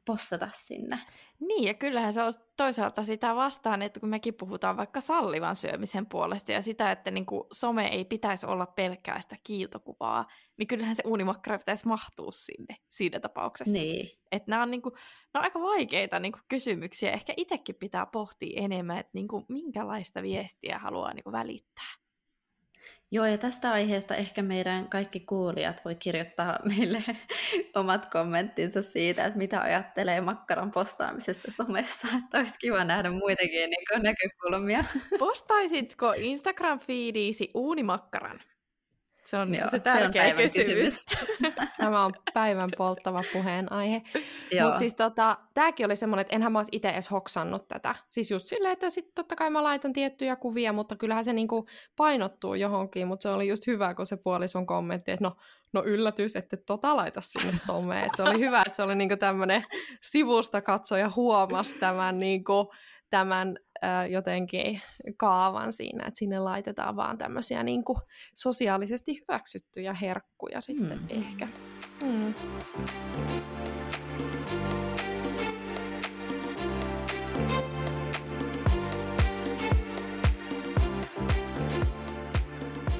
possata 0.00 0.48
sinne. 0.52 1.00
Niin, 1.40 1.64
ja 1.64 1.74
kyllähän 1.74 2.12
se 2.12 2.22
on 2.22 2.32
toisaalta 2.56 3.02
sitä 3.02 3.34
vastaan, 3.34 3.82
että 3.82 4.00
kun 4.00 4.08
mekin 4.08 4.34
puhutaan 4.34 4.76
vaikka 4.76 5.00
sallivan 5.00 5.56
syömisen 5.56 6.06
puolesta 6.06 6.52
ja 6.52 6.62
sitä, 6.62 6.90
että 6.90 7.10
niin 7.10 7.26
kuin 7.26 7.44
some 7.52 7.86
ei 7.86 8.04
pitäisi 8.04 8.46
olla 8.46 8.66
pelkkää 8.66 9.20
sitä 9.20 9.36
kiiltokuvaa, 9.44 10.26
niin 10.56 10.66
kyllähän 10.66 10.94
se 10.94 11.02
uunimakkara 11.06 11.58
pitäisi 11.58 11.88
mahtua 11.88 12.32
sinne 12.32 12.76
siinä 12.88 13.20
tapauksessa. 13.20 13.72
Niin. 13.72 14.10
Että 14.32 14.50
nämä 14.50 14.62
on, 14.62 14.70
niin 14.70 14.82
kuin, 14.82 14.92
nämä 15.34 15.40
on 15.40 15.44
aika 15.44 15.60
vaikeita 15.60 16.18
niin 16.18 16.32
kuin 16.32 16.42
kysymyksiä. 16.48 17.12
Ehkä 17.12 17.34
itsekin 17.36 17.74
pitää 17.74 18.06
pohtia 18.06 18.62
enemmän, 18.62 18.98
että 18.98 19.10
niin 19.14 19.28
kuin, 19.28 19.44
minkälaista 19.48 20.22
viestiä 20.22 20.78
haluaa 20.78 21.14
niin 21.14 21.24
kuin 21.24 21.32
välittää. 21.32 22.03
Joo, 23.14 23.26
ja 23.26 23.38
tästä 23.38 23.72
aiheesta 23.72 24.14
ehkä 24.14 24.42
meidän 24.42 24.88
kaikki 24.88 25.20
kuulijat 25.20 25.84
voi 25.84 25.94
kirjoittaa 25.94 26.58
meille 26.76 27.02
omat 27.74 28.06
kommenttinsa 28.06 28.82
siitä, 28.82 29.24
että 29.24 29.38
mitä 29.38 29.60
ajattelee 29.60 30.20
makkaran 30.20 30.70
postaamisesta 30.70 31.52
somessa, 31.52 32.08
että 32.24 32.38
olisi 32.38 32.58
kiva 32.58 32.84
nähdä 32.84 33.10
muitakin 33.10 33.70
niin 33.70 34.02
näkökulmia. 34.02 34.84
Postaisitko 35.18 36.12
Instagram-fiidiisi 36.12 37.50
uunimakkaran? 37.54 38.40
Se 39.26 39.36
on 39.36 39.54
Joo, 39.54 39.70
se 39.70 39.78
tärkeä 39.78 40.24
se 40.24 40.30
on 40.30 40.36
kysymys. 40.36 40.66
kysymys. 40.66 41.04
Tämä 41.78 42.04
on 42.04 42.14
päivän 42.34 42.68
polttava 42.76 43.20
puheenaihe. 43.32 44.02
Mutta 44.62 44.78
siis 44.78 44.94
tota, 44.94 45.38
tämäkin 45.54 45.86
oli 45.86 45.96
semmoinen, 45.96 46.20
että 46.20 46.36
enhän 46.36 46.52
mä 46.52 46.58
olisi 46.58 46.76
itse 46.76 46.88
edes 46.88 47.10
hoksannut 47.10 47.68
tätä. 47.68 47.94
Siis 48.10 48.30
just 48.30 48.46
silleen, 48.46 48.72
että 48.72 48.90
sitten 48.90 49.14
totta 49.14 49.36
kai 49.36 49.50
mä 49.50 49.62
laitan 49.62 49.92
tiettyjä 49.92 50.36
kuvia, 50.36 50.72
mutta 50.72 50.96
kyllähän 50.96 51.24
se 51.24 51.32
niinku 51.32 51.66
painottuu 51.96 52.54
johonkin. 52.54 53.08
Mutta 53.08 53.22
se 53.22 53.28
oli 53.28 53.48
just 53.48 53.66
hyvä, 53.66 53.94
kun 53.94 54.06
se 54.06 54.16
puolison 54.16 54.66
kommentti, 54.66 55.10
että 55.10 55.24
no, 55.24 55.36
no 55.72 55.82
yllätys, 55.84 56.36
että 56.36 56.56
tota 56.56 56.96
laita 56.96 57.20
sinne 57.20 57.56
someen. 57.56 58.04
Et 58.04 58.14
se 58.14 58.22
oli 58.22 58.38
hyvä, 58.38 58.62
että 58.62 58.76
se 58.76 58.82
oli 58.82 58.94
niinku 58.94 59.16
tämmöinen 59.16 59.64
sivusta 60.02 60.60
katsoja 60.60 61.10
huomasi 61.16 61.74
tämän 61.74 62.18
niinku, 62.18 62.72
tämän 63.10 63.56
jotenkin 64.10 64.80
kaavan 65.16 65.72
siinä, 65.72 66.06
että 66.06 66.18
sinne 66.18 66.38
laitetaan 66.38 66.96
vaan 66.96 67.18
tämmöisiä 67.18 67.62
niin 67.62 67.84
kuin 67.84 67.98
sosiaalisesti 68.34 69.20
hyväksyttyjä 69.20 69.94
herkkuja 69.94 70.60
sitten 70.60 70.98
mm. 70.98 71.08
ehkä. 71.10 71.48
Mm. 72.02 72.34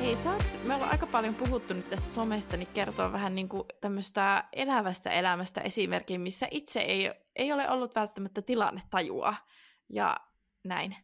Hei, 0.00 0.16
saaks, 0.16 0.58
me 0.66 0.74
ollaan 0.74 0.90
aika 0.90 1.06
paljon 1.06 1.34
puhuttu 1.34 1.74
nyt 1.74 1.88
tästä 1.88 2.08
somesta, 2.08 2.56
niin 2.56 2.68
kertoa 2.74 3.12
vähän 3.12 3.34
niin 3.34 3.48
kuin 3.48 3.62
tämmöistä 3.80 4.44
elävästä 4.52 5.10
elämästä 5.10 5.60
esimerkkiä, 5.60 6.18
missä 6.18 6.48
itse 6.50 6.80
ei, 6.80 7.12
ei 7.36 7.52
ole 7.52 7.70
ollut 7.70 7.94
välttämättä 7.94 8.42
tilannetajua. 8.42 9.34
Ja 9.88 10.16
näin. 10.64 10.96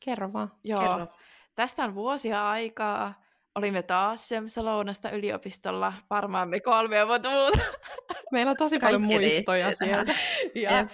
Kerro 0.00 0.32
vaan. 0.32 0.52
Joo. 0.64 0.80
Kerro. 0.80 1.06
Tästä 1.54 1.84
on 1.84 1.94
vuosia 1.94 2.50
aikaa. 2.50 3.26
Olimme 3.54 3.82
taas 3.82 4.28
syömässä 4.28 4.64
lounasta 4.64 5.10
yliopistolla, 5.10 5.92
varmaan 6.10 6.48
me 6.48 6.60
kolme 6.60 6.96
ja 6.96 7.06
muuta. 7.06 7.28
Meillä 8.32 8.50
on 8.50 8.56
tosi 8.56 8.78
paljon 8.78 9.02
Kaikki 9.02 9.18
muistoja 9.18 9.66
liittyy 9.66 9.86
sieltä. 9.86 10.14
Ja, 10.54 10.86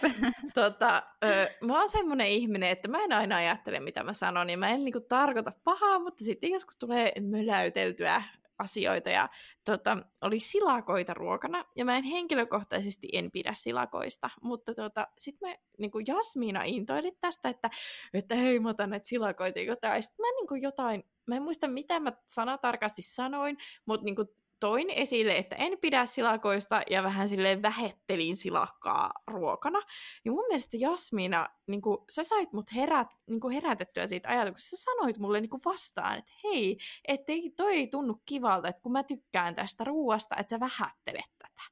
tota, 0.55 1.03
ö, 1.24 1.51
mä 1.66 1.78
oon 1.78 1.88
semmoinen 1.88 2.26
ihminen, 2.26 2.70
että 2.70 2.88
mä 2.88 2.99
en 2.99 3.12
aina 3.12 3.36
ajattele, 3.36 3.80
mitä 3.80 4.03
mä 4.03 4.12
sanon, 4.12 4.51
ja 4.51 4.59
mä 4.59 4.68
en 4.68 4.84
niinku 4.84 5.01
tarkoita 5.01 5.53
pahaa, 5.64 5.99
mutta 5.99 6.24
sitten 6.24 6.51
joskus 6.51 6.76
tulee 6.76 7.12
möläyteltyä 7.20 8.22
asioita 8.59 9.11
ja 9.11 9.28
tota, 9.64 9.98
oli 10.20 10.40
silakoita 10.40 11.14
ruokana 11.14 11.64
ja 11.76 11.84
mä 11.84 11.96
en 11.96 12.05
henkilökohtaisesti 12.05 13.09
en 13.12 13.30
pidä 13.30 13.55
silakoista, 13.55 14.30
mutta 14.42 14.74
tota, 14.74 15.07
sitten 15.18 15.48
me 15.48 15.57
niin 15.78 15.90
kuin 15.90 16.05
Jasmiina 16.09 16.62
intoilit 16.64 17.20
tästä, 17.20 17.48
että, 17.48 17.70
että 18.14 18.34
hei 18.34 18.61
mä 18.61 18.68
otan 18.68 18.90
näitä 18.90 19.09
silakoita 19.09 19.59
ja 19.59 19.64
jotain. 19.64 20.03
Sitten 20.03 20.26
mä 20.26 20.40
niin 20.40 20.48
kuin 20.48 20.62
jotain, 20.62 21.05
mä 21.26 21.36
en 21.36 21.42
muista 21.42 21.68
mitä 21.68 22.00
mä 22.00 22.12
sanatarkasti 22.26 23.03
sanoin, 23.03 23.57
mutta 23.86 24.05
niin 24.05 24.16
kuin 24.16 24.28
toin 24.62 24.90
esille, 24.90 25.36
että 25.36 25.56
en 25.56 25.78
pidä 25.80 26.06
silakoista 26.06 26.82
ja 26.90 27.02
vähän 27.02 27.28
silleen 27.28 27.62
vähettelin 27.62 28.36
silakkaa 28.36 29.10
ruokana. 29.26 29.80
Ja 30.24 30.32
mun 30.32 30.44
mielestä 30.48 30.76
Jasmina, 30.80 31.48
niin 31.66 31.82
kuin, 31.82 31.98
sä 32.10 32.24
sait 32.24 32.52
mut 32.52 32.74
herät, 32.74 33.08
niin 33.30 33.40
kuin 33.40 33.54
herätettyä 33.54 34.06
siitä 34.06 34.28
ajatuksesta. 34.28 34.76
Sä 34.76 34.82
sanoit 34.82 35.18
mulle 35.18 35.40
niin 35.40 35.50
kuin 35.50 35.62
vastaan, 35.64 36.18
että 36.18 36.32
hei, 36.44 36.78
ettei 37.08 37.50
toi 37.56 37.74
ei 37.74 37.86
tunnu 37.86 38.22
kivalta, 38.26 38.68
että 38.68 38.82
kun 38.82 38.92
mä 38.92 39.02
tykkään 39.02 39.54
tästä 39.54 39.84
ruoasta, 39.84 40.36
että 40.38 40.50
sä 40.50 40.60
vähättelet 40.60 41.32
tätä. 41.38 41.62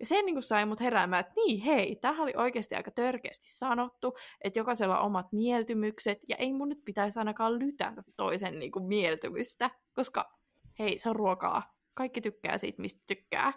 Ja 0.00 0.06
se 0.06 0.22
niin 0.22 0.42
sai 0.42 0.66
mut 0.66 0.80
heräämään, 0.80 1.20
että 1.20 1.32
niin 1.36 1.62
hei, 1.62 1.96
tämähän 1.96 2.22
oli 2.22 2.32
oikeasti 2.36 2.74
aika 2.74 2.90
törkeästi 2.90 3.46
sanottu, 3.48 4.14
että 4.44 4.58
jokaisella 4.58 4.98
on 4.98 5.06
omat 5.06 5.32
mieltymykset, 5.32 6.18
ja 6.28 6.36
ei 6.36 6.52
mun 6.52 6.68
nyt 6.68 6.84
pitäisi 6.84 7.18
ainakaan 7.18 7.58
lytätä 7.58 8.02
toisen 8.16 8.58
niin 8.58 8.72
kuin 8.72 8.84
mieltymystä, 8.84 9.70
koska 9.92 10.38
hei, 10.78 10.98
se 10.98 11.08
on 11.08 11.16
ruokaa 11.16 11.77
kaikki 11.98 12.20
tykkää 12.20 12.58
siitä, 12.58 12.82
mistä 12.82 13.00
tykkää. 13.06 13.52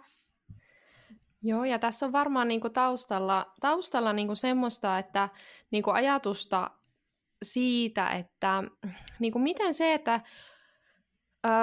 Joo, 1.42 1.64
ja 1.64 1.78
tässä 1.78 2.06
on 2.06 2.12
varmaan 2.12 2.48
niinku 2.48 2.70
taustalla, 2.70 3.52
taustalla 3.60 4.12
niinku 4.12 4.34
semmoista, 4.34 4.98
että 4.98 5.28
niinku 5.70 5.90
ajatusta 5.90 6.70
siitä, 7.42 8.10
että 8.10 8.62
niinku 9.18 9.38
miten 9.38 9.74
se, 9.74 9.94
että 9.94 10.20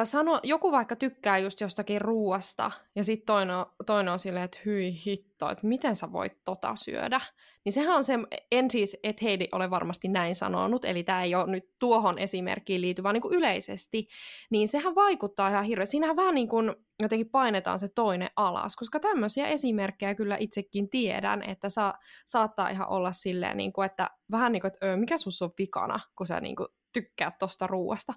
Sano, 0.03 0.39
joku 0.43 0.71
vaikka 0.71 0.95
tykkää 0.95 1.37
just 1.37 1.61
jostakin 1.61 2.01
ruuasta, 2.01 2.71
ja 2.95 3.03
sitten 3.03 3.25
toinen, 3.25 3.55
toinen 3.85 4.13
on 4.13 4.19
silleen, 4.19 4.45
että 4.45 4.59
hyi 4.65 4.93
hitto, 5.05 5.49
että 5.49 5.67
miten 5.67 5.95
sä 5.95 6.11
voit 6.11 6.43
tota 6.43 6.75
syödä. 6.75 7.21
Niin 7.65 7.73
sehän 7.73 7.95
on 7.95 8.03
se, 8.03 8.13
en 8.51 8.71
siis, 8.71 8.97
että 9.03 9.25
Heidi 9.25 9.47
ole 9.51 9.69
varmasti 9.69 10.07
näin 10.07 10.35
sanonut, 10.35 10.85
eli 10.85 11.03
tämä 11.03 11.23
ei 11.23 11.35
ole 11.35 11.51
nyt 11.51 11.69
tuohon 11.79 12.19
esimerkkiin 12.19 12.81
liity, 12.81 13.03
vaan 13.03 13.13
niin 13.13 13.21
kuin 13.21 13.35
yleisesti, 13.35 14.07
niin 14.51 14.67
sehän 14.67 14.95
vaikuttaa 14.95 15.49
ihan 15.49 15.63
hirveästi. 15.63 15.91
Siinähän 15.91 16.15
vähän 16.15 16.35
niin 16.35 16.49
kuin 16.49 16.75
jotenkin 17.01 17.29
painetaan 17.29 17.79
se 17.79 17.87
toinen 17.95 18.29
alas, 18.35 18.75
koska 18.75 18.99
tämmöisiä 18.99 19.47
esimerkkejä 19.47 20.15
kyllä 20.15 20.37
itsekin 20.39 20.89
tiedän, 20.89 21.43
että 21.43 21.69
sa, 21.69 21.93
saattaa 22.25 22.69
ihan 22.69 22.89
olla 22.89 23.11
silleen, 23.11 23.57
niin 23.57 23.73
kuin, 23.73 23.85
että 23.85 24.09
vähän 24.31 24.51
niin 24.51 24.61
kuin, 24.61 24.71
että 24.73 24.97
mikä 24.97 25.17
sus 25.17 25.41
on 25.41 25.51
vikana, 25.57 25.99
kun 26.15 26.25
sä 26.25 26.39
niin 26.39 26.55
kuin 26.55 26.67
tykkäät 26.93 27.37
tosta 27.39 27.67
ruuasta. 27.67 28.13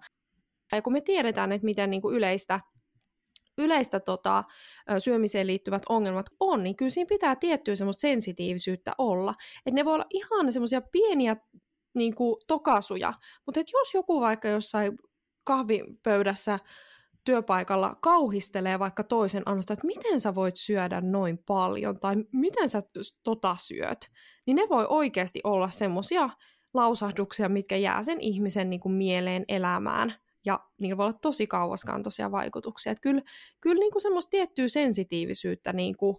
Ja 0.77 0.83
kun 0.83 0.93
me 0.93 1.01
tiedetään, 1.01 1.53
että 1.53 1.65
miten 1.65 1.91
niin 1.91 2.03
kuin 2.03 2.17
yleistä, 2.17 2.61
yleistä 3.59 4.01
tota, 4.01 4.45
syömiseen 4.99 5.47
liittyvät 5.47 5.83
ongelmat 5.89 6.27
on, 6.41 6.63
niin 6.63 6.77
kyllä 6.77 6.91
siinä 6.91 7.09
pitää 7.09 7.37
tiettyä 7.37 7.75
semmoista 7.75 8.01
sensitiivisyyttä 8.01 8.93
olla. 8.99 9.35
Että 9.67 9.75
ne 9.75 9.85
voi 9.85 9.95
olla 9.95 10.07
ihan 10.11 10.53
semmoisia 10.53 10.83
pieniä 10.93 11.37
niin 11.95 12.15
kuin, 12.15 12.37
tokasuja, 12.47 13.13
mutta 13.47 13.61
että 13.61 13.73
jos 13.75 13.95
joku 13.95 14.21
vaikka 14.21 14.49
jossain 14.49 14.99
kahvipöydässä 15.45 16.59
työpaikalla 17.25 17.97
kauhistelee 18.01 18.79
vaikka 18.79 19.05
toisen 19.05 19.43
annosta, 19.47 19.73
että 19.73 19.87
miten 19.87 20.21
sä 20.21 20.35
voit 20.35 20.57
syödä 20.57 21.01
noin 21.01 21.39
paljon 21.39 22.01
tai 22.01 22.17
miten 22.33 22.69
sä 22.69 22.83
tota 23.23 23.57
syöt, 23.61 24.11
niin 24.47 24.55
ne 24.55 24.63
voi 24.71 24.87
oikeasti 24.89 25.41
olla 25.45 25.71
semmoisia 25.71 26.31
lausahduksia, 26.75 27.49
mitkä 27.49 27.77
jää 27.77 28.03
sen 28.03 28.21
ihmisen 28.21 28.71
niin 28.71 28.81
kuin 28.81 28.93
mieleen 28.93 29.45
elämään 29.49 30.15
ja 30.45 30.61
niillä 30.81 30.97
voi 30.97 31.07
olla 31.07 31.19
tosi 31.23 31.47
kauaskantoisia 31.47 32.31
vaikutuksia. 32.31 32.93
Että 32.93 33.03
kyllä, 33.03 33.23
kyllä 33.61 33.91
kuin 33.93 34.03
semmoista 34.03 34.31
tiettyä 34.31 34.69
sensitiivisyyttä 34.69 35.73
niin 35.73 35.97
kuin 35.97 36.17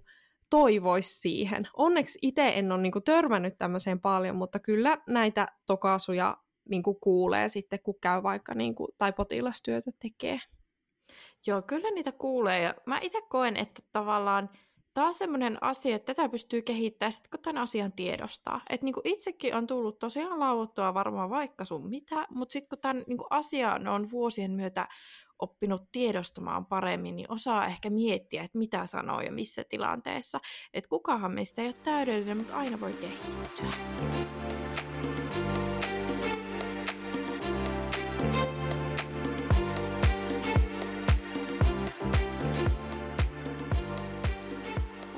toivoisi 0.50 1.20
siihen. 1.20 1.68
Onneksi 1.78 2.20
itse 2.22 2.50
en 2.56 2.72
ole 2.72 2.82
niin 2.82 2.92
kuin 2.92 3.04
törmännyt 3.04 3.58
tämmöiseen 3.58 4.00
paljon, 4.00 4.36
mutta 4.36 4.60
kyllä 4.60 4.98
näitä 5.08 5.48
tokaasuja 5.66 6.38
niin 6.70 6.84
kuin 6.84 7.00
kuulee 7.00 7.50
sitten, 7.50 7.80
kun 7.84 8.00
käy 8.02 8.24
vaikka 8.24 8.54
niin 8.54 8.76
kuin, 8.76 8.88
tai 8.98 9.14
potilastyötä 9.14 9.92
tekee. 10.00 10.40
Joo, 11.48 11.62
kyllä 11.62 11.92
niitä 11.92 12.12
kuulee. 12.12 12.62
Ja 12.62 12.76
mä 12.86 13.00
itse 13.02 13.22
koen, 13.30 13.58
että 13.58 13.82
tavallaan 13.92 14.50
tämä 14.94 15.08
on 15.08 15.14
semmoinen 15.14 15.64
asia, 15.64 15.96
että 15.96 16.14
tätä 16.14 16.30
pystyy 16.30 16.62
kehittämään 16.62 17.12
sitten, 17.12 17.30
kun 17.32 17.40
tämän 17.40 17.62
asian 17.62 17.92
tiedostaa. 17.92 18.62
Että 18.70 18.86
niinku 18.86 19.02
itsekin 19.04 19.56
on 19.56 19.68
tullut 19.68 20.00
tosiaan 20.00 20.40
lauottua 20.40 20.94
varmaan 20.94 21.30
vaikka 21.30 21.66
sun 21.66 21.90
mitä, 21.90 22.28
mutta 22.30 22.54
sitten 22.54 22.70
kun 22.70 22.80
tämän 22.82 23.04
niinku 23.08 23.28
asian 23.30 23.88
on 23.88 24.12
vuosien 24.12 24.52
myötä 24.52 24.88
oppinut 25.40 25.92
tiedostamaan 25.92 26.66
paremmin, 26.66 27.16
niin 27.16 27.32
osaa 27.32 27.66
ehkä 27.66 27.90
miettiä, 27.90 28.44
että 28.44 28.58
mitä 28.58 28.86
sanoo 28.86 29.22
ja 29.22 29.32
missä 29.32 29.64
tilanteessa. 29.70 30.40
Että 30.74 30.90
kukahan 30.90 31.32
meistä 31.32 31.62
ei 31.62 31.68
ole 31.68 31.76
täydellinen, 31.84 32.38
mutta 32.38 32.58
aina 32.58 32.80
voi 32.80 32.94
kehittyä. 32.94 34.63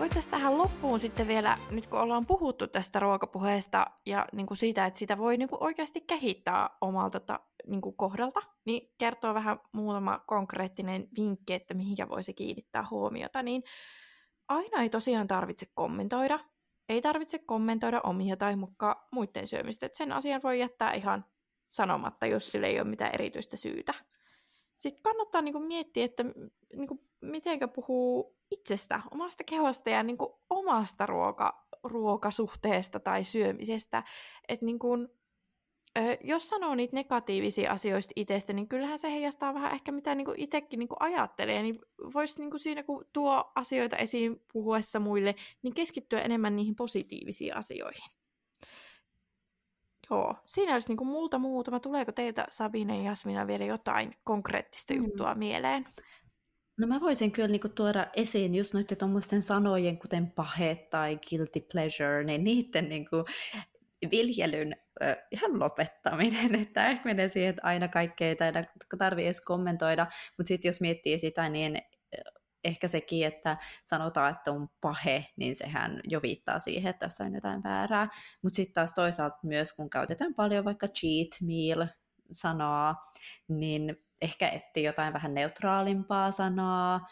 Voitaisiin 0.06 0.32
tähän 0.32 0.58
loppuun 0.58 0.99
sitten 0.99 1.28
vielä, 1.28 1.58
nyt 1.72 1.88
kun 1.88 1.99
ollaan 1.99 2.26
puhuttu 2.26 2.68
tästä 2.68 2.99
ruokapuheesta 2.99 3.86
ja 4.06 4.26
niin 4.34 4.45
kuin 4.45 4.58
siitä, 4.58 4.86
että 4.86 4.99
sitä 4.99 5.18
voi 5.18 5.38
niin 5.38 5.49
kuin 5.49 5.64
oikeasti 5.64 6.01
kehittää 6.01 6.70
omalta 6.82 7.20
ta, 7.20 7.39
niin 7.68 7.82
kuin 7.82 7.97
kohdalta, 7.97 8.39
niin 8.66 8.93
kertoo 8.97 9.34
vähän 9.34 9.60
muutama 9.72 10.20
konkreettinen 10.28 11.08
vinkki, 11.18 11.53
että 11.53 11.74
mihinkä 11.74 12.10
voisi 12.10 12.34
kiinnittää 12.34 12.86
huomiota, 12.91 13.43
niin 13.43 13.64
aina 14.47 14.82
ei 14.82 14.89
tosiaan 14.89 15.28
tarvitse 15.28 15.66
kommentoida. 15.74 16.39
Ei 16.89 17.01
tarvitse 17.01 17.39
kommentoida 17.39 18.01
omia 18.03 18.38
tai 18.38 18.56
mukaan 18.56 18.95
muiden 19.12 19.47
syömistä. 19.47 19.86
Että 19.86 19.97
sen 19.97 20.12
asian 20.12 20.41
voi 20.43 20.60
jättää 20.60 20.93
ihan 20.93 21.26
sanomatta, 21.68 22.26
jos 22.26 22.51
sille 22.51 22.68
ei 22.68 22.80
ole 22.80 22.89
mitään 22.89 23.12
erityistä 23.14 23.58
syytä. 23.58 23.93
Sitten 24.78 25.03
kannattaa 25.03 25.41
niinku 25.41 25.60
miettiä, 25.60 26.06
että 26.06 26.24
niinku, 26.76 27.03
miten 27.22 27.60
puhuu 27.76 28.35
itsestä, 28.52 29.02
omasta 29.12 29.43
kehosta 29.43 29.89
ja 29.89 30.04
niinku, 30.04 30.39
omasta 30.50 31.06
ruoka, 31.06 31.68
ruokasuhteesta 31.84 33.00
tai 33.00 33.24
syömisestä. 33.24 34.04
Että 34.48 34.66
niinku, 34.66 34.98
jos 36.24 36.50
sanoo 36.50 36.76
niitä 36.76 36.96
negatiivisia 36.96 37.72
asioista 37.72 38.14
itsestä, 38.16 38.54
niin 38.54 38.68
kyllähän 38.68 39.00
se 39.00 39.12
heijastaa 39.12 39.54
vähän 39.54 39.74
ehkä 39.74 39.91
mitä 39.91 40.16
niinku 40.16 40.34
itsekin 40.38 40.80
niinku 40.80 40.96
ajattelee. 41.00 41.64
Niin 41.64 41.80
voisi 42.14 42.39
niinku 42.39 42.58
siinä, 42.58 42.84
kun 42.84 43.06
tuo 43.14 43.52
asioita 43.56 43.96
esiin 43.96 44.43
puhuessa 44.54 45.00
muille, 45.00 45.36
niin 45.62 45.74
keskittyä 45.74 46.22
enemmän 46.22 46.56
niihin 46.56 46.76
positiivisiin 46.76 47.56
asioihin. 47.56 48.12
Joo, 50.10 50.36
siinä 50.43 50.74
olisi 50.74 50.88
niinku 50.88 51.06
multa 51.06 51.39
muutama. 51.39 51.80
Tuleeko 51.80 52.12
teiltä 52.12 52.46
Sabine 52.50 52.98
ja 52.98 53.04
Jasmina 53.04 53.48
vielä 53.48 53.66
jotain 53.66 54.16
konkreettista 54.24 54.93
mm. 54.93 55.04
juttua 55.04 55.36
mieleen? 55.36 55.86
No 56.78 56.88
mä 56.88 57.01
voisin 57.01 57.32
kyllä 57.32 57.47
niinku 57.47 57.69
tuoda 57.69 58.07
esiin 58.15 58.55
just 58.55 58.73
noiden 58.73 58.97
tuommoisten 58.97 59.41
sanojen, 59.41 59.97
kuten 59.97 60.32
pahe 60.32 60.76
tai 60.76 61.19
guilty 61.30 61.59
pleasure, 61.71 62.23
niin 62.23 62.43
niiden 62.43 62.89
niinku 62.89 63.26
viljelyn 64.11 64.76
ö, 65.03 65.15
ihan 65.32 65.59
lopettaminen, 65.59 66.55
että 66.61 66.89
ehkä 66.89 67.05
menee 67.05 67.30
siihen, 67.30 67.49
että 67.49 67.61
aina 67.63 67.88
kaikkea 67.88 68.28
ei 68.28 68.36
tarvitse 68.97 69.26
edes 69.26 69.41
kommentoida, 69.41 70.07
mutta 70.38 70.47
sitten 70.47 70.69
jos 70.69 70.82
miettii 70.82 71.19
sitä, 71.19 71.49
niin 71.49 71.82
ehkä 72.65 72.88
sekin, 72.88 73.26
että 73.26 73.57
sanotaan, 73.86 74.32
että 74.32 74.51
on 74.51 74.69
pahe, 74.82 75.26
niin 75.36 75.55
sehän 75.55 75.99
jo 76.03 76.21
viittaa 76.21 76.59
siihen, 76.59 76.89
että 76.89 77.05
tässä 77.05 77.23
on 77.23 77.36
jotain 77.36 77.63
väärää. 77.63 78.09
Mutta 78.41 78.55
sitten 78.55 78.73
taas 78.73 78.93
toisaalta 78.93 79.38
myös, 79.43 79.73
kun 79.73 79.89
käytetään 79.89 80.34
paljon 80.34 80.65
vaikka 80.65 80.88
cheat 80.88 81.30
meal 81.41 81.88
sanaa, 82.32 83.11
niin 83.47 84.05
ehkä 84.26 84.49
etti 84.49 84.84
jotain 84.84 85.13
vähän 85.13 85.34
neutraalimpaa 85.34 86.32
sanaa. 86.32 87.07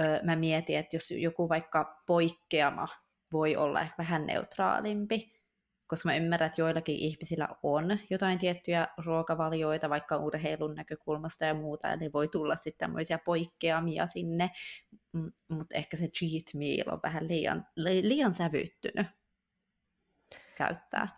Öö, 0.00 0.22
mä 0.22 0.36
mietin, 0.36 0.78
että 0.78 0.96
jos 0.96 1.10
joku 1.10 1.48
vaikka 1.48 2.02
poikkeama 2.06 2.88
voi 3.32 3.56
olla 3.56 3.80
ehkä 3.80 3.94
vähän 3.98 4.26
neutraalimpi, 4.26 5.34
koska 5.86 6.08
mä 6.08 6.16
ymmärrän, 6.16 6.46
että 6.46 6.60
joillakin 6.60 6.96
ihmisillä 6.96 7.48
on 7.62 7.98
jotain 8.10 8.38
tiettyjä 8.38 8.88
ruokavalioita 9.04 9.90
vaikka 9.90 10.16
urheilun 10.16 10.74
näkökulmasta 10.74 11.44
ja 11.44 11.54
muuta, 11.54 11.92
eli 11.92 12.12
voi 12.12 12.28
tulla 12.28 12.54
sitten 12.54 12.78
tämmöisiä 12.78 13.18
poikkeamia 13.18 14.06
sinne, 14.06 14.50
mutta 15.48 15.76
ehkä 15.76 15.96
se 15.96 16.08
cheat 16.08 16.54
meal 16.54 16.94
on 16.94 17.00
vähän 17.02 17.28
liian, 17.28 17.66
liian 17.76 18.34
sävyttynyt 18.34 19.06
käyttää. 20.56 21.08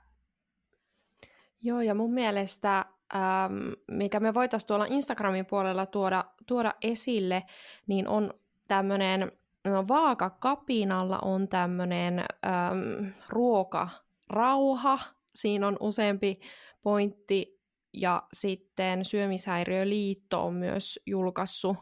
Joo, 1.63 1.81
ja 1.81 1.95
mun 1.95 2.15
mielestä, 2.15 2.85
ähm, 3.15 3.69
mikä 3.91 4.21
me 4.21 4.35
voitaisiin 4.35 4.69
tuolla 4.69 4.87
Instagramin 4.89 5.47
puolella 5.47 5.87
tuoda, 5.87 6.25
tuoda 6.47 6.75
esille, 6.83 7.43
niin 7.87 8.09
on 8.09 8.35
tämmöinen, 8.69 9.33
no 9.65 9.89
vaakakapinalla 9.89 11.19
on 11.19 11.49
tämmöinen 11.49 12.19
ähm, 12.19 13.11
ruoka, 13.29 13.89
rauha, 14.31 14.99
siinä 15.35 15.67
on 15.67 15.77
useampi 15.81 16.41
pointti, 16.83 17.57
ja 17.93 18.23
sitten 18.33 19.05
Syömishäiriöliitto 19.05 20.47
on 20.47 20.55
myös 20.55 21.01
julkaissut, 21.07 21.77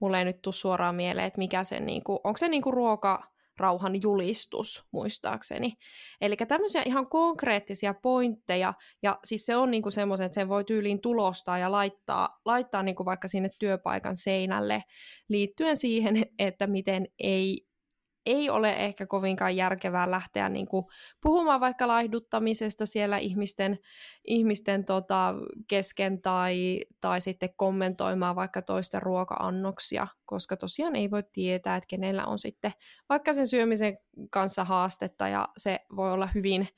mulle 0.00 0.18
ei 0.18 0.24
nyt 0.24 0.42
tule 0.42 0.54
suoraan 0.54 0.94
mieleen, 0.94 1.26
että 1.26 1.38
mikä 1.38 1.64
se, 1.64 1.80
niinku, 1.80 2.20
onko 2.24 2.36
se 2.36 2.48
niinku 2.48 2.70
ruokarauhan 3.56 4.02
julistus 4.02 4.84
muistaakseni. 4.92 5.72
Eli 6.20 6.36
tämmöisiä 6.36 6.82
ihan 6.86 7.06
konkreettisia 7.06 7.94
pointteja, 7.94 8.74
ja 9.02 9.18
siis 9.24 9.46
se 9.46 9.56
on 9.56 9.70
niinku 9.70 9.90
semmoisen, 9.90 10.26
että 10.26 10.34
sen 10.34 10.48
voi 10.48 10.64
tyyliin 10.64 11.00
tulostaa 11.00 11.58
ja 11.58 11.72
laittaa, 11.72 12.40
laittaa 12.44 12.82
niinku 12.82 13.04
vaikka 13.04 13.28
sinne 13.28 13.48
työpaikan 13.58 14.16
seinälle 14.16 14.82
liittyen 15.28 15.76
siihen, 15.76 16.22
että 16.38 16.66
miten 16.66 17.08
ei 17.18 17.66
ei 18.26 18.50
ole 18.50 18.72
ehkä 18.72 19.06
kovinkaan 19.06 19.56
järkevää 19.56 20.10
lähteä 20.10 20.48
niin 20.48 20.66
kuin 20.66 20.86
puhumaan 21.22 21.60
vaikka 21.60 21.88
laihduttamisesta 21.88 22.86
siellä 22.86 23.18
ihmisten, 23.18 23.78
ihmisten 24.26 24.84
tota, 24.84 25.34
kesken 25.68 26.22
tai, 26.22 26.80
tai 27.00 27.20
sitten 27.20 27.50
kommentoimaan 27.56 28.36
vaikka 28.36 28.62
toisten 28.62 29.02
ruoka-annoksia, 29.02 30.06
koska 30.24 30.56
tosiaan 30.56 30.96
ei 30.96 31.10
voi 31.10 31.22
tietää, 31.32 31.76
että 31.76 31.88
kenellä 31.88 32.26
on 32.26 32.38
sitten 32.38 32.72
vaikka 33.08 33.32
sen 33.32 33.46
syömisen 33.46 33.98
kanssa 34.30 34.64
haastetta 34.64 35.28
ja 35.28 35.48
se 35.56 35.80
voi 35.96 36.12
olla 36.12 36.28
hyvin, 36.34 36.68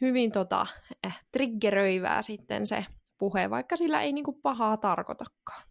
hyvin 0.00 0.32
tota, 0.32 0.66
äh, 1.06 1.20
triggeröivää 1.32 2.22
sitten 2.22 2.66
se 2.66 2.84
puhe, 3.18 3.50
vaikka 3.50 3.76
sillä 3.76 4.02
ei 4.02 4.12
niin 4.12 4.24
kuin 4.24 4.40
pahaa 4.42 4.76
tarkoitakaan. 4.76 5.62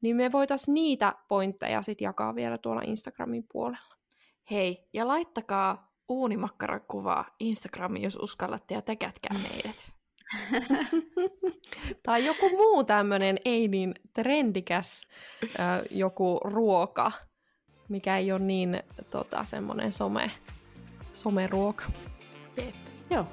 Niin 0.00 0.16
me 0.16 0.32
voitaisiin 0.32 0.74
niitä 0.74 1.14
pointteja 1.28 1.82
sitten 1.82 2.06
jakaa 2.06 2.34
vielä 2.34 2.58
tuolla 2.58 2.82
Instagramin 2.84 3.44
puolella. 3.52 3.94
Hei, 4.50 4.88
ja 4.92 5.08
laittakaa 5.08 5.92
uunimakkarakuvaa 6.08 7.24
Instagramiin, 7.40 8.02
jos 8.02 8.18
uskallatte, 8.22 8.74
ja 8.74 8.82
tekätkää 8.82 9.36
meidät. 9.42 9.92
tai 12.06 12.26
joku 12.26 12.48
muu 12.48 12.84
tämmöinen 12.84 13.38
ei 13.44 13.68
niin 13.68 13.94
trendikäs 14.12 15.08
äh, 15.44 15.82
joku 15.90 16.40
ruoka, 16.44 17.12
mikä 17.88 18.16
ei 18.18 18.32
ole 18.32 18.40
niin 18.40 18.82
tota, 19.10 19.44
semmoinen 19.44 19.92
some, 19.92 20.30
someruoka. 21.12 21.84
Jep. 22.56 22.74
Joo. 23.10 23.26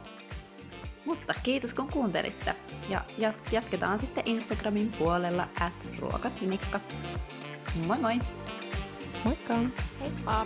Mutta 1.05 1.34
kiitos 1.43 1.74
kun 1.74 1.91
kuuntelitte. 1.91 2.55
Ja 2.89 3.05
jat- 3.18 3.49
jatketaan 3.51 3.99
sitten 3.99 4.24
Instagramin 4.28 4.91
puolella 4.99 5.47
at 5.62 5.74
ruokaklinikka. 5.99 6.80
Moi 7.88 7.97
moi! 7.99 8.20
Moikka! 9.24 9.53
Heippa! 9.99 10.45